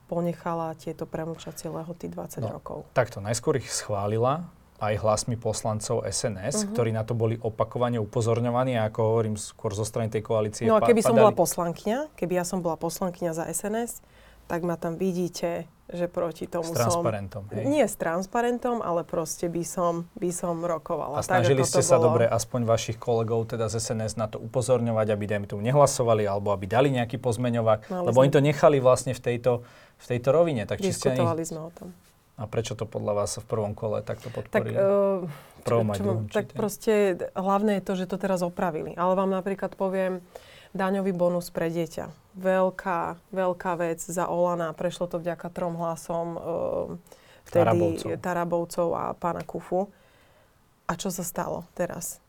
ponechala 0.08 0.74
tieto 0.78 1.06
premlčacie 1.06 1.70
lehoty 1.70 2.10
20 2.10 2.42
no, 2.42 2.58
rokov. 2.58 2.86
Takto, 2.94 3.20
najskôr 3.20 3.60
ich 3.62 3.70
schválila, 3.70 4.48
aj 4.80 4.94
hlasmi 5.04 5.36
poslancov 5.36 6.08
SNS, 6.08 6.56
uh-huh. 6.56 6.66
Mhm. 6.66 6.72
ktorí 6.74 6.90
na 6.96 7.04
to 7.04 7.14
boli 7.14 7.36
opakovane 7.36 8.00
upozorňovaní, 8.00 8.80
ako 8.80 9.00
hovorím 9.04 9.36
skôr 9.36 9.76
zo 9.76 9.84
strany 9.84 10.08
tej 10.08 10.24
koalície. 10.24 10.66
No 10.66 10.80
a 10.80 10.84
keby 10.84 11.04
pa- 11.04 11.12
som 11.12 11.16
bola 11.16 11.36
poslankyňa, 11.36 12.16
keby 12.16 12.34
ja 12.40 12.46
som 12.48 12.64
bola 12.64 12.80
poslankyňa 12.80 13.32
za 13.36 13.44
SNS, 13.52 14.02
tak 14.50 14.66
ma 14.66 14.82
tam 14.82 14.98
vidíte, 14.98 15.70
že 15.94 16.10
proti 16.10 16.50
tomu 16.50 16.66
s 16.66 16.74
transparentom, 16.74 17.46
som... 17.46 17.54
Hej. 17.54 17.70
Nie 17.70 17.86
s 17.86 17.94
transparentom, 17.94 18.82
ale 18.82 19.06
proste 19.06 19.46
by 19.46 19.62
som, 19.62 20.10
by 20.18 20.34
som 20.34 20.66
rokovala. 20.66 21.18
A 21.18 21.26
snažili 21.26 21.62
tak, 21.62 21.70
ste 21.70 21.82
sa 21.86 22.02
bolo... 22.02 22.18
dobre 22.18 22.26
aspoň 22.26 22.66
vašich 22.66 22.98
kolegov 22.98 23.46
teda 23.46 23.70
z 23.70 23.78
SNS 23.78 24.18
na 24.18 24.26
to 24.26 24.42
upozorňovať, 24.42 25.08
aby 25.14 25.26
dajme 25.30 25.46
tomu 25.46 25.62
nehlasovali, 25.62 26.26
alebo 26.26 26.50
aby 26.50 26.66
dali 26.66 26.90
nejaký 26.90 27.22
pozmeňovák, 27.22 27.94
Mali 27.94 28.06
lebo 28.10 28.18
sme... 28.18 28.24
oni 28.26 28.32
to 28.34 28.42
nechali 28.42 28.78
vlastne 28.82 29.14
v 29.14 29.22
tejto, 29.22 29.62
v 30.02 30.06
tejto 30.06 30.30
rovine. 30.34 30.66
Tak 30.66 30.82
Diskutovali 30.82 31.46
ste 31.46 31.54
sme 31.54 31.62
o 31.62 31.72
tom. 31.74 31.94
A 32.40 32.48
prečo 32.48 32.72
to 32.72 32.88
podľa 32.88 33.24
vás 33.24 33.36
v 33.36 33.46
prvom 33.52 33.76
kole 33.76 34.00
takto 34.00 34.32
podporili? 34.32 34.80
Tak, 34.80 34.88
uh, 34.88 35.28
prvom 35.68 35.92
čo, 35.92 36.04
čo, 36.32 36.40
tak 36.40 36.56
proste 36.56 37.20
hlavné 37.36 37.80
je 37.80 37.84
to, 37.84 37.94
že 38.00 38.08
to 38.08 38.16
teraz 38.16 38.40
opravili. 38.40 38.96
Ale 38.96 39.12
vám 39.20 39.28
napríklad 39.28 39.76
poviem 39.76 40.24
daňový 40.72 41.12
bonus 41.12 41.52
pre 41.52 41.68
dieťa. 41.68 42.08
Veľká, 42.40 43.20
veľká 43.36 43.72
vec 43.76 44.00
za 44.00 44.32
Olana. 44.32 44.72
Prešlo 44.72 45.12
to 45.12 45.20
vďaka 45.20 45.52
trom 45.52 45.76
hlasom 45.76 46.28
uh, 46.32 46.42
vtedy 47.44 47.60
Tarabovcov. 47.68 48.08
Tarabovcov 48.24 48.88
a 48.96 49.04
pána 49.20 49.44
Kufu. 49.44 49.92
A 50.88 50.96
čo 50.96 51.12
sa 51.12 51.28
stalo 51.28 51.68
teraz? 51.76 52.24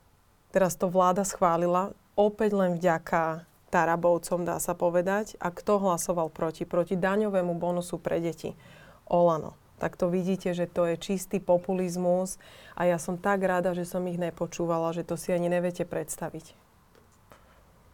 Teraz 0.51 0.75
to 0.75 0.91
vláda 0.91 1.23
schválila 1.23 1.95
opäť 2.19 2.59
len 2.59 2.75
vďaka 2.75 3.47
Tarabovcom, 3.71 4.43
dá 4.43 4.59
sa 4.59 4.75
povedať. 4.75 5.39
A 5.39 5.55
kto 5.55 5.79
hlasoval 5.79 6.35
proti? 6.35 6.67
Proti 6.67 6.99
daňovému 6.99 7.55
bonusu 7.55 8.03
pre 8.03 8.19
deti. 8.19 8.59
Olano 9.07 9.60
tak 9.81 9.97
to 9.97 10.13
vidíte, 10.13 10.53
že 10.53 10.69
to 10.69 10.85
je 10.85 11.01
čistý 11.01 11.41
populizmus 11.41 12.37
a 12.77 12.85
ja 12.85 13.01
som 13.01 13.17
tak 13.17 13.41
rada, 13.41 13.73
že 13.73 13.89
som 13.89 14.05
ich 14.05 14.21
nepočúvala, 14.21 14.93
že 14.93 15.09
to 15.09 15.17
si 15.17 15.33
ani 15.33 15.49
neviete 15.49 15.89
predstaviť. 15.89 16.53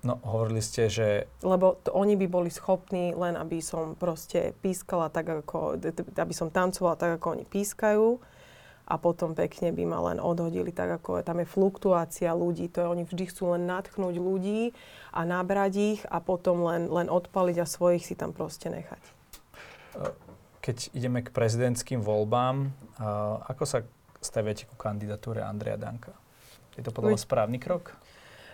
No, 0.02 0.18
hovorili 0.22 0.62
ste, 0.62 0.86
že... 0.86 1.26
Lebo 1.42 1.78
to, 1.82 1.90
oni 1.90 2.14
by 2.14 2.26
boli 2.30 2.50
schopní 2.50 3.14
len, 3.14 3.34
aby 3.34 3.58
som 3.58 3.98
proste 3.98 4.54
pískala 4.62 5.10
tak, 5.10 5.46
ako... 5.46 5.78
aby 6.14 6.34
som 6.34 6.50
tancovala 6.50 6.94
tak, 6.98 7.18
ako 7.18 7.38
oni 7.38 7.44
pískajú 7.46 8.18
a 8.86 8.94
potom 9.02 9.34
pekne 9.34 9.74
by 9.74 9.82
ma 9.82 9.98
len 10.12 10.22
odhodili 10.22 10.70
tak, 10.70 11.02
ako 11.02 11.26
tam 11.26 11.42
je 11.42 11.50
fluktuácia 11.50 12.30
ľudí. 12.38 12.70
To 12.70 12.86
je, 12.86 12.86
oni 12.86 13.02
vždy 13.02 13.24
chcú 13.34 13.58
len 13.58 13.66
natchnúť 13.66 14.14
ľudí 14.14 14.70
a 15.10 15.26
nabrať 15.26 15.98
ich 15.98 16.00
a 16.06 16.22
potom 16.22 16.62
len, 16.62 16.86
len 16.86 17.10
odpaliť 17.10 17.56
a 17.58 17.66
svojich 17.66 18.06
si 18.06 18.14
tam 18.14 18.30
proste 18.30 18.70
nechať 18.70 19.02
keď 20.66 20.90
ideme 20.98 21.22
k 21.22 21.30
prezidentským 21.30 22.02
voľbám, 22.02 22.74
uh, 22.98 23.38
ako 23.46 23.62
sa 23.62 23.78
staviate 24.18 24.66
ku 24.66 24.74
kandidatúre 24.74 25.38
Andreja 25.38 25.78
Danka? 25.78 26.10
Je 26.74 26.82
to 26.82 26.90
podľa 26.90 27.14
vás 27.14 27.22
správny 27.22 27.62
krok? 27.62 27.94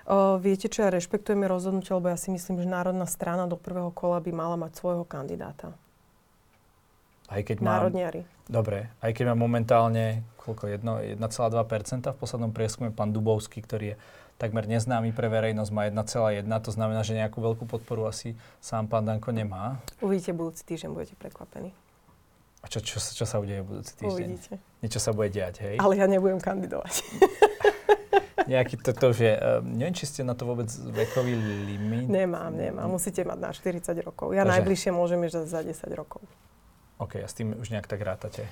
O, 0.02 0.38
viete 0.38 0.66
čo, 0.66 0.82
ja 0.82 0.90
rešpektujeme 0.90 1.46
rozhodnutie, 1.46 1.94
lebo 1.94 2.10
ja 2.10 2.18
si 2.18 2.34
myslím, 2.34 2.58
že 2.58 2.66
Národná 2.66 3.06
strana 3.06 3.46
do 3.46 3.54
prvého 3.54 3.94
kola 3.94 4.18
by 4.18 4.30
mala 4.34 4.56
mať 4.58 4.78
svojho 4.82 5.06
kandidáta. 5.06 5.74
Aj 7.30 7.40
keď 7.42 7.62
mám, 7.62 7.86
Národniari. 7.86 8.26
Dobre, 8.50 8.90
aj 8.98 9.14
keď 9.14 9.32
má 9.32 9.34
momentálne 9.38 10.26
koľko, 10.42 10.74
1,2% 10.74 11.16
v 11.18 12.18
poslednom 12.18 12.50
prieskume 12.50 12.90
pán 12.90 13.14
Dubovský, 13.14 13.62
ktorý 13.62 13.94
je 13.94 13.96
takmer 14.42 14.66
neznámy 14.66 15.14
pre 15.14 15.30
verejnosť, 15.30 15.70
má 15.70 15.86
1,1, 15.86 16.50
to 16.66 16.70
znamená, 16.74 17.06
že 17.06 17.14
nejakú 17.14 17.38
veľkú 17.38 17.64
podporu 17.70 18.10
asi 18.10 18.34
sám 18.58 18.90
pán 18.90 19.06
Danko 19.06 19.30
nemá. 19.30 19.78
Uvidíte 20.02 20.34
budúci 20.34 20.66
týždeň, 20.66 20.90
budete 20.90 21.14
prekvapení. 21.14 21.70
A 22.62 22.70
čo, 22.70 22.78
čo, 22.78 23.02
čo 23.02 23.26
sa 23.26 23.42
udeje 23.42 23.66
budúci 23.66 23.92
týždeň? 23.98 24.28
Uvidíte. 24.38 24.54
Niečo 24.80 25.02
sa 25.02 25.10
bude 25.10 25.34
diať, 25.34 25.66
hej? 25.66 25.76
Ale 25.82 25.98
ja 25.98 26.06
nebudem 26.06 26.38
kandidovať. 26.38 27.02
Nejaký, 28.52 28.74
to, 28.82 28.90
to 28.94 29.14
už 29.14 29.18
je, 29.22 29.34
uh, 29.34 29.62
neviem, 29.62 29.94
či 29.94 30.06
ste 30.06 30.26
na 30.26 30.34
to 30.34 30.46
vôbec 30.46 30.66
vekový 30.70 31.34
limit. 31.38 32.10
Nemám, 32.10 32.50
nemám. 32.50 32.90
Musíte 32.90 33.22
mať 33.22 33.38
na 33.38 33.50
40 33.54 34.02
rokov. 34.02 34.34
Ja 34.34 34.42
Takže- 34.42 34.52
najbližšie 34.58 34.90
môžem 34.90 35.22
ísť 35.26 35.46
za 35.46 35.62
10 35.62 35.94
rokov. 35.94 36.22
OK, 36.98 37.18
a 37.22 37.26
s 37.26 37.34
tým 37.34 37.54
už 37.58 37.70
nejak 37.70 37.86
tak 37.90 38.02
rátate. 38.02 38.46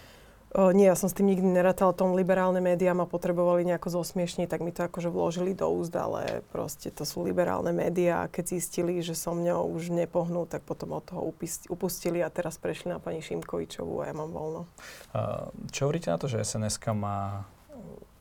O, 0.50 0.74
nie, 0.74 0.90
ja 0.90 0.98
som 0.98 1.06
s 1.06 1.14
tým 1.14 1.30
nikdy 1.30 1.46
nerátala. 1.46 1.94
Tom 1.94 2.18
liberálne 2.18 2.58
médiá 2.58 2.90
ma 2.90 3.06
potrebovali 3.06 3.62
nejako 3.62 4.02
zosmiešniť, 4.02 4.50
tak 4.50 4.66
mi 4.66 4.74
to 4.74 4.82
akože 4.82 5.06
vložili 5.06 5.54
do 5.54 5.70
úzd, 5.70 5.94
ale 5.94 6.42
proste 6.50 6.90
to 6.90 7.06
sú 7.06 7.22
liberálne 7.22 7.70
médiá. 7.70 8.26
a 8.26 8.30
Keď 8.30 8.58
zistili, 8.58 8.98
že 8.98 9.14
so 9.14 9.30
mňou 9.30 9.70
už 9.78 9.94
nepohnú, 9.94 10.50
tak 10.50 10.66
potom 10.66 10.98
od 10.98 11.06
toho 11.06 11.22
upustili 11.70 12.18
a 12.18 12.34
teraz 12.34 12.58
prešli 12.58 12.90
na 12.90 12.98
pani 12.98 13.22
Šimkovičovú 13.22 14.02
a 14.02 14.10
ja 14.10 14.14
mám 14.14 14.34
voľno. 14.34 14.66
Uh, 15.14 15.54
čo 15.70 15.86
hovoríte 15.86 16.10
na 16.10 16.18
to, 16.18 16.26
že 16.26 16.42
sns 16.42 16.82
má 16.98 17.46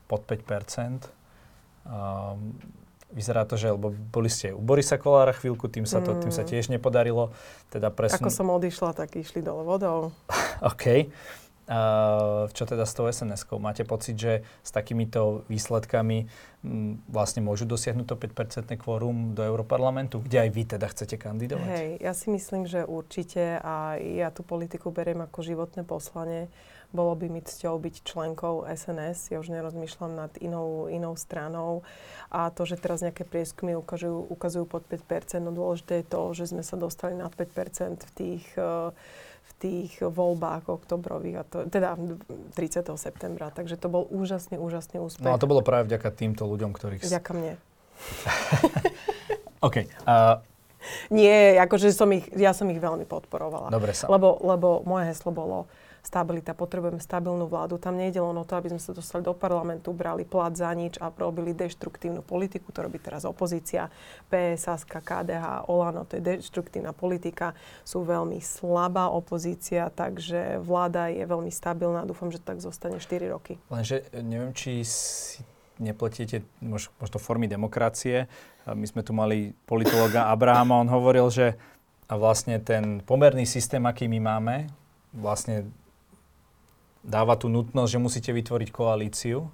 pod 0.06 0.22
5 0.30 1.18
Um, 1.89 2.54
vyzerá 3.10 3.42
to, 3.50 3.58
že 3.58 3.74
lebo 3.74 3.89
boli 3.89 4.30
ste 4.30 4.54
u 4.54 4.62
Borisa 4.62 5.02
Kolára 5.02 5.34
chvíľku, 5.34 5.65
tým 5.65 5.89
sa, 5.89 6.06
to, 6.06 6.13
tým 6.22 6.30
sa 6.30 6.46
Mm. 6.46 6.50
tiež 6.54 6.70
nepodarilo. 6.70 7.34
Teda 7.74 7.89
presun... 7.89 8.22
Ako 8.22 8.30
som 8.30 8.54
odišla, 8.54 8.94
tak 8.94 9.18
išli 9.18 9.42
dole 9.42 9.65
vodou. 9.65 10.13
OK. 10.70 11.10
Uh, 11.69 12.49
čo 12.49 12.65
teda 12.65 12.82
s 12.82 12.97
tou 12.97 13.05
SNS-kou? 13.05 13.62
Máte 13.62 13.86
pocit, 13.86 14.17
že 14.17 14.41
s 14.65 14.73
takýmito 14.73 15.45
výsledkami 15.53 16.25
m, 16.65 16.97
vlastne 17.05 17.45
môžu 17.45 17.69
dosiahnuť 17.69 18.10
to 18.10 18.17
5-percentné 18.17 18.82
kvórum 18.82 19.38
do 19.38 19.45
Európarlamentu, 19.45 20.17
kde 20.17 20.41
aj 20.41 20.49
vy 20.49 20.63
teda 20.65 20.89
chcete 20.89 21.21
kandidovať? 21.21 21.69
Hej, 21.69 21.89
ja 22.01 22.13
si 22.17 22.34
myslím, 22.34 22.65
že 22.65 22.89
určite 22.89 23.62
a 23.62 24.01
ja 24.01 24.34
tú 24.34 24.41
politiku 24.41 24.89
beriem 24.89 25.21
ako 25.21 25.45
životné 25.45 25.86
poslanie. 25.86 26.49
Bolo 26.89 27.13
by 27.13 27.29
mi 27.29 27.45
cťou 27.45 27.77
byť 27.77 27.95
členkou 28.01 28.65
SNS, 28.65 29.29
ja 29.29 29.38
už 29.38 29.53
nerozmýšľam 29.53 30.25
nad 30.25 30.34
inou, 30.41 30.89
inou 30.89 31.13
stranou. 31.13 31.86
A 32.34 32.49
to, 32.49 32.65
že 32.65 32.82
teraz 32.82 33.05
nejaké 33.05 33.29
prieskumy 33.29 33.77
ukazujú, 33.77 34.25
ukazujú 34.34 34.65
pod 34.65 34.89
5%, 34.89 35.38
no 35.38 35.53
dôležité 35.53 36.01
je 36.01 36.10
to, 36.10 36.21
že 36.34 36.49
sme 36.49 36.65
sa 36.65 36.82
dostali 36.82 37.13
nad 37.13 37.29
5% 37.29 38.10
v 38.10 38.12
tých, 38.17 38.45
eh, 38.58 38.89
v 38.89 39.29
tých 39.60 40.00
voľbách 40.00 40.72
oktobrových, 40.72 41.36
a 41.36 41.43
to, 41.43 41.58
teda 41.67 42.00
30. 42.56 42.88
septembra. 42.95 43.52
Takže 43.52 43.76
to 43.76 43.91
bol 43.91 44.08
úžasný, 44.08 44.56
úžasný 44.56 45.04
úspech. 45.04 45.28
No 45.28 45.36
a 45.36 45.41
to 45.41 45.52
bolo 45.52 45.60
práve 45.60 45.91
vďaka 45.91 46.15
týmto 46.15 46.48
ľuďom, 46.48 46.72
ktorých... 46.72 47.04
Vďaka 47.04 47.32
mne. 47.36 47.54
OK. 49.67 49.84
Uh, 50.08 50.39
Nie, 51.12 51.60
akože 51.60 51.91
som 51.91 52.08
ich, 52.15 52.24
ja 52.32 52.56
som 52.56 52.72
ich 52.72 52.80
veľmi 52.80 53.04
podporovala. 53.04 53.67
dobre 53.67 53.91
sa. 53.91 54.08
Lebo, 54.08 54.39
lebo 54.39 54.80
moje 54.88 55.12
heslo 55.12 55.36
bolo 55.36 55.67
stabilita, 56.04 56.56
potrebujeme 56.56 57.00
stabilnú 57.00 57.46
vládu. 57.48 57.78
Tam 57.78 57.96
nejde 57.96 58.20
len 58.20 58.36
o 58.36 58.46
to, 58.48 58.56
aby 58.56 58.72
sme 58.72 58.82
sa 58.82 58.92
dostali 58.96 59.24
do 59.24 59.36
parlamentu, 59.36 59.92
brali 59.92 60.24
plat 60.24 60.52
za 60.56 60.72
nič 60.72 60.98
a 61.00 61.12
robili 61.12 61.52
deštruktívnu 61.56 62.24
politiku. 62.24 62.72
To 62.72 62.86
robí 62.86 63.00
teraz 63.00 63.24
opozícia. 63.24 63.92
PS, 64.32 64.70
Saska, 64.70 65.00
KDH, 65.02 65.72
Olano, 65.72 66.06
to 66.06 66.20
je 66.20 66.40
deštruktívna 66.40 66.94
politika. 66.94 67.58
Sú 67.84 68.06
veľmi 68.06 68.40
slabá 68.40 69.10
opozícia, 69.10 69.90
takže 69.90 70.62
vláda 70.62 71.10
je 71.10 71.24
veľmi 71.26 71.52
stabilná. 71.52 72.06
Dúfam, 72.06 72.30
že 72.30 72.40
tak 72.42 72.62
zostane 72.64 73.02
4 73.02 73.34
roky. 73.34 73.58
Lenže 73.72 74.06
e, 74.14 74.22
neviem, 74.22 74.54
či 74.54 74.86
si 74.86 75.42
nepletiete 75.80 76.44
mož, 76.60 76.92
možno 77.00 77.18
formy 77.18 77.48
demokracie. 77.48 78.28
A 78.68 78.76
My 78.76 78.86
sme 78.86 79.02
tu 79.02 79.16
mali 79.16 79.56
politologa 79.66 80.30
Abrahama, 80.30 80.84
on 80.84 80.92
hovoril, 80.92 81.32
že 81.32 81.56
vlastne 82.06 82.60
ten 82.60 83.02
pomerný 83.06 83.46
systém, 83.48 83.82
aký 83.86 84.10
my 84.12 84.20
máme, 84.20 84.56
vlastne 85.14 85.70
dáva 87.04 87.40
tú 87.40 87.48
nutnosť, 87.48 87.92
že 87.96 88.00
musíte 88.00 88.32
vytvoriť 88.36 88.70
koalíciu, 88.70 89.48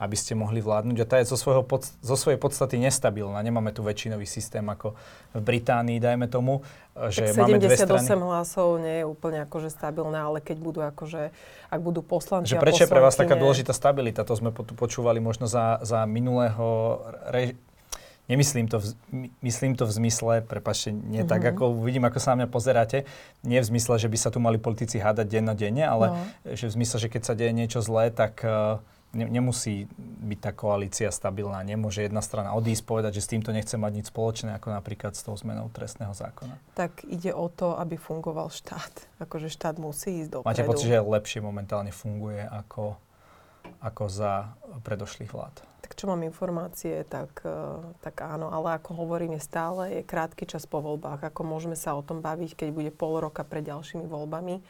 aby 0.00 0.16
ste 0.16 0.32
mohli 0.32 0.64
vládnuť. 0.64 0.96
A 0.96 1.04
tá 1.04 1.16
je 1.20 1.28
zo, 1.28 1.36
svojho 1.36 1.60
pod, 1.60 1.84
zo 1.84 2.16
svojej 2.16 2.40
podstaty 2.40 2.80
nestabilná. 2.80 3.36
Nemáme 3.44 3.68
tu 3.76 3.84
väčšinový 3.84 4.24
systém 4.24 4.64
ako 4.64 4.96
v 5.36 5.42
Británii, 5.44 6.00
dajme 6.00 6.24
tomu, 6.24 6.64
že 7.12 7.36
tak 7.36 7.44
máme 7.44 7.60
dve 7.60 7.76
78 7.76 7.84
strany. 7.84 8.24
hlasov 8.24 8.80
nie 8.80 8.96
je 9.00 9.04
úplne 9.04 9.44
akože 9.44 9.68
stabilné, 9.68 10.16
ale 10.16 10.40
keď 10.40 10.56
budú 10.56 10.80
akože, 10.80 11.36
ak 11.68 11.80
budú 11.84 12.00
poslanci 12.00 12.56
Že 12.56 12.64
prečo 12.64 12.88
je 12.88 12.92
pre 12.92 13.04
vás 13.04 13.12
taká 13.12 13.36
dôležitá 13.36 13.76
stabilita? 13.76 14.24
To 14.24 14.32
sme 14.32 14.48
tu 14.56 14.72
počúvali 14.72 15.20
možno 15.20 15.44
za, 15.44 15.84
za 15.84 16.08
minulého 16.08 17.04
re... 17.28 17.52
Nemyslím 18.30 18.64
to, 18.64 18.78
v, 18.78 18.86
my- 19.10 19.30
myslím 19.42 19.74
to 19.74 19.82
v 19.82 19.92
zmysle, 19.92 20.40
prepačte, 20.40 20.88
nie 20.88 21.20
tak, 21.22 21.42
Mhm. 21.42 21.50
ako 21.50 21.64
vidím, 21.76 22.04
ako 22.04 22.16
sa 22.16 22.32
na 22.32 22.36
mňa 22.36 22.48
pozeráte, 22.48 22.98
nie 23.42 23.58
v 23.58 23.66
zmysle, 23.66 23.98
že 23.98 24.06
by 24.06 24.16
sa 24.16 24.30
tu 24.30 24.38
mali 24.38 24.56
politici 24.56 24.96
hádať 24.96 25.26
dennodenne, 25.28 25.82
ale 25.82 26.06
No. 26.06 26.16
že 26.48 26.64
v 26.64 26.78
zmysle, 26.78 26.96
že 27.00 27.08
keď 27.08 27.22
sa 27.24 27.34
deje 27.34 27.50
niečo 27.50 27.80
zlé, 27.80 28.08
tak 28.08 28.40
uh, 28.40 28.78
ne, 29.10 29.26
nemusí 29.26 29.90
byť 29.98 30.38
tá 30.38 30.50
koalícia 30.52 31.10
stabilná. 31.10 31.58
Nemôže 31.60 32.00
jedna 32.00 32.20
strana 32.20 32.54
odísť, 32.54 32.82
povedať, 32.84 33.18
že 33.18 33.26
s 33.26 33.28
týmto 33.28 33.50
nechce 33.50 33.74
mať 33.74 33.92
nič 33.92 34.06
spoločné, 34.06 34.54
ako 34.54 34.70
napríklad 34.70 35.12
s 35.12 35.20
tou 35.20 35.34
zmenou 35.34 35.66
trestného 35.68 36.14
zákona. 36.14 36.54
tak 36.72 37.02
ide 37.04 37.34
o 37.34 37.48
to, 37.48 37.74
aby 37.74 37.98
fungoval 37.98 38.46
štát. 38.48 38.94
Akože 39.18 39.48
štát 39.48 39.74
musí 39.76 40.22
ísť 40.22 40.30
dopredu. 40.32 40.48
Máte 40.48 40.62
pocit, 40.62 40.86
že 40.86 41.02
lepšie 41.02 41.40
momentálne 41.40 41.90
funguje 41.90 42.38
ako, 42.40 42.94
ako 43.82 44.04
za 44.06 44.54
predošlých 44.80 45.28
vlád? 45.28 45.66
Tak 45.90 45.98
čo 45.98 46.06
mám 46.06 46.22
informácie, 46.22 47.02
tak, 47.02 47.42
eh, 47.42 47.50
tak 47.98 48.22
áno. 48.22 48.54
Ale 48.54 48.78
ako 48.78 48.94
hovorím, 48.94 49.34
je 49.34 49.42
stále 49.42 49.82
je 49.98 50.06
krátky 50.06 50.46
čas 50.46 50.62
po 50.62 50.78
voľbách. 50.78 51.34
Ako 51.34 51.42
môžeme 51.42 51.74
sa 51.74 51.98
o 51.98 52.02
tom 52.06 52.22
baviť, 52.22 52.54
keď 52.54 52.68
bude 52.70 52.94
pol 52.94 53.18
roka 53.18 53.42
pred 53.42 53.66
ďalšími 53.66 54.06
voľbami, 54.06 54.62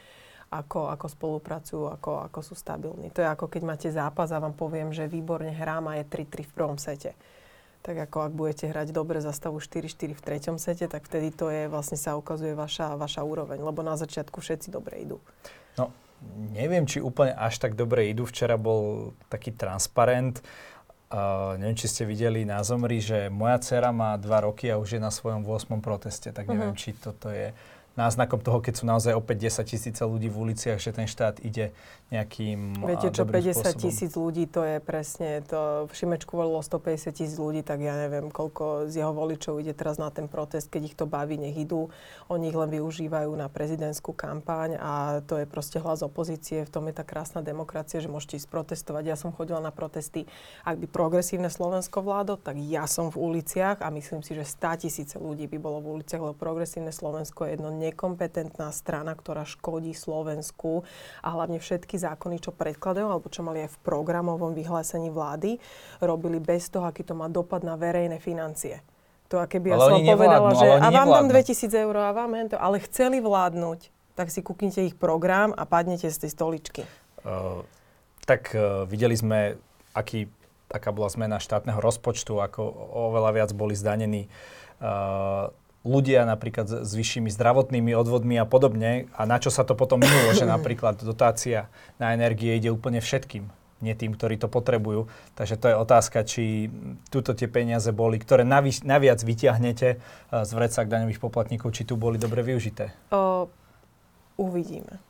ako, 0.48 0.88
ako 0.88 1.06
spolupracujú, 1.12 1.84
ako, 1.92 2.24
ako 2.24 2.40
sú 2.40 2.54
stabilní. 2.56 3.12
To 3.12 3.20
je 3.20 3.28
ako 3.28 3.52
keď 3.52 3.62
máte 3.68 3.88
zápas 3.92 4.32
a 4.32 4.40
vám 4.40 4.56
poviem, 4.56 4.96
že 4.96 5.12
výborne 5.12 5.52
hrám 5.52 5.92
a 5.92 6.00
je 6.00 6.08
3-3 6.08 6.48
v 6.48 6.52
prvom 6.56 6.78
sete. 6.80 7.12
Tak 7.84 7.96
ako 8.08 8.16
ak 8.28 8.32
budete 8.32 8.64
hrať 8.68 8.88
dobre 8.92 9.20
za 9.20 9.32
stavu 9.32 9.60
4-4 9.60 10.16
v 10.16 10.24
treťom 10.24 10.56
sete, 10.56 10.88
tak 10.88 11.04
vtedy 11.04 11.36
to 11.36 11.52
je, 11.52 11.68
vlastne 11.68 12.00
sa 12.00 12.16
ukazuje 12.16 12.56
vaša, 12.56 12.96
vaša 12.96 13.20
úroveň. 13.24 13.60
Lebo 13.60 13.84
na 13.84 13.96
začiatku 14.00 14.40
všetci 14.40 14.72
dobre 14.72 15.04
idú. 15.04 15.20
No, 15.76 15.92
neviem, 16.52 16.84
či 16.84 17.00
úplne 17.00 17.32
až 17.32 17.56
tak 17.62 17.78
dobre 17.78 18.10
idú. 18.12 18.28
Včera 18.28 18.60
bol 18.60 19.12
taký 19.32 19.54
transparent. 19.54 20.44
Uh, 21.10 21.58
neviem, 21.58 21.74
či 21.74 21.86
ste 21.86 22.02
videli 22.04 22.44
na 22.44 22.62
Zomri, 22.62 22.98
že 22.98 23.26
moja 23.28 23.58
dcera 23.58 23.90
má 23.90 24.14
2 24.14 24.30
roky 24.40 24.70
a 24.70 24.78
už 24.78 24.94
je 24.94 25.00
na 25.00 25.10
svojom 25.10 25.42
8. 25.42 25.78
proteste. 25.78 26.30
Tak 26.30 26.46
neviem, 26.46 26.70
Mhm. 26.70 26.78
či 26.78 26.94
toto 26.94 27.26
je 27.28 27.50
náznakom 28.00 28.40
toho, 28.40 28.64
keď 28.64 28.80
sú 28.80 28.84
naozaj 28.88 29.12
opäť 29.12 29.52
10 29.52 29.68
tisíce 29.68 30.00
ľudí 30.00 30.32
v 30.32 30.36
uliciach, 30.48 30.80
že 30.80 30.96
ten 30.96 31.04
štát 31.04 31.44
ide 31.44 31.76
nejakým 32.10 32.82
Viete 32.82 33.06
a, 33.06 33.14
čo, 33.14 33.22
dobrým 33.22 33.38
50 33.38 33.54
spôsobom. 33.54 33.80
tisíc 33.86 34.12
ľudí, 34.18 34.44
to 34.50 34.66
je 34.66 34.76
presne, 34.82 35.46
to 35.46 35.86
v 35.86 35.92
Šimečku 35.94 36.34
volilo 36.34 36.58
150 36.58 37.14
tisíc 37.14 37.38
ľudí, 37.38 37.62
tak 37.62 37.78
ja 37.78 37.94
neviem, 37.94 38.32
koľko 38.34 38.90
z 38.90 39.04
jeho 39.04 39.14
voličov 39.14 39.62
ide 39.62 39.70
teraz 39.76 40.00
na 40.00 40.10
ten 40.10 40.26
protest, 40.26 40.72
keď 40.72 40.82
ich 40.90 40.96
to 40.98 41.06
baví, 41.06 41.38
nech 41.38 41.54
idú. 41.54 41.92
Oni 42.26 42.50
ich 42.50 42.58
len 42.58 42.66
využívajú 42.66 43.30
na 43.38 43.46
prezidentskú 43.46 44.10
kampaň 44.10 44.74
a 44.82 45.22
to 45.22 45.38
je 45.38 45.46
proste 45.46 45.78
hlas 45.78 46.02
opozície. 46.02 46.66
V 46.66 46.72
tom 46.72 46.90
je 46.90 46.98
tá 46.98 47.06
krásna 47.06 47.46
demokracia, 47.46 48.02
že 48.02 48.10
môžete 48.10 48.42
ísť 48.42 48.48
protestovať. 48.50 49.04
Ja 49.06 49.14
som 49.14 49.30
chodila 49.30 49.62
na 49.62 49.70
protesty, 49.70 50.26
ak 50.66 50.82
by 50.82 50.86
progresívne 50.90 51.46
Slovensko 51.46 52.02
vládlo, 52.02 52.42
tak 52.42 52.58
ja 52.58 52.90
som 52.90 53.14
v 53.14 53.22
uliciach 53.22 53.78
a 53.84 53.88
myslím 53.94 54.26
si, 54.26 54.34
že 54.34 54.42
100 54.42 54.82
tisíce 54.82 55.14
ľudí 55.14 55.46
by 55.46 55.58
bolo 55.62 55.78
v 55.78 56.00
uliciach, 56.00 56.18
lebo 56.18 56.34
progresívne 56.34 56.90
Slovensko 56.90 57.46
je 57.46 57.54
jedno 57.54 57.70
nekompetentná 57.90 58.70
strana, 58.70 59.12
ktorá 59.12 59.42
škodí 59.44 59.92
Slovensku 59.92 60.86
a 61.20 61.28
hlavne 61.34 61.58
všetky 61.58 61.98
zákony, 61.98 62.40
čo 62.40 62.54
predkladajú, 62.54 63.06
alebo 63.10 63.26
čo 63.28 63.42
mali 63.42 63.66
aj 63.66 63.74
v 63.74 63.78
programovom 63.82 64.54
vyhlásení 64.54 65.10
vlády, 65.10 65.58
robili 66.00 66.38
bez 66.38 66.70
toho, 66.70 66.86
aký 66.86 67.02
to 67.02 67.18
má 67.18 67.26
dopad 67.26 67.66
na 67.66 67.74
verejné 67.74 68.22
financie. 68.22 68.80
To, 69.30 69.38
aké 69.38 69.62
by 69.62 69.74
ja 69.74 69.78
som 69.78 70.02
povedala, 70.02 70.48
že 70.58 70.66
a 70.66 70.88
vám 70.90 71.06
nevládnu. 71.06 71.30
2000 71.30 71.84
eur 71.86 71.94
a 72.02 72.10
vám 72.10 72.34
hento, 72.34 72.58
ale 72.58 72.82
chceli 72.82 73.22
vládnuť, 73.22 73.94
tak 74.18 74.26
si 74.34 74.42
kúknite 74.42 74.82
ich 74.82 74.98
program 74.98 75.54
a 75.54 75.62
padnete 75.62 76.10
z 76.10 76.26
tej 76.26 76.30
stoličky. 76.34 76.82
Uh, 77.22 77.62
tak 78.26 78.50
uh, 78.58 78.82
videli 78.90 79.14
sme, 79.14 79.54
aký, 79.94 80.26
aká 80.66 80.90
bola 80.90 81.06
zmena 81.14 81.38
štátneho 81.38 81.78
rozpočtu, 81.78 82.42
ako 82.42 82.74
oveľa 82.90 83.30
viac 83.38 83.50
boli 83.54 83.78
zdanení 83.78 84.26
uh, 84.82 85.54
ľudia 85.80 86.28
napríklad 86.28 86.84
s, 86.84 86.92
vyššími 86.92 87.32
zdravotnými 87.32 87.96
odvodmi 87.96 88.36
a 88.36 88.44
podobne. 88.44 89.08
A 89.16 89.24
na 89.24 89.40
čo 89.40 89.48
sa 89.48 89.64
to 89.64 89.72
potom 89.72 90.00
minulo, 90.00 90.36
že 90.36 90.44
napríklad 90.44 91.00
dotácia 91.00 91.72
na 91.96 92.12
energie 92.12 92.52
ide 92.56 92.68
úplne 92.68 93.00
všetkým, 93.00 93.48
nie 93.80 93.94
tým, 93.96 94.12
ktorí 94.12 94.36
to 94.36 94.52
potrebujú. 94.52 95.08
Takže 95.36 95.56
to 95.56 95.66
je 95.72 95.76
otázka, 95.80 96.18
či 96.28 96.68
tuto 97.08 97.32
tie 97.32 97.48
peniaze 97.48 97.88
boli, 97.96 98.20
ktoré 98.20 98.44
navi- 98.44 98.84
naviac 98.84 99.24
vyťahnete 99.24 99.88
uh, 99.96 100.44
z 100.44 100.50
vrecák 100.52 100.84
daňových 100.84 101.20
poplatníkov, 101.20 101.72
či 101.72 101.88
tu 101.88 101.96
boli 101.96 102.20
dobre 102.20 102.44
využité. 102.44 102.92
O, 103.08 103.48
uvidíme. 104.36 105.00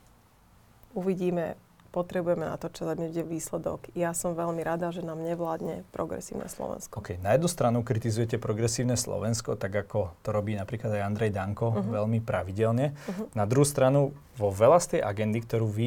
Uvidíme. 0.95 1.70
Potrebujeme 1.91 2.47
na 2.47 2.55
to, 2.55 2.71
čo 2.71 2.87
bude 2.87 3.11
výsledok. 3.27 3.91
Ja 3.99 4.15
som 4.15 4.39
veľmi 4.39 4.63
rada, 4.63 4.95
že 4.95 5.03
nám 5.03 5.27
nevládne 5.27 5.83
progresívne 5.91 6.47
Slovensko. 6.47 7.03
Okay. 7.03 7.19
Na 7.19 7.35
jednu 7.35 7.51
stranu 7.51 7.83
kritizujete 7.83 8.39
progresívne 8.39 8.95
Slovensko, 8.95 9.59
tak 9.59 9.75
ako 9.75 10.15
to 10.23 10.31
robí 10.31 10.55
napríklad 10.55 10.95
aj 10.95 11.03
Andrej 11.03 11.35
Danko 11.35 11.75
uh-huh. 11.75 11.83
veľmi 11.83 12.23
pravidelne. 12.23 12.95
Uh-huh. 12.95 13.27
Na 13.35 13.43
druhú 13.43 13.67
stranu, 13.67 14.15
vo 14.39 14.55
veľa 14.55 14.79
z 14.79 14.87
tej 14.97 15.01
agendy, 15.03 15.43
ktorú 15.43 15.67
vy 15.67 15.87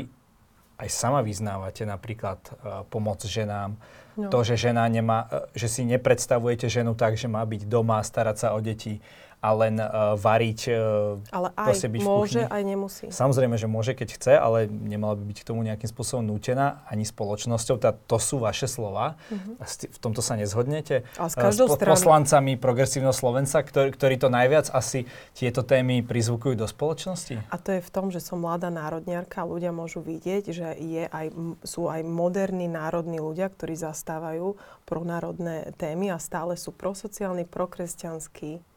aj 0.76 0.90
sama 0.92 1.24
vyznávate, 1.24 1.88
napríklad 1.88 2.40
uh, 2.52 2.84
pomoc 2.92 3.24
ženám, 3.24 3.80
no. 4.20 4.28
to, 4.28 4.44
že 4.44 4.60
žena 4.60 4.84
nemá, 4.92 5.32
uh, 5.32 5.48
že 5.56 5.72
si 5.72 5.88
nepredstavujete 5.88 6.68
ženu 6.68 7.00
tak, 7.00 7.16
že 7.16 7.32
má 7.32 7.40
byť 7.48 7.64
doma, 7.64 8.04
starať 8.04 8.36
sa 8.44 8.48
o 8.52 8.60
deti, 8.60 9.00
a 9.44 9.50
len 9.52 9.76
uh, 9.76 10.16
variť 10.16 10.72
uh, 10.72 11.20
Ale 11.36 11.52
aj 11.52 11.76
byť 11.84 12.00
môže, 12.00 12.48
aj 12.48 12.64
nemusí. 12.64 13.06
Samozrejme, 13.12 13.60
že 13.60 13.68
môže, 13.68 13.92
keď 13.92 14.10
chce, 14.16 14.34
ale 14.40 14.72
nemala 14.72 15.20
by 15.20 15.24
byť 15.28 15.38
k 15.44 15.48
tomu 15.52 15.68
nejakým 15.68 15.92
spôsobom 15.92 16.24
nútená 16.24 16.88
ani 16.88 17.04
spoločnosťou. 17.04 17.76
Tá, 17.76 17.92
to 17.92 18.16
sú 18.24 18.40
vaše 18.40 18.72
slova. 18.72 19.20
Uh-huh. 19.28 19.60
V 19.68 20.00
tomto 20.00 20.24
sa 20.24 20.40
nezhodnete? 20.40 21.04
A 21.20 21.28
s 21.28 21.36
každou 21.36 21.68
s 21.68 21.76
po, 21.76 21.84
poslancami 21.84 22.56
progresívneho 22.56 23.12
Slovenca, 23.12 23.60
ktorí, 23.60 23.92
ktorí 23.92 24.16
to 24.16 24.32
najviac 24.32 24.72
asi 24.72 25.04
tieto 25.36 25.68
témy 25.68 26.00
prizvukujú 26.08 26.56
do 26.56 26.64
spoločnosti? 26.64 27.44
A 27.52 27.60
to 27.60 27.76
je 27.76 27.82
v 27.84 27.92
tom, 27.92 28.08
že 28.16 28.24
som 28.24 28.40
mladá 28.40 28.72
národniarka 28.72 29.44
a 29.44 29.50
ľudia 29.50 29.76
môžu 29.76 30.00
vidieť, 30.00 30.44
že 30.56 30.72
je 30.80 31.04
aj, 31.12 31.36
sú 31.68 31.92
aj 31.92 32.00
moderní 32.08 32.72
národní 32.72 33.20
ľudia, 33.20 33.52
ktorí 33.52 33.76
zastávajú 33.76 34.56
pronárodné 34.88 35.76
témy 35.76 36.16
a 36.16 36.18
stále 36.22 36.56
sú 36.56 36.72
prosociálni, 36.72 37.44
prokresťanskí, 37.44 38.73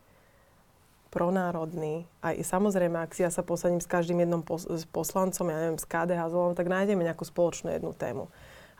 pronárodný. 1.16 2.04
Aj 2.20 2.36
samozrejme, 2.36 3.00
ak 3.00 3.16
si 3.16 3.24
ja 3.24 3.32
sa 3.32 3.40
posadím 3.40 3.80
s 3.80 3.88
každým 3.88 4.20
jednom 4.20 4.44
poslancom, 4.92 5.48
ja 5.48 5.56
neviem, 5.56 5.80
s 5.80 5.88
KDH, 5.88 6.28
tak 6.52 6.68
nájdeme 6.68 7.00
nejakú 7.00 7.24
spoločnú 7.24 7.72
jednu 7.72 7.96
tému. 7.96 8.28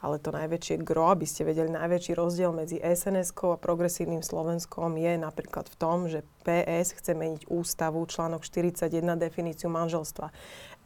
Ale 0.05 0.21
to 0.21 0.29
najväčšie 0.29 0.85
gro, 0.85 1.09
aby 1.09 1.25
ste 1.25 1.49
vedeli, 1.49 1.73
najväčší 1.73 2.13
rozdiel 2.13 2.53
medzi 2.53 2.77
SNS-kou 2.77 3.57
a 3.57 3.63
progresívnym 3.63 4.21
Slovenskom 4.21 5.01
je 5.01 5.17
napríklad 5.17 5.73
v 5.73 5.77
tom, 5.81 6.05
že 6.13 6.21
PS 6.47 6.95
chce 6.95 7.19
meniť 7.19 7.51
ústavu, 7.51 8.07
článok 8.07 8.47
41, 8.47 8.87
definíciu 9.19 9.67
manželstva. 9.67 10.31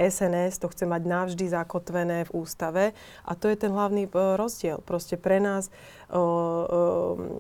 SNS 0.01 0.65
to 0.65 0.73
chce 0.73 0.89
mať 0.89 1.03
navždy 1.05 1.45
zakotvené 1.53 2.25
v 2.25 2.31
ústave 2.33 2.85
a 3.29 3.33
to 3.37 3.53
je 3.53 3.57
ten 3.61 3.69
hlavný 3.69 4.09
e, 4.09 4.13
rozdiel. 4.41 4.81
Proste 4.81 5.21
pre 5.21 5.45
nás 5.45 5.69
o, 6.09 6.17
o, 6.17 6.25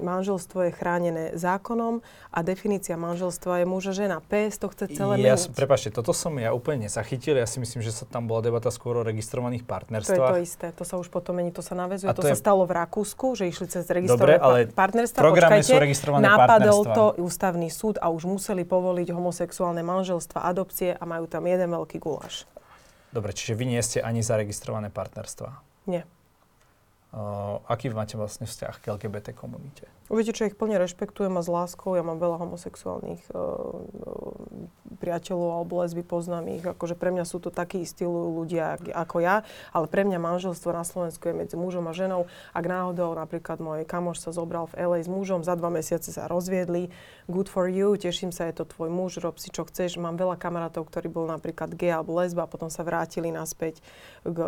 manželstvo 0.04 0.68
je 0.68 0.72
chránené 0.76 1.24
zákonom 1.40 2.04
a 2.28 2.38
definícia 2.44 3.00
manželstva 3.00 3.64
je 3.64 3.66
muža 3.66 3.92
žena. 3.96 4.20
PS 4.20 4.60
to 4.60 4.68
chce 4.68 4.92
celé 4.92 5.24
ja, 5.24 5.40
meniť. 5.40 5.56
Prepašte, 5.56 5.88
toto 5.88 6.12
som 6.12 6.36
ja 6.36 6.52
úplne 6.52 6.84
nezachytil. 6.84 7.40
Ja 7.40 7.48
si 7.48 7.64
myslím, 7.64 7.80
že 7.80 7.96
sa 7.96 8.04
tam 8.04 8.28
bola 8.28 8.44
debata 8.44 8.68
skôr 8.68 9.00
o 9.00 9.02
registrovaných 9.02 9.64
partnerstvách. 9.64 10.20
To 10.20 10.36
je 10.36 10.44
to 10.44 10.44
isté. 10.44 10.66
To 10.76 10.84
sa 10.84 11.00
už 11.00 11.08
potom 11.08 11.40
mení, 11.40 11.56
to 11.56 11.64
sa 11.64 11.72
navezuje. 11.72 12.12
To, 12.12 12.20
to 12.20 12.28
je... 12.28 12.36
sa 12.36 12.44
stalo 12.44 12.68
v 12.68 12.76
Rakúsku, 12.76 13.40
že 13.40 13.48
išli 13.48 13.72
cez 13.72 13.88
registrované 13.88 14.20
Dobre, 14.20 14.34
ale 14.36 14.58
partnerstva. 14.68 15.16
Programy 15.16 15.64
Počkajte, 15.64 15.72
sú 15.72 15.76
registrované 15.80 16.28
napadol 16.28 16.80
to 16.92 17.04
ústavný 17.24 17.72
súd 17.72 17.96
a 17.96 18.09
už 18.10 18.26
museli 18.26 18.66
povoliť 18.66 19.14
homosexuálne 19.14 19.80
manželstva, 19.80 20.44
adopcie 20.50 20.92
a 20.92 21.02
majú 21.06 21.30
tam 21.30 21.46
jeden 21.46 21.70
veľký 21.70 22.02
guláš. 22.02 22.44
Dobre, 23.10 23.34
čiže 23.34 23.58
vy 23.58 23.64
nie 23.74 23.82
ste 23.82 24.02
ani 24.02 24.22
zaregistrované 24.22 24.90
partnerstva? 24.90 25.48
Nie. 25.90 26.06
Uh, 27.10 27.58
aký 27.66 27.90
máte 27.90 28.14
vlastne 28.14 28.46
vzťah 28.46 28.74
k 28.78 28.84
LGBT 28.94 29.34
komunite? 29.34 29.90
Viete 30.10 30.34
čo, 30.34 30.50
ich 30.50 30.58
plne 30.58 30.74
rešpektujem 30.82 31.38
a 31.38 31.42
s 31.42 31.46
láskou. 31.46 31.94
Ja 31.94 32.02
mám 32.02 32.18
veľa 32.18 32.42
homosexuálnych 32.42 33.30
uh, 33.30 33.78
priateľov 34.98 35.62
alebo 35.62 35.86
lesby, 35.86 36.02
poznám 36.02 36.50
ich. 36.50 36.66
Akože 36.66 36.98
pre 36.98 37.14
mňa 37.14 37.22
sú 37.22 37.38
to 37.38 37.54
takí 37.54 37.86
istí 37.86 38.02
ľudia 38.02 38.74
ako 38.90 39.22
ja, 39.22 39.46
ale 39.70 39.86
pre 39.86 40.02
mňa 40.02 40.18
manželstvo 40.18 40.74
na 40.74 40.82
Slovensku 40.82 41.30
je 41.30 41.34
medzi 41.38 41.54
mužom 41.54 41.86
a 41.86 41.94
ženou. 41.94 42.26
Ak 42.50 42.66
náhodou 42.66 43.14
napríklad 43.14 43.62
môj 43.62 43.86
kamoš 43.86 44.26
sa 44.26 44.34
zobral 44.34 44.66
v 44.74 44.82
LA 44.82 45.06
s 45.06 45.08
mužom, 45.08 45.46
za 45.46 45.54
dva 45.54 45.70
mesiace 45.70 46.10
sa 46.10 46.26
rozviedli, 46.26 46.90
good 47.30 47.46
for 47.46 47.70
you, 47.70 47.94
teším 47.94 48.34
sa, 48.34 48.50
je 48.50 48.60
to 48.60 48.64
tvoj 48.66 48.90
muž, 48.90 49.22
rob 49.22 49.38
si 49.38 49.54
čo 49.54 49.62
chceš. 49.62 50.02
Mám 50.02 50.18
veľa 50.18 50.34
kamarátov, 50.34 50.90
ktorí 50.90 51.06
bol 51.06 51.30
napríklad 51.30 51.78
gay 51.78 51.94
alebo 51.94 52.18
lesba 52.18 52.44
a 52.44 52.50
potom 52.50 52.66
sa 52.66 52.82
vrátili 52.82 53.30
naspäť 53.30 53.78
k, 54.26 54.38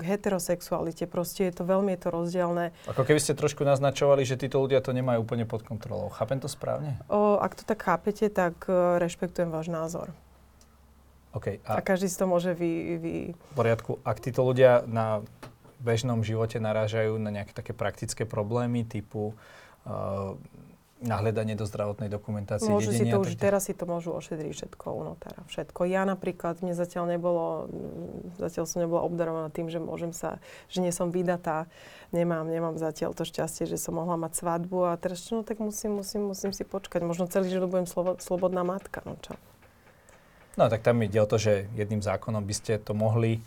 heterosexualite. 0.00 1.04
Proste 1.04 1.52
je 1.52 1.60
to 1.60 1.68
veľmi 1.68 1.92
je 1.92 2.00
to 2.00 2.08
rozdielne. 2.08 2.64
Ako 2.88 3.04
keby 3.04 3.20
ste 3.20 3.36
trošku 3.36 3.68
naznačovali, 3.68 4.24
že 4.24 4.40
títo 4.40 4.64
ľudia 4.64 4.80
to 4.80 4.93
nemajú 4.94 5.26
úplne 5.26 5.44
pod 5.44 5.66
kontrolou. 5.66 6.08
Chápem 6.14 6.38
to 6.38 6.46
správne? 6.46 6.96
O, 7.10 7.36
ak 7.42 7.58
to 7.58 7.66
tak 7.66 7.82
chápete, 7.82 8.30
tak 8.30 8.54
uh, 8.70 8.96
rešpektujem 9.02 9.50
váš 9.50 9.68
názor. 9.68 10.14
Okay, 11.34 11.58
a, 11.66 11.76
a 11.76 11.80
každý 11.82 12.06
si 12.06 12.14
to 12.14 12.30
môže 12.30 12.54
vy, 12.54 12.94
vy... 13.02 13.14
V 13.34 13.54
poriadku. 13.58 13.98
Ak 14.06 14.22
títo 14.22 14.46
ľudia 14.46 14.86
na 14.86 15.26
bežnom 15.82 16.22
živote 16.22 16.62
narážajú 16.62 17.18
na 17.18 17.34
nejaké 17.34 17.50
také 17.50 17.74
praktické 17.74 18.22
problémy 18.22 18.86
typu 18.86 19.34
uh, 19.82 20.38
nahľadanie 21.04 21.54
do 21.54 21.68
zdravotnej 21.68 22.08
dokumentácie, 22.08 22.66
môžu 22.66 22.90
dedenia, 22.90 23.12
si 23.12 23.12
to 23.12 23.18
už, 23.20 23.30
tak... 23.36 23.42
teraz 23.44 23.62
si 23.68 23.74
to 23.76 23.84
môžu 23.84 24.16
ošetriť 24.16 24.52
všetko 24.56 24.86
u 24.90 25.02
notára. 25.04 25.40
Všetko. 25.46 25.84
Ja 25.84 26.08
napríklad, 26.08 26.64
mne 26.64 26.72
zatiaľ 26.72 27.04
nebolo, 27.12 27.68
zatiaľ 28.40 28.64
som 28.64 28.82
nebola 28.82 29.04
obdarovaná 29.04 29.52
tým, 29.52 29.68
že 29.68 29.78
môžem 29.78 30.16
sa, 30.16 30.40
že 30.72 30.80
nie 30.80 30.90
som 30.90 31.12
vydatá, 31.12 31.68
nemám, 32.10 32.48
nemám 32.48 32.80
zatiaľ 32.80 33.12
to 33.12 33.28
šťastie, 33.28 33.68
že 33.68 33.76
som 33.76 34.00
mohla 34.00 34.16
mať 34.16 34.40
svadbu 34.40 34.90
a 34.90 34.96
teraz 34.96 35.22
no 35.28 35.44
tak 35.44 35.60
musím, 35.60 36.00
musím, 36.00 36.32
musím 36.32 36.50
si 36.56 36.64
počkať. 36.64 37.04
Možno 37.04 37.28
celý 37.28 37.52
život 37.52 37.68
budem 37.68 37.86
slovo, 37.86 38.16
slobodná 38.18 38.64
matka, 38.64 39.04
no 39.04 39.20
čo. 39.20 39.36
No 40.54 40.70
tak 40.70 40.86
tam 40.86 41.02
ide 41.02 41.18
o 41.18 41.26
to, 41.26 41.34
že 41.34 41.66
jedným 41.74 41.98
zákonom 41.98 42.46
by 42.46 42.54
ste 42.54 42.78
to 42.78 42.94
mohli 42.94 43.42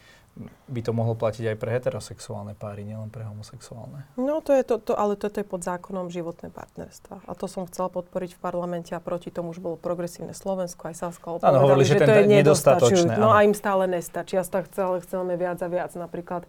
by 0.67 0.81
to 0.83 0.91
mohlo 0.93 1.17
platiť 1.17 1.53
aj 1.53 1.57
pre 1.57 1.69
heterosexuálne 1.73 2.53
páry, 2.53 2.85
nielen 2.85 3.09
pre 3.09 3.25
homosexuálne. 3.25 4.05
No 4.19 4.39
to 4.39 4.53
je 4.53 4.63
to, 4.63 4.77
to 4.77 4.93
ale 4.93 5.17
toto 5.17 5.41
je 5.41 5.47
pod 5.47 5.65
zákonom 5.65 6.13
životné 6.13 6.53
partnerstva. 6.53 7.25
A 7.25 7.31
to 7.33 7.49
som 7.49 7.65
chcela 7.65 7.89
podporiť 7.89 8.37
v 8.37 8.39
parlamente 8.39 8.91
a 8.93 9.01
proti 9.01 9.33
tomu 9.33 9.51
už 9.51 9.59
bolo 9.59 9.75
progresívne 9.79 10.35
Slovensko, 10.35 10.91
aj 10.91 10.95
Sasko 10.95 11.41
Áno, 11.41 11.59
hovorili, 11.63 11.85
že, 11.87 11.97
že 11.97 12.05
to 12.05 12.11
je 12.13 12.25
nedostatočné. 12.41 13.13
No 13.17 13.33
a 13.33 13.41
im 13.41 13.57
stále 13.57 13.89
nestačí. 13.89 14.37
Ja 14.37 14.45
chcel, 14.45 15.01
chceme 15.01 15.33
viac 15.39 15.59
a 15.63 15.67
viac. 15.67 15.91
Napríklad, 15.95 16.45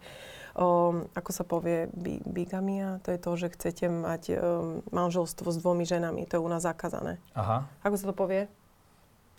o, 0.53 1.03
ako 1.15 1.31
sa 1.33 1.43
povie, 1.47 1.87
bi, 1.95 2.21
bigamia, 2.27 3.01
to 3.01 3.15
je 3.15 3.19
to, 3.19 3.31
že 3.39 3.47
chcete 3.57 3.85
mať 3.89 4.23
um, 4.35 4.37
manželstvo 4.93 5.49
s 5.49 5.57
dvomi 5.57 5.87
ženami. 5.87 6.27
To 6.29 6.37
je 6.37 6.41
u 6.41 6.49
nás 6.49 6.63
zakázané. 6.63 7.17
Aha. 7.33 7.65
Ako 7.81 7.95
sa 7.97 8.05
to 8.11 8.15
povie? 8.15 8.51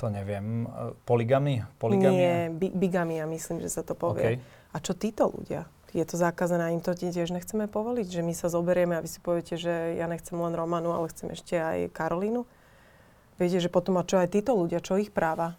To 0.01 0.09
neviem. 0.09 0.65
Poligamy? 1.05 1.61
Poligamia? 1.77 2.17
Nie, 2.17 2.39
bi- 2.49 2.73
bigamia, 2.73 3.29
myslím, 3.29 3.61
že 3.61 3.69
sa 3.69 3.85
to 3.85 3.93
povie. 3.93 4.41
Okay. 4.41 4.73
A 4.73 4.81
čo 4.81 4.97
títo 4.97 5.29
ľudia? 5.29 5.69
Je 5.93 6.07
to 6.07 6.17
zakázané, 6.17 6.73
im 6.73 6.81
to 6.81 6.95
tiež 6.95 7.35
nechceme 7.35 7.67
povoliť, 7.67 8.07
že 8.09 8.23
my 8.23 8.33
sa 8.33 8.47
zoberieme 8.47 8.97
a 8.97 9.03
vy 9.03 9.11
si 9.11 9.19
poviete, 9.19 9.59
že 9.59 9.99
ja 9.99 10.07
nechcem 10.07 10.39
len 10.39 10.55
Romanu, 10.55 10.95
ale 10.95 11.11
chcem 11.11 11.35
ešte 11.35 11.59
aj 11.59 11.91
Karolínu? 11.91 12.47
Viete, 13.37 13.59
že 13.59 13.69
potom 13.69 13.99
a 13.99 14.07
čo 14.07 14.23
aj 14.23 14.31
títo 14.31 14.55
ľudia, 14.55 14.79
čo 14.81 14.97
ich 14.97 15.11
práva? 15.11 15.59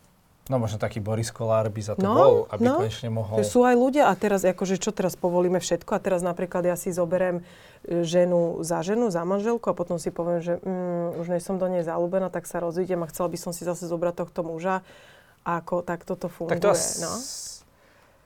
No 0.51 0.59
možno 0.59 0.75
taký 0.75 0.99
Boris 0.99 1.31
Kolár 1.31 1.71
by 1.71 1.79
za 1.79 1.95
to 1.95 2.03
no, 2.03 2.11
bol, 2.11 2.35
aby 2.51 2.67
no. 2.67 2.83
konečne 2.83 3.07
mohol... 3.07 3.39
Sú 3.47 3.63
aj 3.63 3.71
ľudia 3.79 4.11
a 4.11 4.13
teraz 4.19 4.43
akože 4.43 4.75
čo 4.83 4.91
teraz 4.91 5.15
povolíme 5.15 5.63
všetko 5.63 5.95
a 5.95 5.99
teraz 6.03 6.19
napríklad 6.19 6.67
ja 6.67 6.75
si 6.75 6.91
zoberiem 6.91 7.39
e, 7.87 8.03
ženu 8.03 8.59
za 8.59 8.83
ženu, 8.83 9.07
za 9.07 9.23
manželku 9.23 9.63
a 9.71 9.73
potom 9.73 9.95
si 9.95 10.11
poviem, 10.11 10.43
že 10.43 10.59
mm, 10.59 11.23
už 11.23 11.25
nie 11.31 11.39
som 11.39 11.55
do 11.55 11.71
nej 11.71 11.87
zalúbená, 11.87 12.27
tak 12.27 12.51
sa 12.51 12.59
rozídem 12.59 12.99
a 12.99 13.07
chcela 13.07 13.31
by 13.31 13.37
som 13.39 13.55
si 13.55 13.63
zase 13.63 13.87
zobrať 13.87 14.27
tohto 14.27 14.43
muža. 14.43 14.83
A 15.47 15.63
ako 15.63 15.87
tak 15.87 16.03
toto 16.03 16.27
funguje. 16.27 16.59
Tak 16.59 16.67
to 16.67 16.75
as- 16.75 16.99
no? 16.99 17.15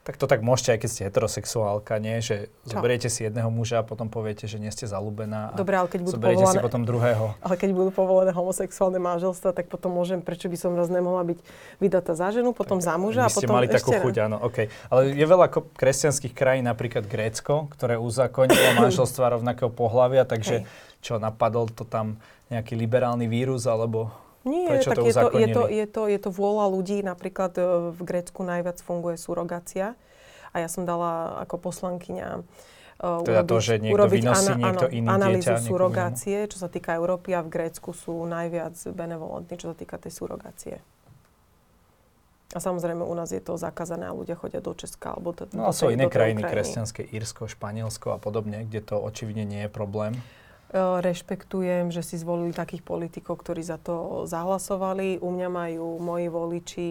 Tak 0.05 0.21
to 0.21 0.29
tak 0.29 0.45
môžete, 0.45 0.77
aj 0.77 0.79
keď 0.85 0.89
ste 0.93 1.01
heterosexuálka, 1.09 1.97
nie? 1.97 2.21
Že 2.21 2.45
Čo? 2.45 2.77
zoberiete 2.77 3.09
si 3.09 3.25
jedného 3.25 3.49
muža 3.49 3.81
a 3.81 3.83
potom 3.83 4.05
poviete, 4.05 4.45
že 4.45 4.61
nie 4.61 4.69
ste 4.69 4.85
zalúbená. 4.85 5.57
Dobre, 5.57 5.81
ale 5.81 5.89
keď 5.89 6.05
budú 6.05 6.13
zoberiete 6.13 6.45
povolené, 6.45 6.61
si 6.61 6.65
potom 6.69 6.81
druhého. 6.85 7.25
Ale 7.41 7.55
keď 7.57 7.69
budú 7.73 7.89
povolené 7.89 8.29
homosexuálne 8.29 9.01
manželstva, 9.01 9.57
tak 9.57 9.65
potom 9.65 9.97
môžem, 9.97 10.21
prečo 10.21 10.45
by 10.45 10.57
som 10.61 10.77
raz 10.77 10.93
nemohla 10.93 11.25
byť 11.25 11.39
vydatá 11.81 12.13
za 12.13 12.29
ženu, 12.29 12.53
potom 12.53 12.77
tak, 12.77 12.85
za 12.85 12.93
muža 13.01 13.25
a 13.25 13.33
potom 13.33 13.57
mali 13.57 13.65
takú 13.65 13.97
chuť, 13.97 14.15
áno, 14.29 14.37
OK. 14.45 14.69
Ale 14.93 15.09
je 15.09 15.25
veľa 15.25 15.47
kresťanských 15.73 16.37
krajín, 16.37 16.69
napríklad 16.69 17.09
Grécko, 17.09 17.65
ktoré 17.73 17.97
uzakonilo 17.97 18.77
manželstva 18.85 19.41
rovnakého 19.41 19.73
pohľavia, 19.73 20.29
takže 20.29 20.61
Hej. 20.61 21.01
čo, 21.01 21.17
napadol 21.17 21.65
to 21.73 21.81
tam 21.81 22.21
nejaký 22.53 22.77
liberálny 22.77 23.25
vírus, 23.25 23.65
alebo 23.65 24.13
nie, 24.45 24.69
Prečo 24.69 24.93
tak 24.93 25.01
to 25.01 25.09
je, 25.09 25.13
to, 25.13 25.29
je, 25.33 25.47
to, 25.49 25.63
je, 25.67 25.85
to, 25.89 26.01
je 26.05 26.19
to 26.21 26.29
vôľa 26.29 26.69
ľudí. 26.69 27.01
Napríklad 27.01 27.57
e, 27.57 27.61
v 27.91 28.01
Grécku 28.05 28.45
najviac 28.45 28.77
funguje 28.79 29.17
surogácia. 29.17 29.97
A 30.53 30.63
ja 30.63 30.69
som 30.69 30.85
dala 30.87 31.41
ako 31.43 31.59
poslankyňa 31.59 32.45
Uh, 32.95 33.19
teda 33.27 33.43
urobiť, 33.43 33.51
to, 33.51 33.57
že 33.59 33.73
niekto 33.83 33.95
urobiť 33.99 34.21
vynosí 34.23 34.53
ana, 34.55 34.71
niekto 34.71 34.87
iný 34.87 35.07
analýzu 35.11 35.51
dieťa, 35.51 35.67
surogácie, 35.67 36.37
čo 36.47 36.57
sa 36.63 36.71
týka 36.71 36.95
Európy 36.95 37.35
a 37.35 37.43
v 37.43 37.51
Grécku 37.51 37.91
sú 37.91 38.23
najviac 38.23 38.71
benevolentní, 38.95 39.59
čo 39.59 39.67
sa 39.67 39.75
týka 39.75 39.99
tej 39.99 40.15
surogácie. 40.15 40.79
A 42.55 42.59
samozrejme 42.63 43.03
u 43.03 43.11
nás 43.11 43.35
je 43.35 43.43
to 43.43 43.59
zakázané 43.59 44.07
a 44.07 44.15
ľudia 44.15 44.39
chodia 44.39 44.63
do 44.63 44.71
Česka 44.71 45.19
alebo 45.19 45.35
do, 45.35 45.43
No 45.51 45.67
a 45.67 45.75
sú 45.75 45.91
iné 45.91 46.07
krajiny, 46.07 46.39
krajiny, 46.39 46.55
kresťanské, 46.55 47.03
Írsko, 47.03 47.51
Španielsko 47.51 48.15
a 48.15 48.17
podobne, 48.17 48.63
kde 48.63 48.79
to 48.79 48.95
očividne 48.95 49.43
nie 49.43 49.67
je 49.67 49.71
problém. 49.75 50.15
Rešpektujem, 50.73 51.93
že 51.93 52.01
si 52.01 52.17
zvolili 52.17 52.55
takých 52.55 52.81
politikov, 52.81 53.43
ktorí 53.43 53.61
za 53.61 53.77
to 53.77 54.25
zahlasovali. 54.25 55.21
U 55.21 55.29
mňa 55.29 55.49
majú 55.51 56.01
moji 56.01 56.27
voliči 56.31 56.87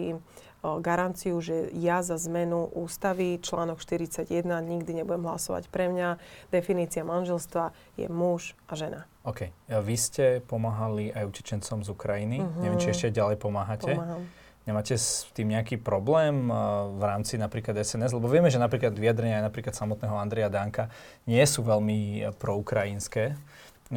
garanciu, 0.65 1.37
že 1.45 1.69
ja 1.77 2.01
za 2.01 2.17
zmenu 2.17 2.65
ústavy, 2.73 3.37
článok 3.37 3.77
41, 3.77 4.25
nikdy 4.65 4.91
nebudem 4.97 5.21
hlasovať 5.29 5.69
pre 5.69 5.93
mňa. 5.93 6.17
Definícia 6.49 7.05
manželstva 7.05 7.69
je 8.01 8.09
muž 8.09 8.57
a 8.65 8.73
žena. 8.73 9.05
OK. 9.21 9.53
Vy 9.69 9.95
ste 9.99 10.41
pomáhali 10.41 11.13
aj 11.13 11.29
utečencom 11.29 11.85
z 11.85 11.89
Ukrajiny. 11.93 12.41
Uh-huh. 12.41 12.61
Neviem, 12.65 12.81
či 12.81 12.89
ešte 12.97 13.13
ďalej 13.13 13.37
pomáhate. 13.37 13.93
Pomáham. 13.93 14.25
Nemáte 14.65 14.97
s 14.97 15.29
tým 15.37 15.53
nejaký 15.53 15.77
problém 15.77 16.49
v 16.97 17.03
rámci 17.05 17.37
napríklad 17.37 17.77
SNS? 17.77 18.17
Lebo 18.17 18.25
vieme, 18.25 18.49
že 18.49 18.57
napríklad 18.57 18.97
vyjadrenia 18.97 19.37
aj 19.37 19.53
napríklad 19.53 19.77
samotného 19.77 20.17
Andreja 20.17 20.49
Danka 20.49 20.89
nie 21.29 21.45
sú 21.45 21.61
veľmi 21.61 22.25
proukrajinské. 22.41 23.37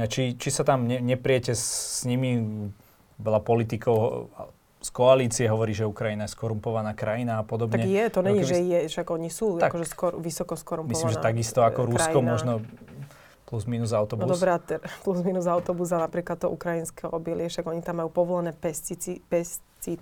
Či, 0.07 0.39
či 0.39 0.49
sa 0.53 0.63
tam 0.63 0.87
ne, 0.87 1.03
nepriete 1.03 1.57
s, 1.57 1.65
s 1.99 2.07
nimi 2.07 2.39
veľa 3.19 3.43
politikov 3.43 4.31
z 4.79 4.91
koalície 4.95 5.51
hovorí, 5.51 5.75
že 5.75 5.83
Ukrajina 5.83 6.31
je 6.31 6.33
skorumpovaná 6.39 6.95
krajina 6.95 7.43
a 7.43 7.45
podobne. 7.45 7.83
Tak 7.83 7.91
je, 7.91 8.05
to 8.15 8.21
není, 8.23 8.43
že 8.47 8.63
je, 8.63 8.79
však 8.87 9.07
oni 9.11 9.27
sú 9.27 9.59
tak, 9.59 9.75
akože 9.75 9.87
skor, 9.91 10.13
vysoko 10.23 10.55
skorumpovaná 10.55 10.95
Myslím, 10.95 11.11
že 11.11 11.19
takisto 11.19 11.67
ako 11.67 11.91
krajina. 11.91 11.95
Rusko, 11.99 12.19
možno 12.23 12.53
plus 13.49 13.65
minus 13.67 13.91
autobus. 13.91 14.23
No 14.23 14.39
dobrá, 14.39 14.63
plus 15.07 15.21
minus 15.27 15.51
autobus 15.51 15.91
a 15.91 15.99
napríklad 15.99 16.39
to 16.39 16.49
ukrajinské 16.53 17.11
obilie, 17.11 17.51
však 17.51 17.67
oni 17.67 17.83
tam 17.83 18.05
majú 18.05 18.11
povolené 18.13 18.55
pestici, 18.55 19.19
pesti, 19.27 19.99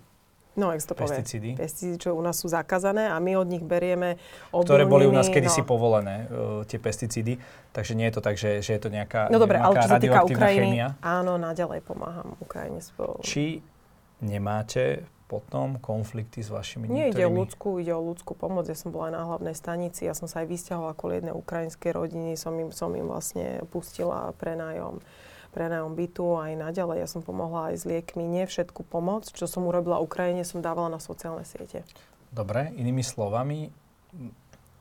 No, 0.56 0.72
jak 0.72 0.80
to 0.88 0.96
povie? 0.96 1.20
Pesticídy. 1.20 1.50
Pesticídy, 1.52 1.96
čo 2.00 2.16
u 2.16 2.22
nás 2.24 2.40
sú 2.40 2.48
zakázané 2.48 3.12
a 3.12 3.20
my 3.20 3.36
od 3.36 3.48
nich 3.48 3.60
berieme 3.60 4.16
obilniny. 4.50 4.64
Ktoré 4.64 4.84
boli 4.88 5.04
u 5.04 5.12
nás 5.12 5.28
kedysi 5.28 5.60
no. 5.62 5.68
povolené, 5.68 6.26
uh, 6.26 6.64
tie 6.64 6.80
pesticídy. 6.80 7.36
Takže 7.76 7.92
nie 7.92 8.08
je 8.08 8.14
to 8.16 8.22
tak, 8.24 8.40
že, 8.40 8.64
že 8.64 8.72
je 8.72 8.80
to 8.80 8.88
nejaká, 8.88 9.28
no, 9.28 9.36
dobré, 9.36 9.60
ale 9.60 9.76
čo 9.84 9.92
sa 9.92 10.00
týka 10.00 10.24
Ukrajiny, 10.24 10.80
chémia. 10.80 10.88
áno, 11.04 11.36
naďalej 11.36 11.84
pomáham 11.84 12.32
Ukrajine. 12.40 12.80
Spolu. 12.80 13.20
Či 13.20 13.60
nemáte 14.24 15.04
potom 15.26 15.82
konflikty 15.82 16.38
s 16.38 16.54
vašimi 16.54 16.86
Nie 16.86 17.10
ide 17.10 17.26
o 17.26 17.32
ľudskú, 17.34 17.82
ide 17.82 17.90
o 17.92 18.00
ľudskú 18.00 18.38
pomoc. 18.38 18.70
Ja 18.70 18.78
som 18.78 18.94
bola 18.94 19.10
aj 19.10 19.14
na 19.18 19.22
hlavnej 19.26 19.56
stanici, 19.58 20.06
ja 20.06 20.14
som 20.14 20.30
sa 20.30 20.46
aj 20.46 20.48
vysťahovala 20.54 20.94
kvôli 20.94 21.18
jednej 21.18 21.34
ukrajinskej 21.34 21.90
rodiny, 21.90 22.38
som 22.38 22.54
im, 22.54 22.70
som 22.70 22.94
im 22.94 23.10
vlastne 23.10 23.66
pustila 23.74 24.30
prenájom 24.38 25.02
prenájom 25.56 25.96
bytu 25.96 26.36
aj 26.36 26.52
naďalej. 26.60 27.00
Ja 27.00 27.08
som 27.08 27.24
pomohla 27.24 27.72
aj 27.72 27.80
s 27.80 27.84
liekmi. 27.88 28.28
Nie 28.28 28.44
všetku 28.44 28.84
pomoc, 28.84 29.32
čo 29.32 29.48
som 29.48 29.64
urobila 29.64 29.96
Ukrajine, 30.04 30.44
som 30.44 30.60
dávala 30.60 30.92
na 30.92 31.00
sociálne 31.00 31.48
siete. 31.48 31.80
Dobre, 32.28 32.76
inými 32.76 33.00
slovami, 33.00 33.72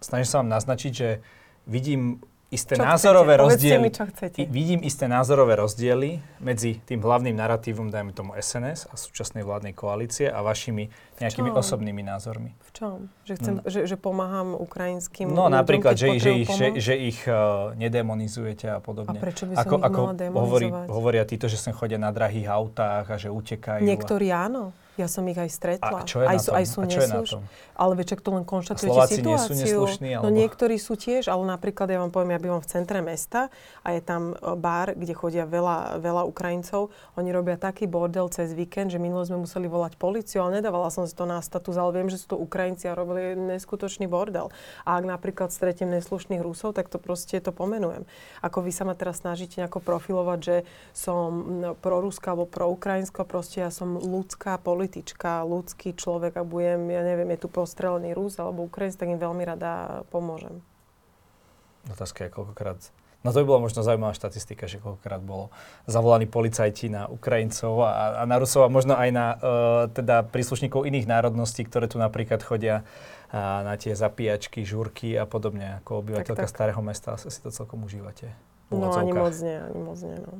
snažím 0.03 0.27
sa 0.27 0.39
vám 0.43 0.51
naznačiť, 0.51 0.91
že 0.91 1.23
vidím 1.63 2.19
isté 2.55 2.79
čo 2.79 2.87
názorové 2.87 3.35
chcete? 3.35 3.43
rozdiely. 3.43 3.83
Mi, 3.83 3.91
čo 3.91 4.05
chcete. 4.07 4.37
Vidím 4.47 4.79
isté 4.81 5.05
názorové 5.11 5.59
rozdiely 5.59 6.23
medzi 6.39 6.79
tým 6.87 7.03
hlavným 7.03 7.35
narratívom, 7.35 7.91
dajme 7.91 8.15
tomu 8.15 8.31
SNS 8.39 8.87
a 8.89 8.95
súčasnej 8.95 9.43
vládnej 9.43 9.75
koalície 9.75 10.31
a 10.31 10.39
vašimi 10.39 10.87
nejakými 11.19 11.51
osobnými 11.51 12.03
názormi. 12.03 12.55
V 12.59 12.71
čom? 12.71 12.97
Že, 13.27 13.33
chcem, 13.39 13.53
no. 13.59 13.67
že, 13.67 13.79
že 13.87 13.95
pomáham 13.99 14.55
ukrajinským 14.55 15.31
No 15.31 15.47
ľuďom, 15.47 15.59
napríklad, 15.59 15.93
že, 15.99 16.15
že, 16.15 16.31
ich, 16.31 16.49
že, 16.49 16.67
že 16.79 16.93
ich 16.95 17.19
uh, 17.27 17.75
nedemonizujete 17.75 18.71
a 18.71 18.79
podobne. 18.79 19.15
A 19.15 19.21
prečo 19.21 19.47
by 19.47 19.53
som 19.59 19.63
ako, 19.63 19.75
ich 19.75 19.83
ako 19.83 19.99
mala 19.99 20.39
hovorí, 20.39 20.67
hovoria 20.87 21.23
títo, 21.27 21.51
že 21.51 21.59
sem 21.59 21.75
chodia 21.75 21.99
na 21.99 22.11
drahých 22.15 22.47
autách 22.47 23.05
a 23.11 23.15
že 23.19 23.27
utekajú. 23.27 23.83
Niektorí 23.83 24.31
áno. 24.31 24.71
Ja 24.95 25.11
som 25.11 25.27
ich 25.27 25.35
aj 25.35 25.51
stretla. 25.51 26.01
A 26.01 26.07
čo 26.07 26.23
je 26.23 26.27
aj, 26.27 26.37
na 26.39 26.43
tom? 26.43 26.53
Aj 26.55 26.65
sú 26.65 26.79
a 26.79 26.85
čo 26.87 26.99
je 27.03 27.09
na 27.11 27.21
tom? 27.27 27.41
Ale 27.75 27.93
večer 27.99 28.23
to 28.23 28.31
len 28.31 28.47
konštatujete 28.47 28.87
Slováci 28.87 29.19
situáciu. 29.19 29.27
nie 29.27 29.39
sú 29.39 29.51
neslušní? 29.59 30.09
No, 30.15 30.15
alebo... 30.23 30.25
No 30.27 30.29
niektorí 30.31 30.75
sú 30.79 30.95
tiež, 30.95 31.27
ale 31.27 31.43
napríklad 31.43 31.91
ja 31.91 31.99
vám 31.99 32.11
poviem, 32.15 32.31
ja 32.35 32.39
bývam 32.39 32.63
v 32.63 32.69
centre 32.71 33.03
mesta 33.03 33.51
a 33.83 33.91
je 33.91 33.99
tam 33.99 34.31
e, 34.31 34.55
bar, 34.55 34.95
kde 34.95 35.11
chodia 35.11 35.43
veľa, 35.43 35.99
veľa 35.99 36.23
Ukrajincov. 36.23 36.95
Oni 37.19 37.29
robia 37.35 37.59
taký 37.59 37.91
bordel 37.91 38.31
cez 38.31 38.55
víkend, 38.55 38.95
že 38.95 38.99
minule 39.03 39.27
sme 39.27 39.43
museli 39.43 39.67
volať 39.67 39.99
policiu, 39.99 40.47
ale 40.47 40.63
nedávala 40.63 40.87
som 40.87 41.03
si 41.03 41.11
to 41.11 41.27
na 41.27 41.43
status, 41.43 41.75
ale 41.75 41.91
viem, 41.99 42.07
že 42.07 42.23
sú 42.23 42.31
to 42.31 42.37
Ukrajinci 42.39 42.87
a 42.87 42.95
robili 42.95 43.35
neskutočný 43.35 44.07
bordel. 44.07 44.55
A 44.87 44.95
ak 44.95 45.03
napríklad 45.03 45.51
stretiem 45.51 45.91
neslušných 45.91 46.39
Rusov, 46.39 46.71
tak 46.71 46.87
to 46.87 46.95
proste 46.95 47.43
to 47.43 47.51
pomenujem. 47.51 48.07
Ako 48.39 48.63
vy 48.63 48.71
sa 48.71 48.87
ma 48.87 48.95
teraz 48.95 49.19
snažíte 49.19 49.59
nejako 49.59 49.83
profilovať, 49.83 50.39
že 50.39 50.55
som 50.95 51.43
proruská 51.83 52.31
alebo 52.31 52.47
proukrajinsko, 52.47 53.27
proste 53.27 53.63
ja 53.63 53.71
som 53.73 53.99
ľudská 53.99 54.55
politička, 54.85 55.41
ľud 55.41 55.65
ľudský 55.65 55.97
človek 55.97 56.37
a 56.37 56.43
budem, 56.45 56.93
ja 56.93 57.01
neviem, 57.01 57.33
je 57.33 57.41
tu 57.41 57.49
postrelený 57.49 58.13
Rus 58.13 58.37
alebo 58.37 58.69
Ukrajinec, 58.69 59.01
tak 59.01 59.09
im 59.09 59.17
veľmi 59.17 59.41
rada 59.41 60.05
pomôžem. 60.13 60.61
Otázka 61.89 62.29
je 62.29 62.29
koľkokrát 62.29 62.77
No 63.25 63.33
to 63.33 63.41
by 63.41 63.57
bola 63.57 63.65
možno 63.65 63.81
zaujímavá 63.81 64.13
štatistika, 64.13 64.69
že 64.69 64.77
koľkokrát 64.77 65.17
bolo 65.17 65.49
zavolaní 65.89 66.29
policajti 66.29 66.93
na 66.93 67.09
Ukrajincov 67.09 67.81
a, 67.81 68.21
a 68.21 68.23
na 68.29 68.37
Rusov 68.37 68.61
a 68.61 68.69
možno 68.69 68.93
aj 68.93 69.09
na 69.09 69.27
uh, 69.33 69.39
teda 69.89 70.29
príslušníkov 70.29 70.85
iných 70.85 71.09
národností, 71.09 71.65
ktoré 71.65 71.89
tu 71.89 71.97
napríklad 71.97 72.45
chodia 72.45 72.85
uh, 72.85 73.65
na 73.65 73.81
tie 73.81 73.97
zapíjačky, 73.97 74.61
žúrky 74.61 75.17
a 75.17 75.25
podobne. 75.25 75.81
Ako 75.81 76.05
obyvateľka 76.05 76.45
tak, 76.45 76.45
tak. 76.45 76.53
starého 76.53 76.81
mesta 76.85 77.17
si 77.17 77.41
to 77.41 77.49
celkom 77.49 77.81
užívate. 77.81 78.29
No 78.69 78.93
ani 78.93 79.09
moc 79.09 79.33
nie, 79.41 79.57
ani 79.57 79.79
moc 79.81 79.97
nie. 80.05 80.17
No. 80.21 80.33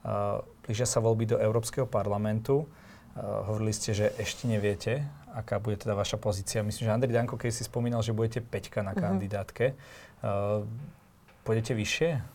Uh, 0.00 0.40
blížia 0.64 0.88
sa 0.88 1.04
voľby 1.04 1.28
do 1.28 1.36
Európskeho 1.36 1.84
parlamentu. 1.84 2.64
Uh, 3.14 3.46
hovorili 3.46 3.70
ste, 3.70 3.94
že 3.94 4.10
ešte 4.18 4.50
neviete, 4.50 5.06
aká 5.30 5.62
bude 5.62 5.78
teda 5.78 5.94
vaša 5.94 6.18
pozícia. 6.18 6.66
Myslím, 6.66 6.90
že 6.90 6.94
Andrej 6.94 7.14
Danko, 7.14 7.38
keď 7.38 7.50
si 7.54 7.62
spomínal, 7.62 8.02
že 8.02 8.10
budete 8.10 8.42
peťka 8.42 8.82
na 8.82 8.90
uh-huh. 8.90 9.06
kandidátke, 9.06 9.78
uh, 10.26 10.66
pôjdete 11.46 11.78
vyššie? 11.78 12.34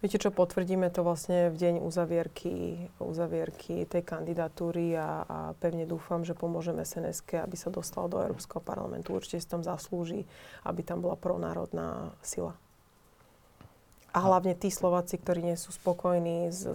Viete 0.00 0.16
čo, 0.16 0.32
potvrdíme 0.32 0.88
to 0.88 1.04
vlastne 1.04 1.52
v 1.52 1.56
deň 1.60 1.74
uzavierky, 1.84 2.88
uzavierky 3.04 3.84
tej 3.84 4.00
kandidatúry 4.00 4.96
a, 4.96 5.28
a 5.28 5.38
pevne 5.60 5.84
dúfam, 5.84 6.24
že 6.24 6.32
pomôžeme 6.32 6.80
sns 6.88 7.20
aby 7.20 7.56
sa 7.58 7.68
dostal 7.68 8.08
do 8.08 8.16
Európskeho 8.16 8.64
parlamentu. 8.64 9.12
Určite 9.12 9.44
si 9.44 9.50
tam 9.50 9.60
zaslúži, 9.60 10.24
aby 10.64 10.80
tam 10.80 11.04
bola 11.04 11.20
pronárodná 11.20 12.16
sila. 12.24 12.56
A 14.10 14.18
hlavne 14.26 14.58
tí 14.58 14.74
Slováci, 14.74 15.22
ktorí 15.22 15.46
nie 15.46 15.54
sú 15.54 15.70
spokojní 15.70 16.50
so, 16.50 16.74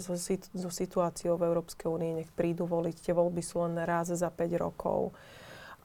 situáciou 0.72 1.36
v 1.36 1.52
Európskej 1.52 1.92
únii, 1.92 2.12
nech 2.24 2.32
prídu 2.32 2.64
voliť. 2.64 2.96
Tie 2.96 3.14
voľby 3.14 3.44
sú 3.44 3.60
len 3.68 3.76
raz 3.84 4.08
za 4.08 4.32
5 4.32 4.56
rokov 4.56 5.12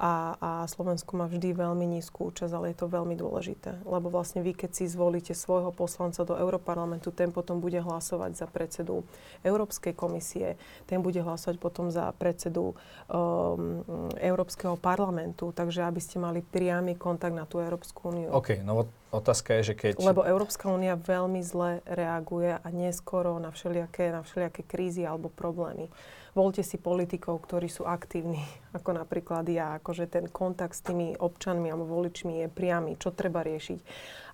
a, 0.00 0.40
a 0.40 0.50
Slovensko 0.64 1.20
má 1.20 1.28
vždy 1.28 1.52
veľmi 1.52 1.84
nízku 1.84 2.32
účasť, 2.32 2.56
ale 2.56 2.72
je 2.72 2.80
to 2.80 2.88
veľmi 2.88 3.12
dôležité. 3.20 3.84
Lebo 3.84 4.08
vlastne 4.08 4.40
vy, 4.40 4.56
keď 4.56 4.72
si 4.72 4.88
zvolíte 4.88 5.36
svojho 5.36 5.76
poslanca 5.76 6.24
do 6.24 6.40
Európarlamentu, 6.40 7.12
ten 7.12 7.28
potom 7.28 7.60
bude 7.60 7.76
hlasovať 7.84 8.32
za 8.32 8.48
predsedu 8.48 9.04
Európskej 9.44 9.92
komisie, 9.92 10.56
ten 10.88 11.04
bude 11.04 11.20
hlasovať 11.20 11.60
potom 11.60 11.92
za 11.92 12.08
predsedu 12.16 12.72
um, 12.72 13.84
Európskeho 14.16 14.80
parlamentu, 14.80 15.52
takže 15.52 15.84
aby 15.84 16.00
ste 16.00 16.16
mali 16.16 16.40
priamy 16.40 16.96
kontakt 16.96 17.36
na 17.36 17.44
tú 17.44 17.60
Európsku 17.60 18.08
úniu. 18.08 18.32
OK, 18.32 18.64
no 18.64 18.88
otázka 19.12 19.60
je, 19.60 19.72
že 19.72 19.74
keď... 19.76 20.00
Lebo 20.00 20.24
Európska 20.24 20.72
únia 20.72 20.96
veľmi 20.96 21.44
zle 21.44 21.84
reaguje 21.84 22.56
a 22.56 22.68
neskoro 22.72 23.36
na 23.36 23.52
všelijaké, 23.52 24.16
na 24.16 24.24
všelijaké 24.24 24.64
krízy 24.64 25.04
alebo 25.04 25.28
problémy 25.28 25.92
voľte 26.34 26.62
si 26.62 26.78
politikov, 26.78 27.42
ktorí 27.42 27.66
sú 27.66 27.86
aktívni, 27.86 28.42
ako 28.76 28.96
napríklad 28.96 29.46
ja, 29.50 29.78
akože 29.78 30.06
ten 30.06 30.26
kontakt 30.30 30.78
s 30.78 30.84
tými 30.84 31.18
občanmi 31.18 31.70
alebo 31.70 31.88
voličmi 31.88 32.44
je 32.44 32.48
priamy, 32.48 32.96
čo 32.98 33.10
treba 33.10 33.42
riešiť, 33.42 33.78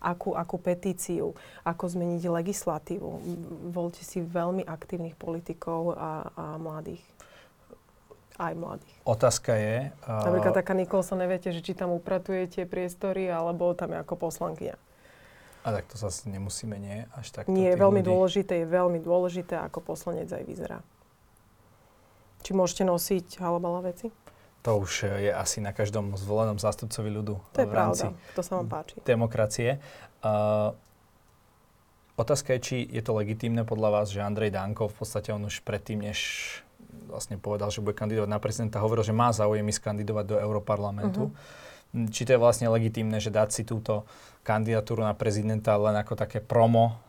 akú, 0.05 0.37
akú 0.37 0.57
petíciu, 0.61 1.33
ako 1.65 1.85
zmeniť 1.87 2.23
legislatívu. 2.29 3.11
Voľte 3.73 4.03
si 4.05 4.21
veľmi 4.21 4.65
aktívnych 4.67 5.17
politikov 5.17 5.97
a, 5.97 6.29
a 6.33 6.45
mladých. 6.61 7.03
Aj 8.37 8.53
mladých. 8.53 8.93
Otázka 9.09 9.57
je... 9.57 9.97
Uh... 10.05 10.29
Napríklad 10.29 10.53
taká 10.53 10.77
Nikolsa, 10.77 11.17
neviete, 11.17 11.49
že 11.57 11.65
či 11.65 11.73
tam 11.73 11.97
upratujete 11.97 12.69
priestory, 12.69 13.33
alebo 13.33 13.73
tam 13.73 13.97
je 13.97 14.05
ako 14.05 14.29
poslankyňa. 14.29 14.77
A 15.67 15.75
tak 15.75 15.89
to 15.91 15.99
zase 15.99 16.29
nemusíme, 16.31 16.79
nie? 16.79 17.09
Až 17.17 17.33
tak. 17.35 17.51
Nie, 17.51 17.75
je 17.75 17.81
veľmi 17.81 18.05
ľudí. 18.05 18.13
dôležité, 18.13 18.63
je 18.63 18.69
veľmi 18.71 19.01
dôležité, 19.03 19.59
ako 19.59 19.83
poslanec 19.83 20.31
aj 20.31 20.45
vyzerá. 20.47 20.79
Či 22.47 22.55
môžete 22.55 22.87
nosiť 22.87 23.43
halabala 23.43 23.83
veci? 23.83 24.15
To 24.63 24.79
už 24.79 25.11
je 25.19 25.35
asi 25.35 25.59
na 25.59 25.75
každom 25.75 26.15
zvolenom 26.15 26.63
zástupcovi 26.63 27.11
ľudu. 27.11 27.43
To 27.43 27.59
je 27.59 27.67
pravda, 27.67 28.15
to 28.39 28.43
sa 28.47 28.63
vám 28.63 28.71
páči. 28.71 29.03
Demokracie. 29.03 29.83
Uh, 30.23 30.71
otázka 32.15 32.55
je, 32.55 32.61
či 32.63 32.77
je 32.87 33.03
to 33.03 33.19
legitímne 33.19 33.67
podľa 33.67 33.91
vás, 33.99 34.07
že 34.15 34.23
Andrej 34.23 34.55
Danko 34.55 34.87
v 34.87 34.95
podstate 34.95 35.35
on 35.35 35.43
už 35.43 35.67
predtým, 35.67 36.07
než 36.07 36.19
vlastne 37.11 37.35
povedal, 37.35 37.75
že 37.75 37.83
bude 37.83 37.99
kandidovať 37.99 38.31
na 38.31 38.39
prezidenta, 38.39 38.79
hovoril, 38.79 39.03
že 39.03 39.11
má 39.11 39.35
záujem 39.35 39.67
ísť 39.67 39.83
kandidovať 39.83 40.25
do 40.31 40.37
Európarlamentu. 40.39 41.35
Uh-huh. 41.35 42.11
Či 42.15 42.31
to 42.31 42.39
je 42.39 42.43
vlastne 42.43 42.71
legitímne, 42.71 43.19
že 43.19 43.35
dať 43.35 43.49
si 43.51 43.63
túto 43.67 44.07
kandidatúru 44.47 45.03
na 45.03 45.19
prezidenta 45.19 45.75
len 45.75 45.99
ako 45.99 46.15
také 46.15 46.39
promo 46.39 47.03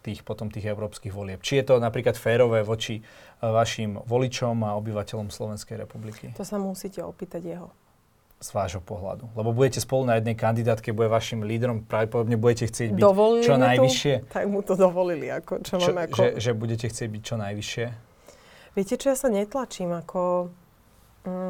tých, 0.00 0.24
potom 0.24 0.48
tých 0.48 0.72
európskych 0.72 1.12
volieb. 1.12 1.44
Či 1.44 1.60
je 1.60 1.64
to 1.68 1.74
napríklad 1.76 2.16
férové 2.16 2.64
voči 2.64 3.04
vašim 3.38 4.00
voličom 4.08 4.64
a 4.64 4.72
obyvateľom 4.80 5.28
Slovenskej 5.28 5.84
republiky? 5.84 6.32
To 6.36 6.44
sa 6.48 6.56
musíte 6.56 7.04
opýtať 7.04 7.44
jeho. 7.44 7.68
z 8.44 8.48
vášho 8.52 8.84
pohľadu? 8.84 9.24
Lebo 9.32 9.56
budete 9.56 9.80
spolu 9.80 10.04
na 10.04 10.20
jednej 10.20 10.36
kandidátke, 10.36 10.92
bude 10.92 11.08
vašim 11.08 11.44
lídrom, 11.48 11.80
pravdepodobne 11.84 12.36
budete 12.36 12.68
chcieť 12.68 12.92
byť 12.92 13.00
Dovolili 13.00 13.44
čo 13.44 13.56
mi 13.56 13.60
to? 13.60 13.64
najvyššie. 13.68 14.14
Tak 14.28 14.44
mu 14.52 14.60
to 14.60 14.74
dovolili, 14.76 15.26
ako, 15.32 15.52
čo, 15.64 15.80
Čo, 15.80 15.92
máme 15.96 16.12
ako... 16.12 16.16
že, 16.16 16.26
že 16.40 16.50
budete 16.52 16.86
chcieť 16.92 17.08
byť 17.08 17.22
čo 17.24 17.34
najvyššie? 17.40 17.86
Viete 18.76 18.94
čo, 19.00 19.06
ja 19.08 19.16
sa 19.16 19.28
netlačím, 19.32 19.96
ako 19.96 20.50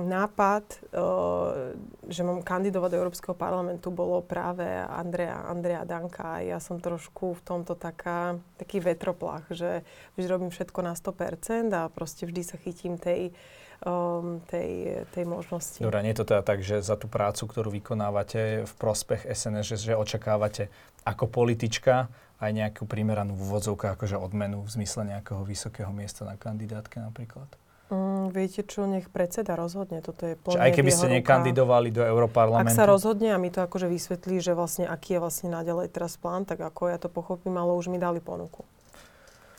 nápad, 0.06 0.64
uh, 0.94 1.74
že 2.06 2.22
mám 2.22 2.46
kandidovať 2.46 2.94
do 2.94 3.00
Európskeho 3.02 3.34
parlamentu, 3.34 3.90
bolo 3.90 4.22
práve 4.22 4.62
Andrea, 4.86 5.50
Andrea 5.50 5.82
Danka 5.82 6.38
ja 6.46 6.62
som 6.62 6.78
trošku 6.78 7.34
v 7.38 7.42
tomto 7.42 7.74
taká, 7.74 8.38
taký 8.54 8.78
vetroplach, 8.78 9.50
že 9.50 9.82
vždy 10.14 10.26
robím 10.30 10.50
všetko 10.54 10.78
na 10.78 10.94
100% 10.94 11.74
a 11.74 11.90
proste 11.90 12.22
vždy 12.22 12.42
sa 12.46 12.54
chytím 12.54 13.02
tej, 13.02 13.34
um, 13.82 14.38
tej, 14.46 15.02
tej 15.10 15.24
možnosti. 15.26 15.82
Dobre, 15.82 16.06
nie 16.06 16.14
je 16.14 16.22
to 16.22 16.30
teda 16.30 16.42
tak, 16.46 16.62
že 16.62 16.78
za 16.78 16.94
tú 16.94 17.10
prácu, 17.10 17.42
ktorú 17.50 17.74
vykonávate 17.74 18.62
v 18.62 18.72
prospech 18.78 19.26
SNS, 19.26 19.74
že, 19.74 19.76
že 19.90 19.98
očakávate 19.98 20.70
ako 21.02 21.26
politička 21.26 22.06
aj 22.38 22.50
nejakú 22.50 22.86
primeranú 22.86 23.34
v 23.34 23.42
úvodzovkách 23.42 23.98
akože 23.98 24.16
odmenu 24.22 24.62
v 24.62 24.70
zmysle 24.70 25.18
nejakého 25.18 25.42
vysokého 25.42 25.90
miesta 25.90 26.22
na 26.22 26.38
kandidátke 26.38 27.02
napríklad? 27.02 27.63
Mm, 27.92 28.32
viete 28.32 28.64
čo, 28.64 28.88
nech 28.88 29.12
predseda 29.12 29.60
rozhodne, 29.60 30.00
toto 30.00 30.24
je 30.24 30.40
plne 30.40 30.56
Čiže 30.56 30.64
aj 30.64 30.72
keby 30.72 30.90
ste 30.90 31.06
nekandidovali 31.20 31.92
do 31.92 32.00
Európarlamentu? 32.00 32.72
Ak 32.72 32.76
sa 32.76 32.88
rozhodne 32.88 33.36
a 33.36 33.38
mi 33.38 33.52
to 33.52 33.60
akože 33.60 33.92
vysvetlí, 33.92 34.40
že 34.40 34.56
vlastne 34.56 34.88
aký 34.88 35.16
je 35.16 35.20
vlastne 35.20 35.48
naďalej 35.52 35.92
teraz 35.92 36.16
plán, 36.16 36.48
tak 36.48 36.64
ako 36.64 36.88
ja 36.88 36.96
to 36.96 37.12
pochopím, 37.12 37.60
ale 37.60 37.76
už 37.76 37.92
mi 37.92 38.00
dali 38.00 38.24
ponuku. 38.24 38.64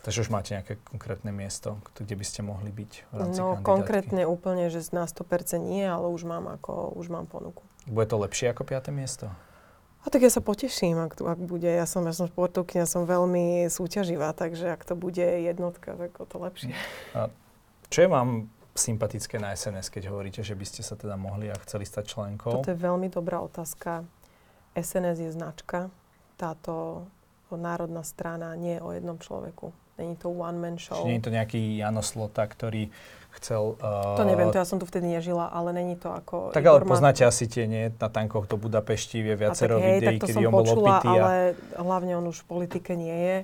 Takže 0.02 0.22
už 0.22 0.30
máte 0.30 0.54
nejaké 0.54 0.78
konkrétne 0.86 1.34
miesto, 1.34 1.82
kde 1.98 2.14
by 2.14 2.22
ste 2.26 2.46
mohli 2.46 2.70
byť 2.70 2.92
v 3.10 3.14
rámci 3.14 3.38
No 3.42 3.58
kandidátky? 3.58 3.66
konkrétne 3.66 4.22
úplne, 4.26 4.70
že 4.70 4.86
na 4.94 5.02
100% 5.06 5.58
nie, 5.62 5.82
ale 5.82 6.06
už 6.10 6.22
mám 6.22 6.46
ako, 6.46 6.94
už 6.94 7.10
mám 7.10 7.26
ponuku. 7.26 7.62
Bude 7.90 8.06
to 8.06 8.18
lepšie 8.18 8.54
ako 8.54 8.62
5. 8.66 8.90
miesto? 8.94 9.26
A 10.02 10.10
tak 10.10 10.22
ja 10.22 10.30
sa 10.30 10.38
poteším, 10.38 11.10
ak, 11.10 11.18
ak 11.18 11.40
bude. 11.42 11.66
Ja 11.66 11.82
som, 11.90 12.06
ja 12.06 12.14
som 12.14 12.30
športovkyňa, 12.30 12.86
som 12.86 13.02
veľmi 13.10 13.66
súťaživá, 13.66 14.30
takže 14.38 14.70
ak 14.78 14.86
to 14.86 14.94
bude 14.94 15.18
jednotka, 15.18 15.98
tak 15.98 16.14
o 16.22 16.26
to 16.26 16.38
lepšie. 16.38 16.70
Čo 17.90 17.98
je 18.04 18.08
vám 18.10 18.50
sympatické 18.76 19.40
na 19.40 19.56
SNS, 19.56 19.88
keď 19.88 20.12
hovoríte, 20.12 20.44
že 20.44 20.52
by 20.52 20.64
ste 20.68 20.84
sa 20.84 20.94
teda 20.94 21.16
mohli 21.16 21.48
a 21.48 21.56
chceli 21.64 21.88
stať 21.88 22.12
členkou? 22.12 22.60
Toto 22.60 22.70
je 22.70 22.78
veľmi 22.78 23.08
dobrá 23.08 23.40
otázka. 23.40 24.04
SNS 24.76 25.18
je 25.24 25.30
značka. 25.32 25.88
Táto 26.36 27.06
národná 27.48 28.04
strana 28.04 28.52
nie 28.58 28.76
je 28.76 28.84
o 28.84 28.90
jednom 28.92 29.16
človeku. 29.16 29.72
Není 29.96 30.20
to 30.20 30.28
one-man 30.28 30.76
show. 30.76 31.00
Čiže 31.00 31.08
nie 31.08 31.16
je 31.16 31.24
to 31.24 31.32
nejaký 31.32 31.60
Jano 31.80 32.04
Slota, 32.04 32.44
ktorý 32.44 32.92
chcel... 33.40 33.80
Uh, 33.80 34.20
To 34.20 34.28
neviem, 34.28 34.52
to 34.52 34.60
ja 34.60 34.68
som 34.68 34.76
tu 34.76 34.84
vtedy 34.84 35.08
nežila, 35.08 35.48
ale 35.48 35.72
není 35.72 35.96
to 35.96 36.12
ako... 36.12 36.52
Tak 36.52 36.60
ale 36.60 36.84
Igor 36.84 36.84
poznáte 36.84 37.24
asi 37.24 37.48
tie, 37.48 37.64
nie? 37.64 37.88
Na 37.96 38.12
tankoch 38.12 38.44
do 38.44 38.60
Budapešti 38.60 39.24
vie 39.24 39.32
A 39.32 39.40
viacero 39.40 39.80
tak 39.80 39.88
hej, 39.88 39.92
videí, 39.96 40.16
tak 40.20 40.20
to 40.20 40.26
kedy 40.28 40.36
som 40.36 40.52
on 40.52 40.52
bol 40.52 40.68
opitý. 40.84 41.08
Ale 41.16 41.34
hlavne 41.80 42.12
on 42.12 42.26
už 42.28 42.44
v 42.44 42.46
politike 42.48 42.92
nie 42.92 43.16
je. 43.16 43.36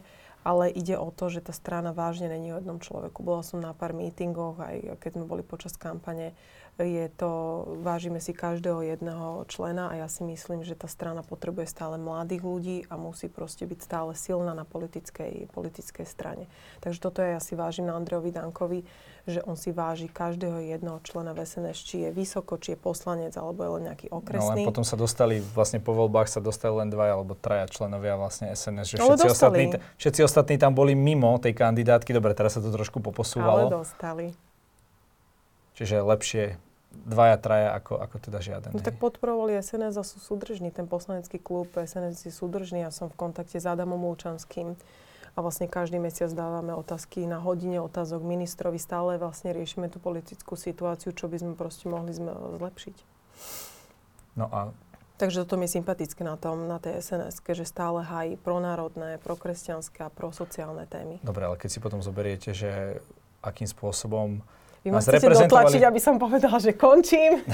Ale 0.43 0.75
ide 0.75 0.99
o 0.99 1.15
to, 1.15 1.31
že 1.31 1.43
tá 1.47 1.55
strana 1.55 1.95
vážne 1.95 2.27
není 2.27 2.51
o 2.51 2.59
jednom 2.59 2.83
človeku. 2.83 3.23
Bola 3.23 3.47
som 3.47 3.63
na 3.63 3.71
pár 3.71 3.95
mítingoch, 3.95 4.59
aj 4.59 4.99
keď 4.99 5.11
sme 5.15 5.25
boli 5.31 5.43
počas 5.47 5.79
kampane. 5.79 6.35
Je 6.81 7.07
to, 7.15 7.63
vážime 7.85 8.17
si 8.17 8.33
každého 8.33 8.81
jedného 8.81 9.45
člena 9.47 9.93
a 9.93 10.03
ja 10.03 10.09
si 10.09 10.25
myslím, 10.25 10.65
že 10.65 10.73
tá 10.73 10.89
strana 10.89 11.21
potrebuje 11.21 11.69
stále 11.69 12.01
mladých 12.01 12.43
ľudí 12.43 12.77
a 12.89 12.97
musí 12.97 13.29
proste 13.29 13.69
byť 13.69 13.79
stále 13.85 14.17
silná 14.17 14.57
na 14.57 14.65
politickej, 14.65 15.53
politickej 15.53 16.07
strane. 16.09 16.49
Takže 16.81 16.99
toto 16.99 17.21
ja 17.21 17.39
si 17.45 17.55
vážim 17.55 17.85
na 17.85 17.95
Andrejovi 17.95 18.33
Dankovi, 18.33 18.81
že 19.25 19.39
on 19.41 19.55
si 19.55 19.71
váži 19.71 20.07
každého 20.07 20.59
jedného 20.59 20.99
člena 21.01 21.31
v 21.31 21.43
SNS, 21.43 21.79
či 21.79 21.97
je 22.01 22.11
vysoko, 22.11 22.57
či 22.57 22.75
je 22.75 22.79
poslanec, 22.81 23.31
alebo 23.33 23.63
je 23.63 23.71
len 23.73 23.83
nejaký 23.87 24.07
No 24.09 24.19
len 24.19 24.21
okresný. 24.21 24.63
potom 24.65 24.83
sa 24.83 24.95
dostali, 24.95 25.39
vlastne 25.39 25.79
po 25.79 25.93
voľbách 25.93 26.27
sa 26.27 26.39
dostali 26.39 26.75
len 26.75 26.89
dvaja 26.89 27.15
alebo 27.15 27.33
traja 27.33 27.67
členovia 27.67 28.15
vlastne 28.15 28.51
SNS, 28.51 28.87
že 28.89 28.97
Ale 28.97 29.15
všetci 29.15 29.25
dostali. 29.25 29.31
ostatní, 29.31 29.65
všetci 29.97 30.21
ostatní 30.23 30.57
tam 30.57 30.73
boli 30.73 30.93
mimo 30.93 31.39
tej 31.39 31.53
kandidátky. 31.53 32.11
Dobre, 32.11 32.33
teraz 32.33 32.55
sa 32.55 32.61
to 32.61 32.69
trošku 32.69 32.99
ale 32.99 33.05
poposúvalo. 33.05 33.71
dostali. 33.73 34.35
Čiže 35.73 36.03
lepšie 36.03 36.45
dvaja, 36.93 37.37
traja 37.39 37.71
ako, 37.73 37.97
ako 37.97 38.17
teda 38.21 38.39
žiaden. 38.39 38.71
No 38.71 38.81
tak 38.81 38.99
podporovali 38.99 39.57
SNS 39.57 39.97
a 39.97 40.05
sú 40.05 40.19
súdržní. 40.19 40.69
Ten 40.69 40.85
poslanecký 40.85 41.39
klub 41.39 41.73
SNS 41.73 42.27
je 42.27 42.33
súdržný. 42.33 42.83
Ja 42.83 42.91
som 42.91 43.09
v 43.09 43.17
kontakte 43.17 43.57
s 43.57 43.65
Adamom 43.65 44.03
Lučanským 44.05 44.77
a 45.33 45.39
vlastne 45.41 45.65
každý 45.65 45.97
mesiac 45.97 46.29
dávame 46.33 46.77
otázky 46.77 47.25
na 47.25 47.41
hodine 47.41 47.81
otázok 47.81 48.21
ministrovi. 48.21 48.77
Stále 48.77 49.17
vlastne 49.17 49.57
riešime 49.57 49.89
tú 49.89 49.97
politickú 49.97 50.61
situáciu, 50.61 51.17
čo 51.17 51.29
by 51.29 51.41
sme 51.41 51.53
proste 51.57 51.89
mohli 51.89 52.13
zlepšiť. 52.13 52.97
No 54.37 54.49
a 54.53 54.73
Takže 55.21 55.47
toto 55.47 55.55
mi 55.55 55.71
je 55.71 55.79
sympatické 55.79 56.27
na 56.27 56.35
tom, 56.35 56.67
na 56.67 56.83
tej 56.83 56.99
SNS, 56.99 57.47
že 57.47 57.63
stále 57.63 58.03
hájí 58.03 58.35
pronárodné, 58.43 59.23
prokresťanské 59.23 60.03
a 60.03 60.11
prosociálne 60.11 60.83
témy. 60.91 61.23
dobre, 61.23 61.47
ale 61.47 61.55
keď 61.55 61.71
si 61.71 61.79
potom 61.79 62.03
zoberiete, 62.03 62.51
že 62.51 62.99
akým 63.39 63.71
spôsobom 63.71 64.43
Vy 64.83 64.91
ma 64.91 64.99
chcete 64.99 65.47
dotlačiť, 65.47 65.83
aby 65.87 66.01
som 66.03 66.19
povedala, 66.19 66.59
že 66.59 66.75
končím. 66.75 67.39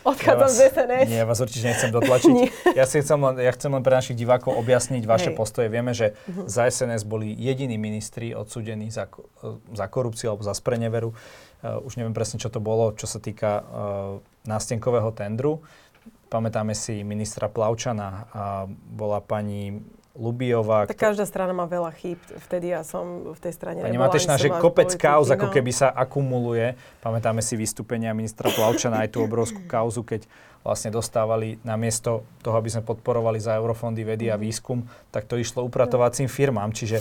Odchádzam 0.00 0.48
vás, 0.48 0.56
z 0.56 0.60
SNS. 0.70 1.06
Nie, 1.08 1.18
ja 1.24 1.26
vás 1.26 1.40
určite 1.40 1.64
nechcem 1.72 1.90
dotlačiť. 1.92 2.32
Ja, 2.78 2.84
si 2.84 3.00
chcem 3.00 3.16
len, 3.16 3.34
ja 3.40 3.50
chcem 3.56 3.72
len 3.72 3.80
pre 3.80 3.96
našich 3.96 4.16
divákov 4.16 4.54
objasniť 4.60 5.02
vaše 5.08 5.32
Hej. 5.32 5.36
postoje. 5.40 5.66
Vieme, 5.72 5.96
že 5.96 6.12
Mhm. 6.28 6.46
za 6.46 6.68
SNS 6.68 7.08
boli 7.08 7.32
jediní 7.32 7.80
ministri 7.80 8.36
odsúdení 8.36 8.92
za, 8.92 9.08
za 9.72 9.86
korupciu 9.88 10.36
alebo 10.36 10.44
za 10.44 10.52
spreneveru. 10.52 11.16
Uh, 11.60 11.80
už 11.84 11.96
neviem 11.96 12.12
presne, 12.12 12.40
čo 12.40 12.52
to 12.52 12.60
bolo, 12.60 12.92
čo 12.92 13.08
sa 13.08 13.20
týka 13.20 13.50
uh, 13.60 13.64
nástenkového 14.44 15.12
tendru. 15.16 15.60
Pamätáme 16.28 16.76
si 16.76 17.02
ministra 17.02 17.50
Plavčana 17.50 18.30
a 18.30 18.44
bola 18.70 19.18
pani 19.20 19.80
Lubiová. 20.20 20.84
Tak 20.84 21.00
každá 21.00 21.24
strana 21.24 21.56
má 21.56 21.64
veľa 21.64 21.96
chýb. 21.96 22.20
Vtedy 22.44 22.76
ja 22.76 22.84
som 22.84 23.32
v 23.32 23.40
tej 23.40 23.56
strane 23.56 23.80
Pani 23.80 23.96
nebola, 23.96 24.12
Matešná, 24.12 24.36
že 24.36 24.52
kopec 24.52 24.92
politike, 24.92 25.08
kauz 25.08 25.32
ako 25.32 25.48
keby 25.48 25.72
sa 25.72 25.88
akumuluje. 25.88 26.76
Pamätáme 27.00 27.40
si 27.40 27.56
vystúpenia 27.56 28.12
ministra 28.12 28.52
Plavčana 28.52 29.00
aj 29.08 29.16
tú 29.16 29.24
obrovskú 29.24 29.64
kauzu, 29.64 30.04
keď 30.04 30.28
vlastne 30.60 30.92
dostávali 30.92 31.56
namiesto 31.64 32.28
toho, 32.44 32.60
aby 32.60 32.68
sme 32.68 32.84
podporovali 32.84 33.40
za 33.40 33.56
eurofondy 33.56 34.04
vedy 34.04 34.28
a 34.28 34.36
Mhm. 34.36 34.42
výskum, 34.44 34.78
tak 35.08 35.24
to 35.24 35.40
išlo 35.40 35.64
upratovacím 35.64 36.28
firmám. 36.28 36.76
Čiže 36.76 37.00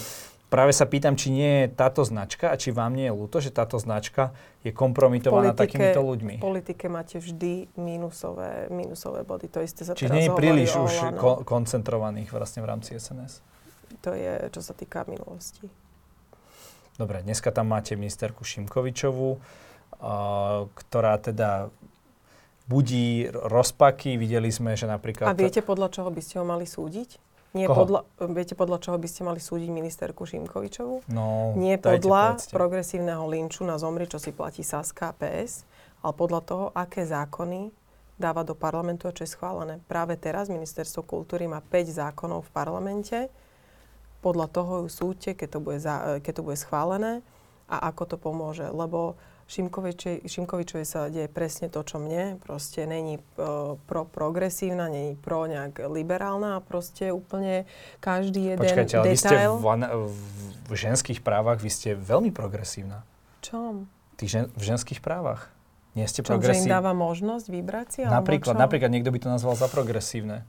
práve 0.49 0.73
sa 0.73 0.89
pýtam, 0.89 1.13
či 1.13 1.29
nie 1.29 1.51
je 1.63 1.65
táto 1.71 2.01
značka 2.01 2.49
a 2.49 2.57
či 2.57 2.73
vám 2.73 2.97
nie 2.97 3.07
je 3.07 3.13
ľúto, 3.13 3.37
že 3.39 3.53
táto 3.53 3.77
značka 3.77 4.33
je 4.65 4.73
kompromitovaná 4.73 5.53
politike- 5.53 5.77
takýmito 5.77 6.01
ľuďmi. 6.01 6.35
V 6.41 6.43
politike 6.43 6.85
máte 6.89 7.21
vždy 7.21 7.69
mínusové, 7.77 8.67
mínusové 8.73 9.21
body. 9.23 9.47
To 9.53 9.61
isté 9.61 9.85
sa 9.85 9.93
Čiže 9.93 10.11
nie 10.11 10.25
je 10.27 10.33
príliš 10.33 10.75
už 10.75 10.93
ko- 11.15 11.45
koncentrovaných 11.45 12.33
vlastne 12.33 12.65
v 12.65 12.67
rámci 12.67 12.97
SNS. 12.97 13.45
To 14.01 14.11
je, 14.17 14.49
čo 14.49 14.61
sa 14.65 14.73
týka 14.73 15.05
minulosti. 15.05 15.69
Dobre, 16.99 17.23
dneska 17.23 17.53
tam 17.55 17.71
máte 17.71 17.95
ministerku 17.95 18.43
Šimkovičovú, 18.43 19.39
a, 20.03 20.67
ktorá 20.67 21.15
teda 21.21 21.71
budí 22.67 23.31
rozpaky. 23.31 24.19
Videli 24.19 24.51
sme, 24.51 24.75
že 24.75 24.85
napríklad... 24.85 25.31
A 25.31 25.33
viete, 25.33 25.63
podľa 25.63 25.89
čoho 25.89 26.11
by 26.11 26.21
ste 26.21 26.37
ho 26.37 26.45
mali 26.45 26.67
súdiť? 26.69 27.28
Nie 27.57 27.65
Koho? 27.65 27.81
podľa, 27.81 28.01
viete, 28.29 28.53
podľa 28.53 28.77
čoho 28.77 28.97
by 29.01 29.07
ste 29.09 29.25
mali 29.25 29.41
súdiť 29.41 29.73
ministerku 29.73 30.21
Šimkovičovú? 30.21 31.09
No, 31.09 31.57
Nie 31.57 31.81
podľa 31.81 32.37
povedzte. 32.37 32.53
progresívneho 32.53 33.25
linču 33.25 33.65
na 33.65 33.81
zomri, 33.81 34.05
čo 34.05 34.21
si 34.21 34.29
platí 34.29 34.61
Saska 34.61 35.09
a 35.09 35.17
PS, 35.17 35.65
ale 36.05 36.13
podľa 36.13 36.41
toho, 36.45 36.65
aké 36.77 37.01
zákony 37.09 37.73
dáva 38.19 38.45
do 38.45 38.53
parlamentu 38.53 39.09
a 39.09 39.15
čo 39.15 39.25
je 39.25 39.33
schválené. 39.33 39.81
Práve 39.89 40.13
teraz 40.19 40.51
Ministerstvo 40.51 41.01
kultúry 41.01 41.49
má 41.49 41.63
5 41.63 41.89
zákonov 41.89 42.45
v 42.45 42.51
parlamente. 42.53 43.17
Podľa 44.19 44.47
toho 44.51 44.73
ju 44.85 44.89
súďte, 44.91 45.33
keď 45.39 45.49
to 45.55 45.59
bude, 45.63 45.79
za, 45.79 46.19
keď 46.19 46.33
to 46.37 46.45
bude 46.45 46.59
schválené 46.59 47.23
a 47.71 47.87
ako 47.87 48.03
to 48.13 48.17
pomôže. 48.19 48.67
Lebo 48.67 49.15
Šimkovičovej, 49.49 50.29
Šimkovičovej 50.29 50.85
sa 50.85 51.09
deje 51.09 51.25
presne 51.25 51.73
to, 51.73 51.81
čo 51.81 51.97
mne. 51.97 52.37
Proste 52.37 52.85
není 52.85 53.17
uh, 53.17 53.81
pro 53.89 54.05
progresívna, 54.05 54.93
není 54.93 55.17
pro 55.17 55.49
nejak 55.49 55.89
liberálna 55.89 56.57
a 56.57 56.59
proste 56.61 57.09
úplne 57.09 57.65
každý 57.97 58.53
jeden 58.53 58.61
Počkajte, 58.61 58.93
ale 59.01 59.05
vy 59.09 59.17
ste 59.17 59.33
detail. 59.33 59.57
v, 59.57 59.67
an- 59.73 59.91
v, 60.69 60.73
ženských 60.77 61.25
právach, 61.25 61.57
vy 61.65 61.71
ste 61.73 61.97
veľmi 61.97 62.29
progresívna. 62.29 63.01
Čom? 63.41 63.89
Tých 64.21 64.29
žen, 64.29 64.45
v 64.53 64.63
ženských 64.69 65.01
právach. 65.01 65.49
Nie 65.97 66.05
ste 66.05 66.21
Čom, 66.21 66.37
že 66.37 66.53
im 66.53 66.69
dáva 66.69 66.93
možnosť 66.93 67.45
vybrať 67.49 67.87
si? 67.89 67.99
Napríklad, 68.05 68.53
čo? 68.53 68.61
napríklad 68.61 68.93
niekto 68.93 69.09
by 69.09 69.17
to 69.17 69.33
nazval 69.33 69.57
za 69.57 69.65
progresívne. 69.65 70.45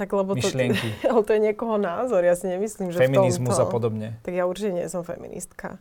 Tak 0.00 0.16
lebo 0.16 0.32
to, 0.32 0.40
myšlienky. 0.40 0.96
ale 1.12 1.20
to 1.28 1.36
je 1.36 1.40
niekoho 1.44 1.76
názor, 1.76 2.24
ja 2.24 2.32
si 2.32 2.48
nemyslím, 2.48 2.88
že 2.88 3.04
Feminizmus 3.04 3.52
v 3.52 3.60
a 3.60 3.68
tomto... 3.68 3.74
podobne. 3.76 4.08
Tak 4.24 4.32
ja 4.32 4.48
určite 4.48 4.72
nie 4.72 4.88
som 4.88 5.04
feministka. 5.04 5.76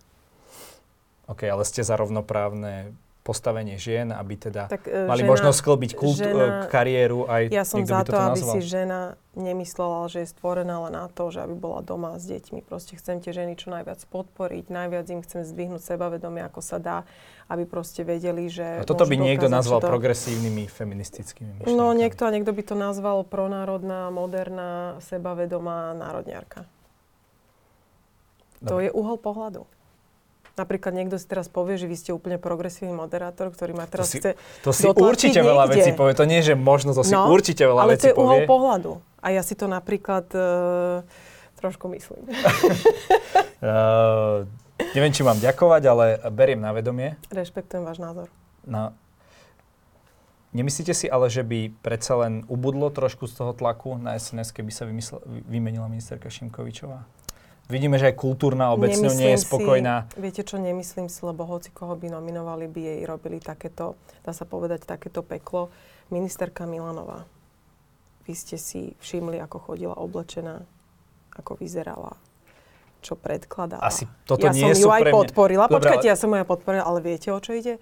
OK, 1.29 1.45
ale 1.45 1.61
ste 1.61 1.85
za 1.85 1.93
rovnoprávne 1.93 2.89
postavenie 3.19 3.77
žien, 3.77 4.09
aby 4.09 4.33
teda 4.41 4.65
Tak, 4.65 4.89
e, 4.89 5.05
mali 5.05 5.21
žena- 5.21 5.29
možnosť 5.29 5.57
sklbiť 5.61 5.91
kult, 5.93 6.17
žena- 6.17 6.65
e, 6.65 6.71
kariéru 6.73 7.29
aj 7.29 7.53
Ja 7.53 7.61
som 7.61 7.85
za 7.85 8.01
to, 8.01 8.17
aby 8.17 8.41
nazval. 8.41 8.53
si 8.57 8.61
žena 8.65 8.99
nemyslela, 9.37 10.09
že 10.09 10.25
je 10.25 10.33
stvorená 10.33 10.89
len 10.89 10.97
na 10.97 11.05
to, 11.13 11.29
že 11.29 11.45
aby 11.45 11.53
bola 11.53 11.85
doma 11.85 12.17
s 12.17 12.25
deťmi. 12.25 12.65
Proste 12.65 12.97
chcem 12.97 13.21
tie 13.21 13.29
ženy 13.29 13.53
čo 13.53 13.69
najviac 13.69 14.01
podporiť, 14.09 14.73
najviac 14.73 15.05
im 15.13 15.21
chcem 15.21 15.45
zdvihnúť 15.45 15.77
sebavedomie, 15.77 16.41
ako 16.41 16.59
sa 16.65 16.81
dá, 16.81 16.97
aby 17.45 17.69
proste 17.69 18.01
vedeli, 18.01 18.49
že 18.49 18.81
A 18.81 18.87
toto 18.87 19.05
by 19.05 19.13
niekto 19.13 19.45
dokázať, 19.45 19.57
nazval 19.61 19.79
to... 19.85 19.87
progresívnymi 19.93 20.63
feministickými 20.65 21.49
myšlienkami. 21.61 21.77
No 21.77 21.93
niekto 21.93 22.25
a 22.25 22.33
niekto 22.33 22.49
by 22.49 22.63
to 22.65 22.73
nazval 22.73 23.21
pronárodná, 23.21 24.09
moderná, 24.09 24.97
sebavedomá 25.05 25.93
národniarka. 25.93 26.65
To 28.65 28.81
Dobre. 28.81 28.89
je 28.89 28.91
uhol 28.91 29.17
pohľadu. 29.21 29.69
Napríklad 30.59 30.91
niekto 30.91 31.15
si 31.15 31.23
teraz 31.23 31.47
povie, 31.47 31.79
že 31.79 31.87
vy 31.87 31.95
ste 31.95 32.11
úplne 32.11 32.35
progresívny 32.35 32.91
moderátor, 32.91 33.47
ktorý 33.47 33.71
ma 33.71 33.87
teraz 33.87 34.11
si 34.11 34.19
chce 34.19 34.35
To 34.59 34.69
si 34.69 34.83
určite 34.85 35.39
veľa 35.39 35.65
niekde. 35.65 35.75
vecí 35.79 35.89
povie. 35.93 36.13
To 36.13 36.25
nie, 36.25 36.43
že 36.43 36.51
možno, 36.53 36.91
to 36.91 36.99
si 36.99 37.15
No, 37.15 37.25
určite 37.25 37.63
veľa 37.63 37.79
ale 37.79 37.95
vecí 37.95 38.03
to 38.03 38.09
je 38.09 38.15
uhol 38.17 38.27
povie. 38.37 38.49
pohľadu. 38.49 38.91
A 39.17 39.27
ja 39.29 39.39
si 39.39 39.51
to 39.53 39.65
napríklad 39.65 40.27
uh, 40.31 40.99
trošku 41.55 41.87
myslím. 41.89 42.27
Uh, 43.59 44.43
neviem, 44.95 45.09
či 45.09 45.21
mám 45.21 45.37
ďakovať, 45.37 45.83
ale 45.85 46.05
beriem 46.27 46.57
na 46.57 46.71
vedomie. 46.71 47.15
Rešpektujem 47.29 47.81
váš 47.81 47.97
názor. 47.97 48.27
No, 48.61 48.91
nemyslíte 50.51 50.91
si 50.91 51.05
ale, 51.05 51.27
že 51.27 51.41
by 51.41 51.71
predsa 51.77 52.15
len 52.17 52.43
ubudlo 52.45 52.89
trošku 52.89 53.25
z 53.25 53.33
toho 53.33 53.51
tlaku 53.51 53.95
na 53.95 54.13
SNS, 54.13 54.51
keby 54.51 54.69
sa 54.69 54.83
vymysle, 54.83 55.19
vy- 55.21 55.43
vymenila 55.49 55.87
ministerka 55.87 56.27
Šimkovičová? 56.27 57.03
Vidíme, 57.69 58.01
že 58.01 58.09
aj 58.09 58.15
kultúrna 58.17 58.73
obec 58.73 58.97
s 58.97 59.01
ňou 59.05 59.13
nie 59.13 59.37
je 59.37 59.45
spokojná. 59.45 60.09
Si, 60.09 60.17
viete 60.17 60.41
čo, 60.41 60.57
nemyslím 60.57 61.05
si, 61.05 61.21
lebo 61.21 61.45
hoci 61.45 61.69
koho 61.69 61.93
by 61.93 62.09
nominovali, 62.09 62.65
by 62.65 62.81
jej 62.81 62.99
robili 63.05 63.37
takéto, 63.37 63.93
dá 64.25 64.33
sa 64.33 64.49
povedať, 64.49 64.89
takéto 64.89 65.21
peklo. 65.21 65.69
Ministerka 66.09 66.65
Milanová, 66.65 67.29
vy 68.25 68.33
ste 68.33 68.57
si 68.57 68.97
všimli, 68.97 69.37
ako 69.37 69.69
chodila 69.69 69.93
oblečená, 70.01 70.65
ako 71.37 71.61
vyzerala, 71.61 72.17
čo 73.05 73.13
predkladala. 73.13 73.85
Asi 73.85 74.09
toto 74.25 74.49
ja 74.49 74.51
nie 74.51 74.73
som 74.73 74.73
ju 74.73 74.89
aj 74.89 75.13
podporila. 75.13 75.69
Dobre, 75.69 75.85
Počkajte, 75.85 76.09
ale- 76.09 76.11
ja 76.11 76.17
som 76.17 76.33
ju 76.33 76.41
aj 76.41 76.49
podporila, 76.49 76.83
ale 76.89 77.05
viete, 77.05 77.29
o 77.29 77.37
čo 77.37 77.53
ide? 77.53 77.77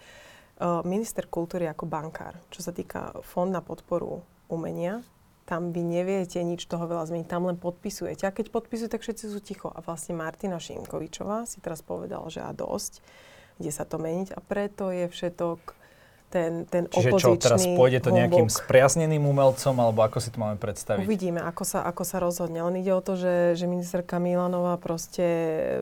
Uh, 0.60 0.84
minister 0.84 1.24
kultúry 1.32 1.64
ako 1.64 1.88
bankár, 1.88 2.36
čo 2.52 2.60
sa 2.60 2.76
týka 2.76 3.16
fond 3.24 3.48
na 3.48 3.64
podporu 3.64 4.20
umenia, 4.52 5.00
tam 5.48 5.72
vy 5.72 5.80
neviete 5.80 6.44
nič 6.44 6.68
toho 6.68 6.84
veľa 6.92 7.08
zmeniť, 7.08 7.32
tam 7.32 7.48
len 7.48 7.56
podpisujete. 7.56 8.28
A 8.28 8.36
keď 8.36 8.52
podpisuje, 8.52 8.92
tak 8.92 9.00
všetci 9.00 9.32
sú 9.32 9.40
ticho. 9.40 9.72
A 9.72 9.80
vlastne 9.80 10.12
Martina 10.20 10.60
Šimkovičová 10.60 11.48
si 11.48 11.64
teraz 11.64 11.80
povedala, 11.80 12.28
že 12.28 12.44
a 12.44 12.52
dosť, 12.52 13.00
kde 13.56 13.72
sa 13.72 13.88
to 13.88 13.96
meniť. 13.96 14.36
A 14.36 14.44
preto 14.44 14.92
je 14.92 15.08
všetok 15.08 15.77
ten, 16.28 16.68
ten 16.68 16.92
Čiže 16.92 17.16
čo, 17.16 17.16
opozičný 17.16 17.38
teraz 17.40 17.64
pôjde 17.64 18.04
to 18.04 18.12
nejakým 18.12 18.52
humbug. 18.52 18.60
spriazneným 18.60 19.24
umelcom, 19.24 19.76
alebo 19.80 20.04
ako 20.04 20.20
si 20.20 20.28
to 20.28 20.44
máme 20.44 20.60
predstaviť? 20.60 21.08
Uvidíme, 21.08 21.40
ako 21.40 21.64
sa, 21.64 21.88
ako 21.88 22.04
sa 22.04 22.20
rozhodne. 22.20 22.60
Len 22.68 22.84
ide 22.84 22.92
o 22.92 23.00
to, 23.00 23.16
že, 23.16 23.56
že 23.56 23.64
ministerka 23.64 24.20
Milanová 24.20 24.76
proste 24.76 25.24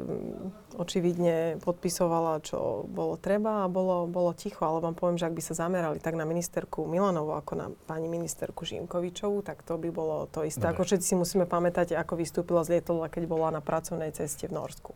mm, 0.05 0.77
očividne 0.77 1.57
podpisovala, 1.65 2.45
čo 2.45 2.85
bolo 2.85 3.17
treba 3.17 3.65
a 3.65 3.71
bolo, 3.71 4.05
bolo 4.05 4.37
ticho. 4.37 4.61
Ale 4.61 4.85
vám 4.85 4.93
poviem, 4.93 5.17
že 5.17 5.25
ak 5.25 5.33
by 5.33 5.41
sa 5.41 5.57
zamerali 5.65 5.97
tak 5.97 6.13
na 6.13 6.29
ministerku 6.29 6.85
Milanovu, 6.85 7.33
ako 7.33 7.53
na 7.57 7.67
pani 7.89 8.05
ministerku 8.05 8.69
Žimkovičovú, 8.69 9.41
tak 9.41 9.65
to 9.65 9.81
by 9.81 9.89
bolo 9.89 10.29
to 10.29 10.45
isté. 10.45 10.61
Dobre. 10.61 10.77
Ako 10.77 10.81
všetci 10.85 11.05
si 11.09 11.15
musíme 11.17 11.49
pamätať, 11.49 11.97
ako 11.97 12.21
vystúpila 12.21 12.61
z 12.61 12.77
lietadla, 12.77 13.09
keď 13.09 13.23
bola 13.25 13.49
na 13.49 13.65
pracovnej 13.65 14.13
ceste 14.13 14.45
v 14.45 14.61
Norsku. 14.61 14.93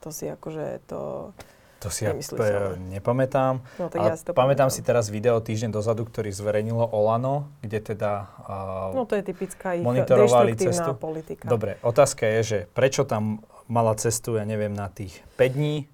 To 0.00 0.08
si 0.08 0.24
akože 0.24 0.88
to... 0.88 1.32
To 1.80 1.88
si 1.88 2.04
ja 2.04 2.12
p- 2.12 2.36
nepamätám. 2.92 3.64
No 3.74 3.88
tak 3.88 3.98
ja 3.98 4.12
si 4.12 4.22
to 4.22 4.30
pamätám 4.30 4.68
pamätám. 4.68 4.68
si 4.70 4.80
teraz 4.80 5.08
video 5.08 5.38
týždeň 5.38 5.70
dozadu, 5.70 6.04
ktorý 6.04 6.28
zverejnilo 6.30 6.84
Olano, 6.86 7.48
kde 7.58 7.80
teda... 7.82 8.28
Uh, 8.38 8.92
No 8.94 9.02
to 9.02 9.16
je 9.16 9.24
typická 9.24 9.72
ich 9.72 9.80
monitorovali 9.80 10.52
cestu. 10.54 10.92
politika. 10.94 11.44
Dobre, 11.44 11.80
otázka 11.80 12.28
je, 12.28 12.40
že 12.42 12.58
prečo 12.68 13.02
tam 13.02 13.40
mala 13.64 13.94
cestu, 13.94 14.34
ja 14.34 14.44
neviem, 14.44 14.70
na 14.70 14.86
tých 14.86 15.24
5 15.34 15.50
dní 15.50 15.88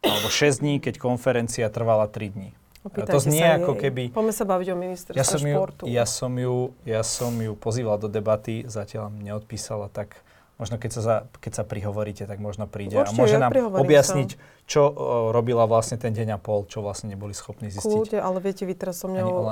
alebo 0.00 0.26
6 0.26 0.58
dní, 0.58 0.74
keď 0.78 0.96
konferencia 0.96 1.68
trvala 1.68 2.06
3 2.06 2.30
dní. 2.30 2.50
Opýtajte 2.80 3.10
to 3.10 3.20
znie 3.20 3.44
ako 3.58 3.72
jej. 3.74 3.80
keby- 3.84 4.08
Poďme 4.08 4.32
sa 4.32 4.46
baviť 4.46 4.68
o 4.70 4.76
ministerstve 4.78 5.12
Ja 5.12 5.26
som, 5.26 5.42
ju, 5.42 5.52
športu. 5.52 5.82
ja, 5.84 6.04
som 6.06 6.32
ju, 6.32 6.56
ja 6.84 7.02
som 7.02 7.34
ju 7.34 7.52
pozýval 7.52 7.98
do 7.98 8.06
debaty, 8.06 8.64
zatiaľ 8.64 9.12
neodpísala, 9.12 9.90
tak 9.90 10.14
možno 10.58 10.76
keď 10.76 10.90
sa, 10.90 11.00
za, 11.00 11.16
keď 11.38 11.52
sa 11.62 11.64
prihovoríte, 11.64 12.26
tak 12.26 12.42
možno 12.42 12.66
príde 12.66 12.98
a 12.98 13.06
Určite, 13.06 13.18
môže 13.18 13.34
ja 13.38 13.42
nám 13.46 13.54
objasniť, 13.54 14.30
čo 14.66 14.90
o, 14.90 14.92
robila 15.30 15.70
vlastne 15.70 15.96
ten 15.96 16.10
deň 16.10 16.34
a 16.34 16.38
pol, 16.42 16.66
čo 16.66 16.82
vlastne 16.82 17.14
neboli 17.14 17.30
schopní 17.30 17.70
zistiť. 17.70 17.86
Kľúde, 17.86 18.18
ale 18.18 18.42
viete, 18.42 18.66
vy 18.66 18.74
teraz 18.74 18.98
so 18.98 19.06
mňou 19.06 19.30
o, 19.30 19.46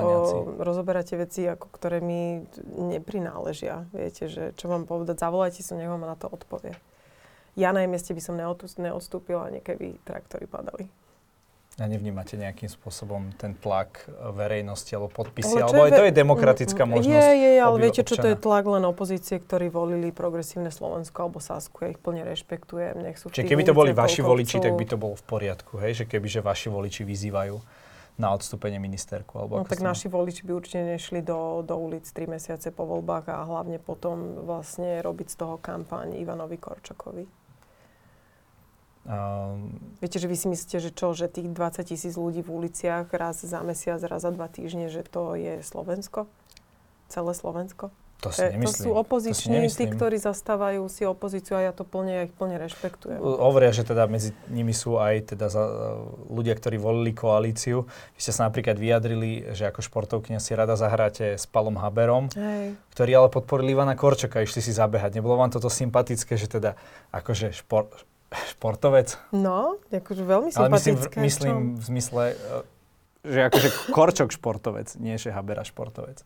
rozoberáte 0.58 1.14
veci, 1.14 1.46
ako, 1.46 1.70
ktoré 1.70 2.02
mi 2.02 2.42
neprináležia. 2.66 3.86
Viete, 3.94 4.26
že 4.26 4.50
čo 4.58 4.66
vám 4.66 4.84
povedať, 4.84 5.22
zavolajte 5.22 5.62
sa, 5.62 5.78
nech 5.78 5.88
vám 5.88 6.02
na 6.02 6.18
to 6.18 6.26
odpovie. 6.26 6.74
Ja 7.56 7.72
na 7.72 7.86
jej 7.86 7.88
mieste 7.88 8.12
by 8.12 8.20
som 8.20 8.36
neodstúpila, 8.76 9.48
ani 9.48 9.64
keby 9.64 10.02
traktory 10.04 10.44
padali. 10.44 10.90
A 11.76 11.84
nevnímate 11.84 12.34
nejakým 12.34 12.66
spôsobom 12.66 13.36
ten 13.36 13.52
tlak 13.52 14.00
verejnosti 14.32 14.88
alebo 14.90 15.12
podpisy, 15.14 15.54
Ale 15.54 15.64
alebo 15.66 15.80
aj 15.82 15.90
ve- 15.90 15.98
to 15.98 16.04
je 16.04 16.14
demokratická 16.14 16.82
Mm, 16.82 16.88
mm, 16.88 16.94
možnosť. 16.96 17.20
Je, 17.20 17.34
je, 17.36 17.52
ale 17.58 17.76
viete, 17.78 18.00
čo 18.00 18.14
to 18.14 18.24
je 18.24 18.32
občana. 18.32 18.44
tlak 18.48 18.64
len 18.66 18.84
opozície, 18.86 19.36
ktorí 19.36 19.68
volili 19.68 20.08
progresívne 20.10 20.68
Slovensko 20.68 21.16
alebo 21.20 21.36
Sasku. 21.38 21.76
Ja 21.78 21.92
ich 21.92 22.00
plne 22.00 22.24
rešpektujem, 22.24 22.96
nech 22.98 23.16
sú 23.16 23.28
Čiže 23.28 23.44
keby 23.46 23.62
to 23.62 23.74
boli 23.74 23.92
vaši 23.92 24.20
voliči, 24.20 24.56
tak 24.56 24.72
by 24.72 24.84
to 24.84 24.96
bolo 24.96 25.14
v 25.14 25.24
poriadku, 25.26 25.76
hej? 25.78 25.92
Že 25.94 26.04
keby, 26.08 26.26
že 26.26 26.40
vaši 26.40 26.68
voliči 26.68 27.04
vyzývajú 27.04 27.56
na 28.16 28.32
odstúpenie 28.32 28.80
ministerku. 28.80 29.36
Alebo 29.36 29.60
No 29.60 29.68
tak 29.68 29.76
ma- 29.78 29.92
naši 29.92 30.08
voliči 30.08 30.42
by 30.42 30.52
určite 30.54 30.80
nešli 30.80 31.20
do, 31.20 31.60
do 31.60 31.76
ulic 31.76 32.08
3 32.08 32.24
mesiace 32.26 32.72
po 32.72 32.88
voľbách 32.88 33.28
a 33.28 33.44
hlavne 33.44 33.76
potom 33.78 34.16
vlastne 34.42 34.96
robiť 34.98 35.28
z 35.28 35.36
toho 35.36 35.54
kampaň 35.58 36.16
Ivanovi 36.16 36.56
Korčokovi. 36.56 37.28
Ehm, 39.06 39.78
Viete, 40.02 40.18
že 40.18 40.26
vy 40.26 40.36
si 40.36 40.46
myslíte, 40.50 40.76
že 40.82 40.90
čo, 40.90 41.14
že 41.14 41.30
tých 41.30 41.48
20 41.50 41.86
tisíc 41.86 42.14
ľudí 42.18 42.42
v 42.42 42.50
uliciach 42.50 43.08
raz 43.14 43.46
za 43.46 43.62
mesiac, 43.62 44.02
raz 44.02 44.26
za 44.26 44.34
dva 44.34 44.50
týždne, 44.50 44.90
že 44.90 45.06
to 45.06 45.38
je 45.38 45.62
Slovensko? 45.62 46.26
Celé 47.06 47.32
Slovensko? 47.32 47.94
to 48.16 48.32
si 48.32 48.42
nemyslím. 48.42 48.64
to 48.64 48.72
sú 48.72 48.88
To 48.88 48.96
si 48.96 49.00
opoziční, 49.04 49.52
tí, 49.52 49.56
nemyslím. 49.60 49.88
ktorí 49.92 50.16
zastávajú 50.16 50.82
si 50.88 51.02
opozíciu 51.04 51.60
a 51.60 51.68
ja 51.68 51.72
to 51.76 51.84
plne, 51.84 52.12
ja 52.16 52.22
ich 52.24 52.32
plne 52.32 52.56
rešpektujem. 52.56 53.20
Hovoria, 53.20 53.70
že 53.76 53.84
teda 53.84 54.08
medzi 54.08 54.32
nimi 54.48 54.72
sú 54.72 54.96
aj 54.96 55.36
teda 55.36 55.52
za, 55.52 55.62
ľudia, 56.32 56.56
ktorí 56.56 56.80
volili 56.80 57.12
koalíciu. 57.12 57.84
Vy 58.16 58.20
ste 58.20 58.32
sa 58.32 58.48
napríklad 58.48 58.80
vyjadrili, 58.80 59.52
že 59.52 59.68
ako 59.68 59.84
športovkynia 59.84 60.40
si 60.40 60.56
rada 60.56 60.80
zahráte 60.80 61.36
s 61.36 61.44
Palom 61.44 61.76
Haberom, 61.76 62.32
Hej. 62.32 62.80
ktorí 62.96 63.10
ale 63.12 63.28
podporili 63.28 63.76
Ivana 63.76 63.92
Korčoka, 63.92 64.40
išli 64.40 64.64
si 64.64 64.72
zabehať. 64.72 65.20
Nebolo 65.20 65.36
vám 65.36 65.52
toto 65.52 65.68
sympatické, 65.68 66.40
že 66.40 66.48
teda 66.48 66.72
akože 67.12 67.52
špor, 67.52 67.92
športovec? 68.52 69.16
No, 69.32 69.80
akože 69.88 70.22
veľmi 70.22 70.48
Ale 70.52 70.68
myslím, 70.72 70.94
v- 70.96 71.02
sympatické. 71.06 71.16
myslím 71.20 71.56
v 71.76 71.84
zmysle, 71.84 72.24
e, 72.32 73.26
že 73.26 73.38
akože 73.48 73.68
Korčok 73.90 74.30
športovec, 74.32 74.88
nie 75.00 75.16
že 75.16 75.32
Habera 75.32 75.64
športovec. 75.64 76.22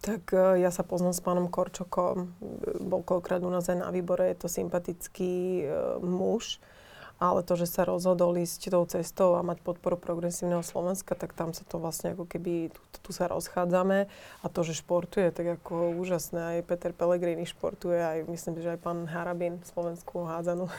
Tak 0.00 0.32
e, 0.32 0.64
ja 0.64 0.70
sa 0.72 0.84
poznám 0.84 1.14
s 1.16 1.22
pánom 1.24 1.46
Korčokom, 1.48 2.36
e, 2.40 2.80
bol 2.80 3.00
koľkrát 3.00 3.40
u 3.40 3.50
nás 3.52 3.68
aj 3.68 3.80
na 3.80 3.88
výbore, 3.88 4.28
je 4.32 4.44
to 4.44 4.48
sympatický 4.48 5.64
muž, 6.04 6.60
ale 7.20 7.44
to, 7.44 7.52
že 7.54 7.68
sa 7.68 7.84
rozhodol 7.84 8.32
ísť 8.40 8.72
tou 8.72 8.80
cestou 8.88 9.36
a 9.36 9.44
mať 9.44 9.60
podporu 9.60 10.00
progresívneho 10.00 10.64
Slovenska, 10.64 11.12
tak 11.12 11.36
tam 11.36 11.52
sa 11.52 11.68
to 11.68 11.76
vlastne 11.76 12.16
ako 12.16 12.24
keby, 12.24 12.72
tu, 12.72 12.80
tu 13.04 13.10
sa 13.12 13.28
rozchádzame 13.28 14.08
a 14.40 14.46
to, 14.48 14.60
že 14.64 14.80
športuje, 14.80 15.28
tak 15.28 15.60
ako 15.60 16.00
úžasné, 16.00 16.58
aj 16.58 16.66
Peter 16.66 16.96
Pellegrini 16.96 17.44
športuje, 17.44 18.00
aj 18.00 18.18
myslím, 18.24 18.64
že 18.64 18.72
aj 18.72 18.80
pán 18.80 19.04
Harabin 19.04 19.60
slovenskú 19.68 20.24
hádzanú. 20.24 20.72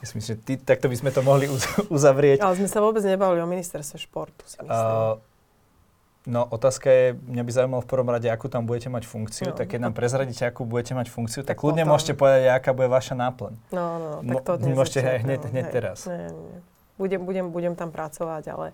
Myslím, 0.00 0.24
že 0.24 0.34
ty, 0.40 0.56
takto 0.56 0.88
by 0.88 0.96
sme 0.96 1.10
to 1.12 1.20
mohli 1.20 1.44
uz- 1.44 1.68
uzavrieť. 1.92 2.40
Ale 2.40 2.56
sme 2.56 2.72
sa 2.72 2.80
vôbec 2.80 3.04
nebavili 3.04 3.44
o 3.44 3.48
ministerstve 3.50 4.00
športu, 4.00 4.48
si 4.48 4.56
myslím. 4.56 4.72
Uh, 4.72 5.20
no, 6.26 6.44
otázka 6.44 6.88
je, 6.90 7.06
mňa 7.16 7.42
by 7.44 7.50
zaujímalo 7.52 7.82
v 7.84 7.88
prvom 7.88 8.08
rade, 8.10 8.28
akú 8.28 8.52
tam 8.52 8.68
budete 8.68 8.92
mať 8.92 9.04
funkciu. 9.08 9.52
No, 9.52 9.56
tak 9.56 9.72
keď 9.72 9.80
nám 9.88 9.94
prezradíte, 9.96 10.44
akú 10.44 10.68
budete 10.68 10.92
mať 10.92 11.08
funkciu, 11.08 11.40
tak, 11.46 11.56
Tak 11.56 11.62
kľudne 11.64 11.84
potom. 11.84 11.92
môžete 11.96 12.12
povedať, 12.18 12.42
aká 12.52 12.70
bude 12.76 12.88
vaša 12.92 13.14
náplň. 13.16 13.52
No, 13.72 13.84
no, 14.20 14.36
tak 14.40 14.44
to 14.44 14.52
dnes 14.60 14.76
môžete 14.76 15.00
aj 15.00 15.18
hneď- 15.24 15.48
hneď 15.48 15.66
Hej. 15.70 15.74
teraz. 15.74 15.98
Nie, 16.04 16.28
nie. 16.28 16.58
Budem, 17.00 17.20
budem, 17.24 17.46
budem 17.48 17.74
tam 17.78 17.88
pracovať, 17.88 18.44
ale 18.52 18.66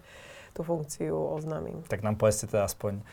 tú 0.51 0.65
funkciu 0.65 1.15
oznámim. 1.15 1.85
Tak 1.87 2.01
nám 2.01 2.17
povedzte 2.17 2.49
teda 2.49 2.65
aspoň, 2.65 3.05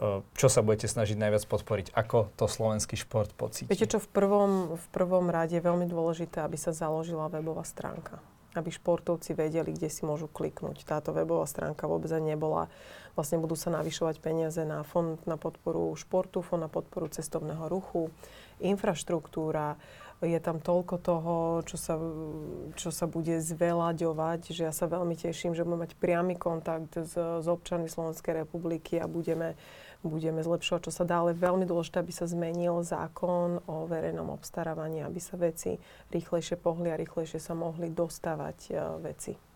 uh, 0.00 0.24
čo 0.34 0.48
sa 0.48 0.64
budete 0.64 0.88
snažiť 0.88 1.20
najviac 1.20 1.44
podporiť. 1.44 1.92
Ako 1.92 2.32
to 2.34 2.48
slovenský 2.48 2.96
šport 2.96 3.28
pocíti? 3.36 3.68
Viete 3.68 3.84
čo, 3.84 4.00
v 4.00 4.08
prvom, 4.08 4.74
v 4.74 4.86
prvom 4.88 5.28
rade 5.28 5.54
je 5.54 5.62
veľmi 5.62 5.84
dôležité, 5.84 6.40
aby 6.40 6.56
sa 6.56 6.72
založila 6.72 7.28
webová 7.28 7.62
stránka. 7.62 8.18
Aby 8.56 8.72
športovci 8.72 9.36
vedeli, 9.36 9.76
kde 9.76 9.92
si 9.92 10.02
môžu 10.08 10.26
kliknúť. 10.32 10.88
Táto 10.88 11.12
webová 11.12 11.44
stránka 11.44 11.84
vôbec 11.84 12.08
nebola. 12.18 12.72
Vlastne 13.18 13.42
budú 13.42 13.58
sa 13.58 13.74
navyšovať 13.74 14.22
peniaze 14.22 14.62
na 14.62 14.86
fond 14.86 15.18
na 15.26 15.34
podporu 15.34 15.90
športu, 15.98 16.38
fond 16.38 16.62
na 16.62 16.70
podporu 16.70 17.10
cestovného 17.10 17.66
ruchu, 17.66 18.14
infraštruktúra, 18.62 19.74
je 20.18 20.38
tam 20.42 20.58
toľko 20.58 20.96
toho, 20.98 21.34
čo 21.62 21.78
sa, 21.78 21.94
čo 22.74 22.90
sa 22.90 23.06
bude 23.06 23.38
zvelaďovať, 23.38 24.50
že 24.50 24.66
ja 24.66 24.74
sa 24.74 24.90
veľmi 24.90 25.14
teším, 25.14 25.54
že 25.54 25.62
budeme 25.62 25.86
mať 25.86 25.94
priamy 25.94 26.34
kontakt 26.34 26.98
s, 26.98 27.14
s 27.14 27.46
občanmi 27.46 27.86
Slovenskej 27.86 28.42
republiky 28.42 28.98
a 28.98 29.06
budeme, 29.06 29.54
budeme 30.02 30.42
zlepšovať, 30.42 30.90
čo 30.90 30.92
sa 30.94 31.06
dá, 31.06 31.22
ale 31.22 31.38
veľmi 31.38 31.62
dôležité, 31.70 32.02
aby 32.02 32.10
sa 32.10 32.26
zmenil 32.26 32.82
zákon 32.82 33.62
o 33.70 33.86
verejnom 33.86 34.34
obstarávaní, 34.34 35.06
aby 35.06 35.22
sa 35.22 35.38
veci 35.38 35.78
rýchlejšie 36.10 36.58
pohli 36.58 36.90
a 36.90 36.98
rýchlejšie 36.98 37.38
sa 37.38 37.54
mohli 37.54 37.86
dostávať 37.94 38.58
uh, 38.74 38.98
veci. 38.98 39.47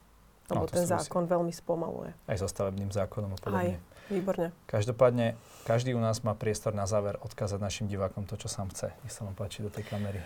Lebo 0.51 0.67
no, 0.67 0.71
ten 0.71 0.85
zákon 0.89 1.29
veľmi 1.31 1.53
spomaluje. 1.55 2.11
Aj 2.27 2.37
so 2.39 2.49
stavebným 2.51 2.91
zákonom 2.91 3.31
a 3.35 3.39
podobne. 3.39 3.79
Aj, 3.79 4.11
výborne. 4.11 4.49
Každopádne, 4.67 5.39
každý 5.63 5.95
u 5.95 6.01
nás 6.03 6.21
má 6.27 6.35
priestor 6.35 6.75
na 6.75 6.89
záver 6.89 7.21
odkázať 7.23 7.61
našim 7.63 7.87
divákom 7.87 8.27
to, 8.27 8.35
čo 8.35 8.51
sám 8.51 8.75
chce. 8.75 8.91
Nech 9.07 9.15
sa 9.15 9.23
vám 9.23 9.39
páči 9.39 9.63
do 9.63 9.71
tej 9.71 9.87
kamery. 9.87 10.21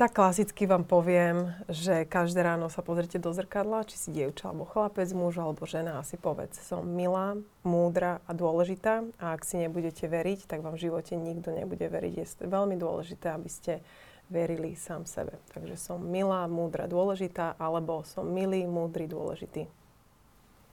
Tak 0.00 0.16
klasicky 0.16 0.64
vám 0.64 0.88
poviem, 0.88 1.52
že 1.68 2.08
každé 2.08 2.40
ráno 2.40 2.72
sa 2.72 2.80
pozrite 2.80 3.20
do 3.20 3.36
zrkadla, 3.36 3.84
či 3.84 4.00
si 4.00 4.08
dievča 4.08 4.48
alebo 4.48 4.64
chlapec, 4.64 5.04
muž 5.12 5.36
alebo 5.36 5.68
žena 5.68 6.00
a 6.00 6.06
si 6.08 6.16
povedz, 6.16 6.56
som 6.56 6.88
milá, 6.88 7.36
múdra 7.68 8.24
a 8.24 8.32
dôležitá 8.32 9.04
a 9.20 9.36
ak 9.36 9.44
si 9.44 9.60
nebudete 9.60 10.08
veriť, 10.08 10.48
tak 10.48 10.64
vám 10.64 10.80
v 10.80 10.88
živote 10.88 11.20
nikto 11.20 11.52
nebude 11.52 11.84
veriť. 11.84 12.12
Je 12.16 12.24
veľmi 12.48 12.80
dôležité, 12.80 13.28
aby 13.28 13.52
ste 13.52 13.84
verili 14.30 14.78
sám 14.78 15.04
sebe. 15.04 15.36
Takže 15.50 15.76
som 15.76 15.98
milá, 15.98 16.46
múdra, 16.46 16.86
dôležitá 16.86 17.58
alebo 17.58 18.06
som 18.06 18.24
milý, 18.24 18.64
múdry, 18.64 19.10
dôležitý. 19.10 19.66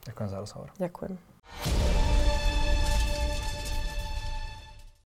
Ďakujem 0.06 0.28
za 0.30 0.38
rozhovor. 0.38 0.68
Ďakujem. 0.78 2.17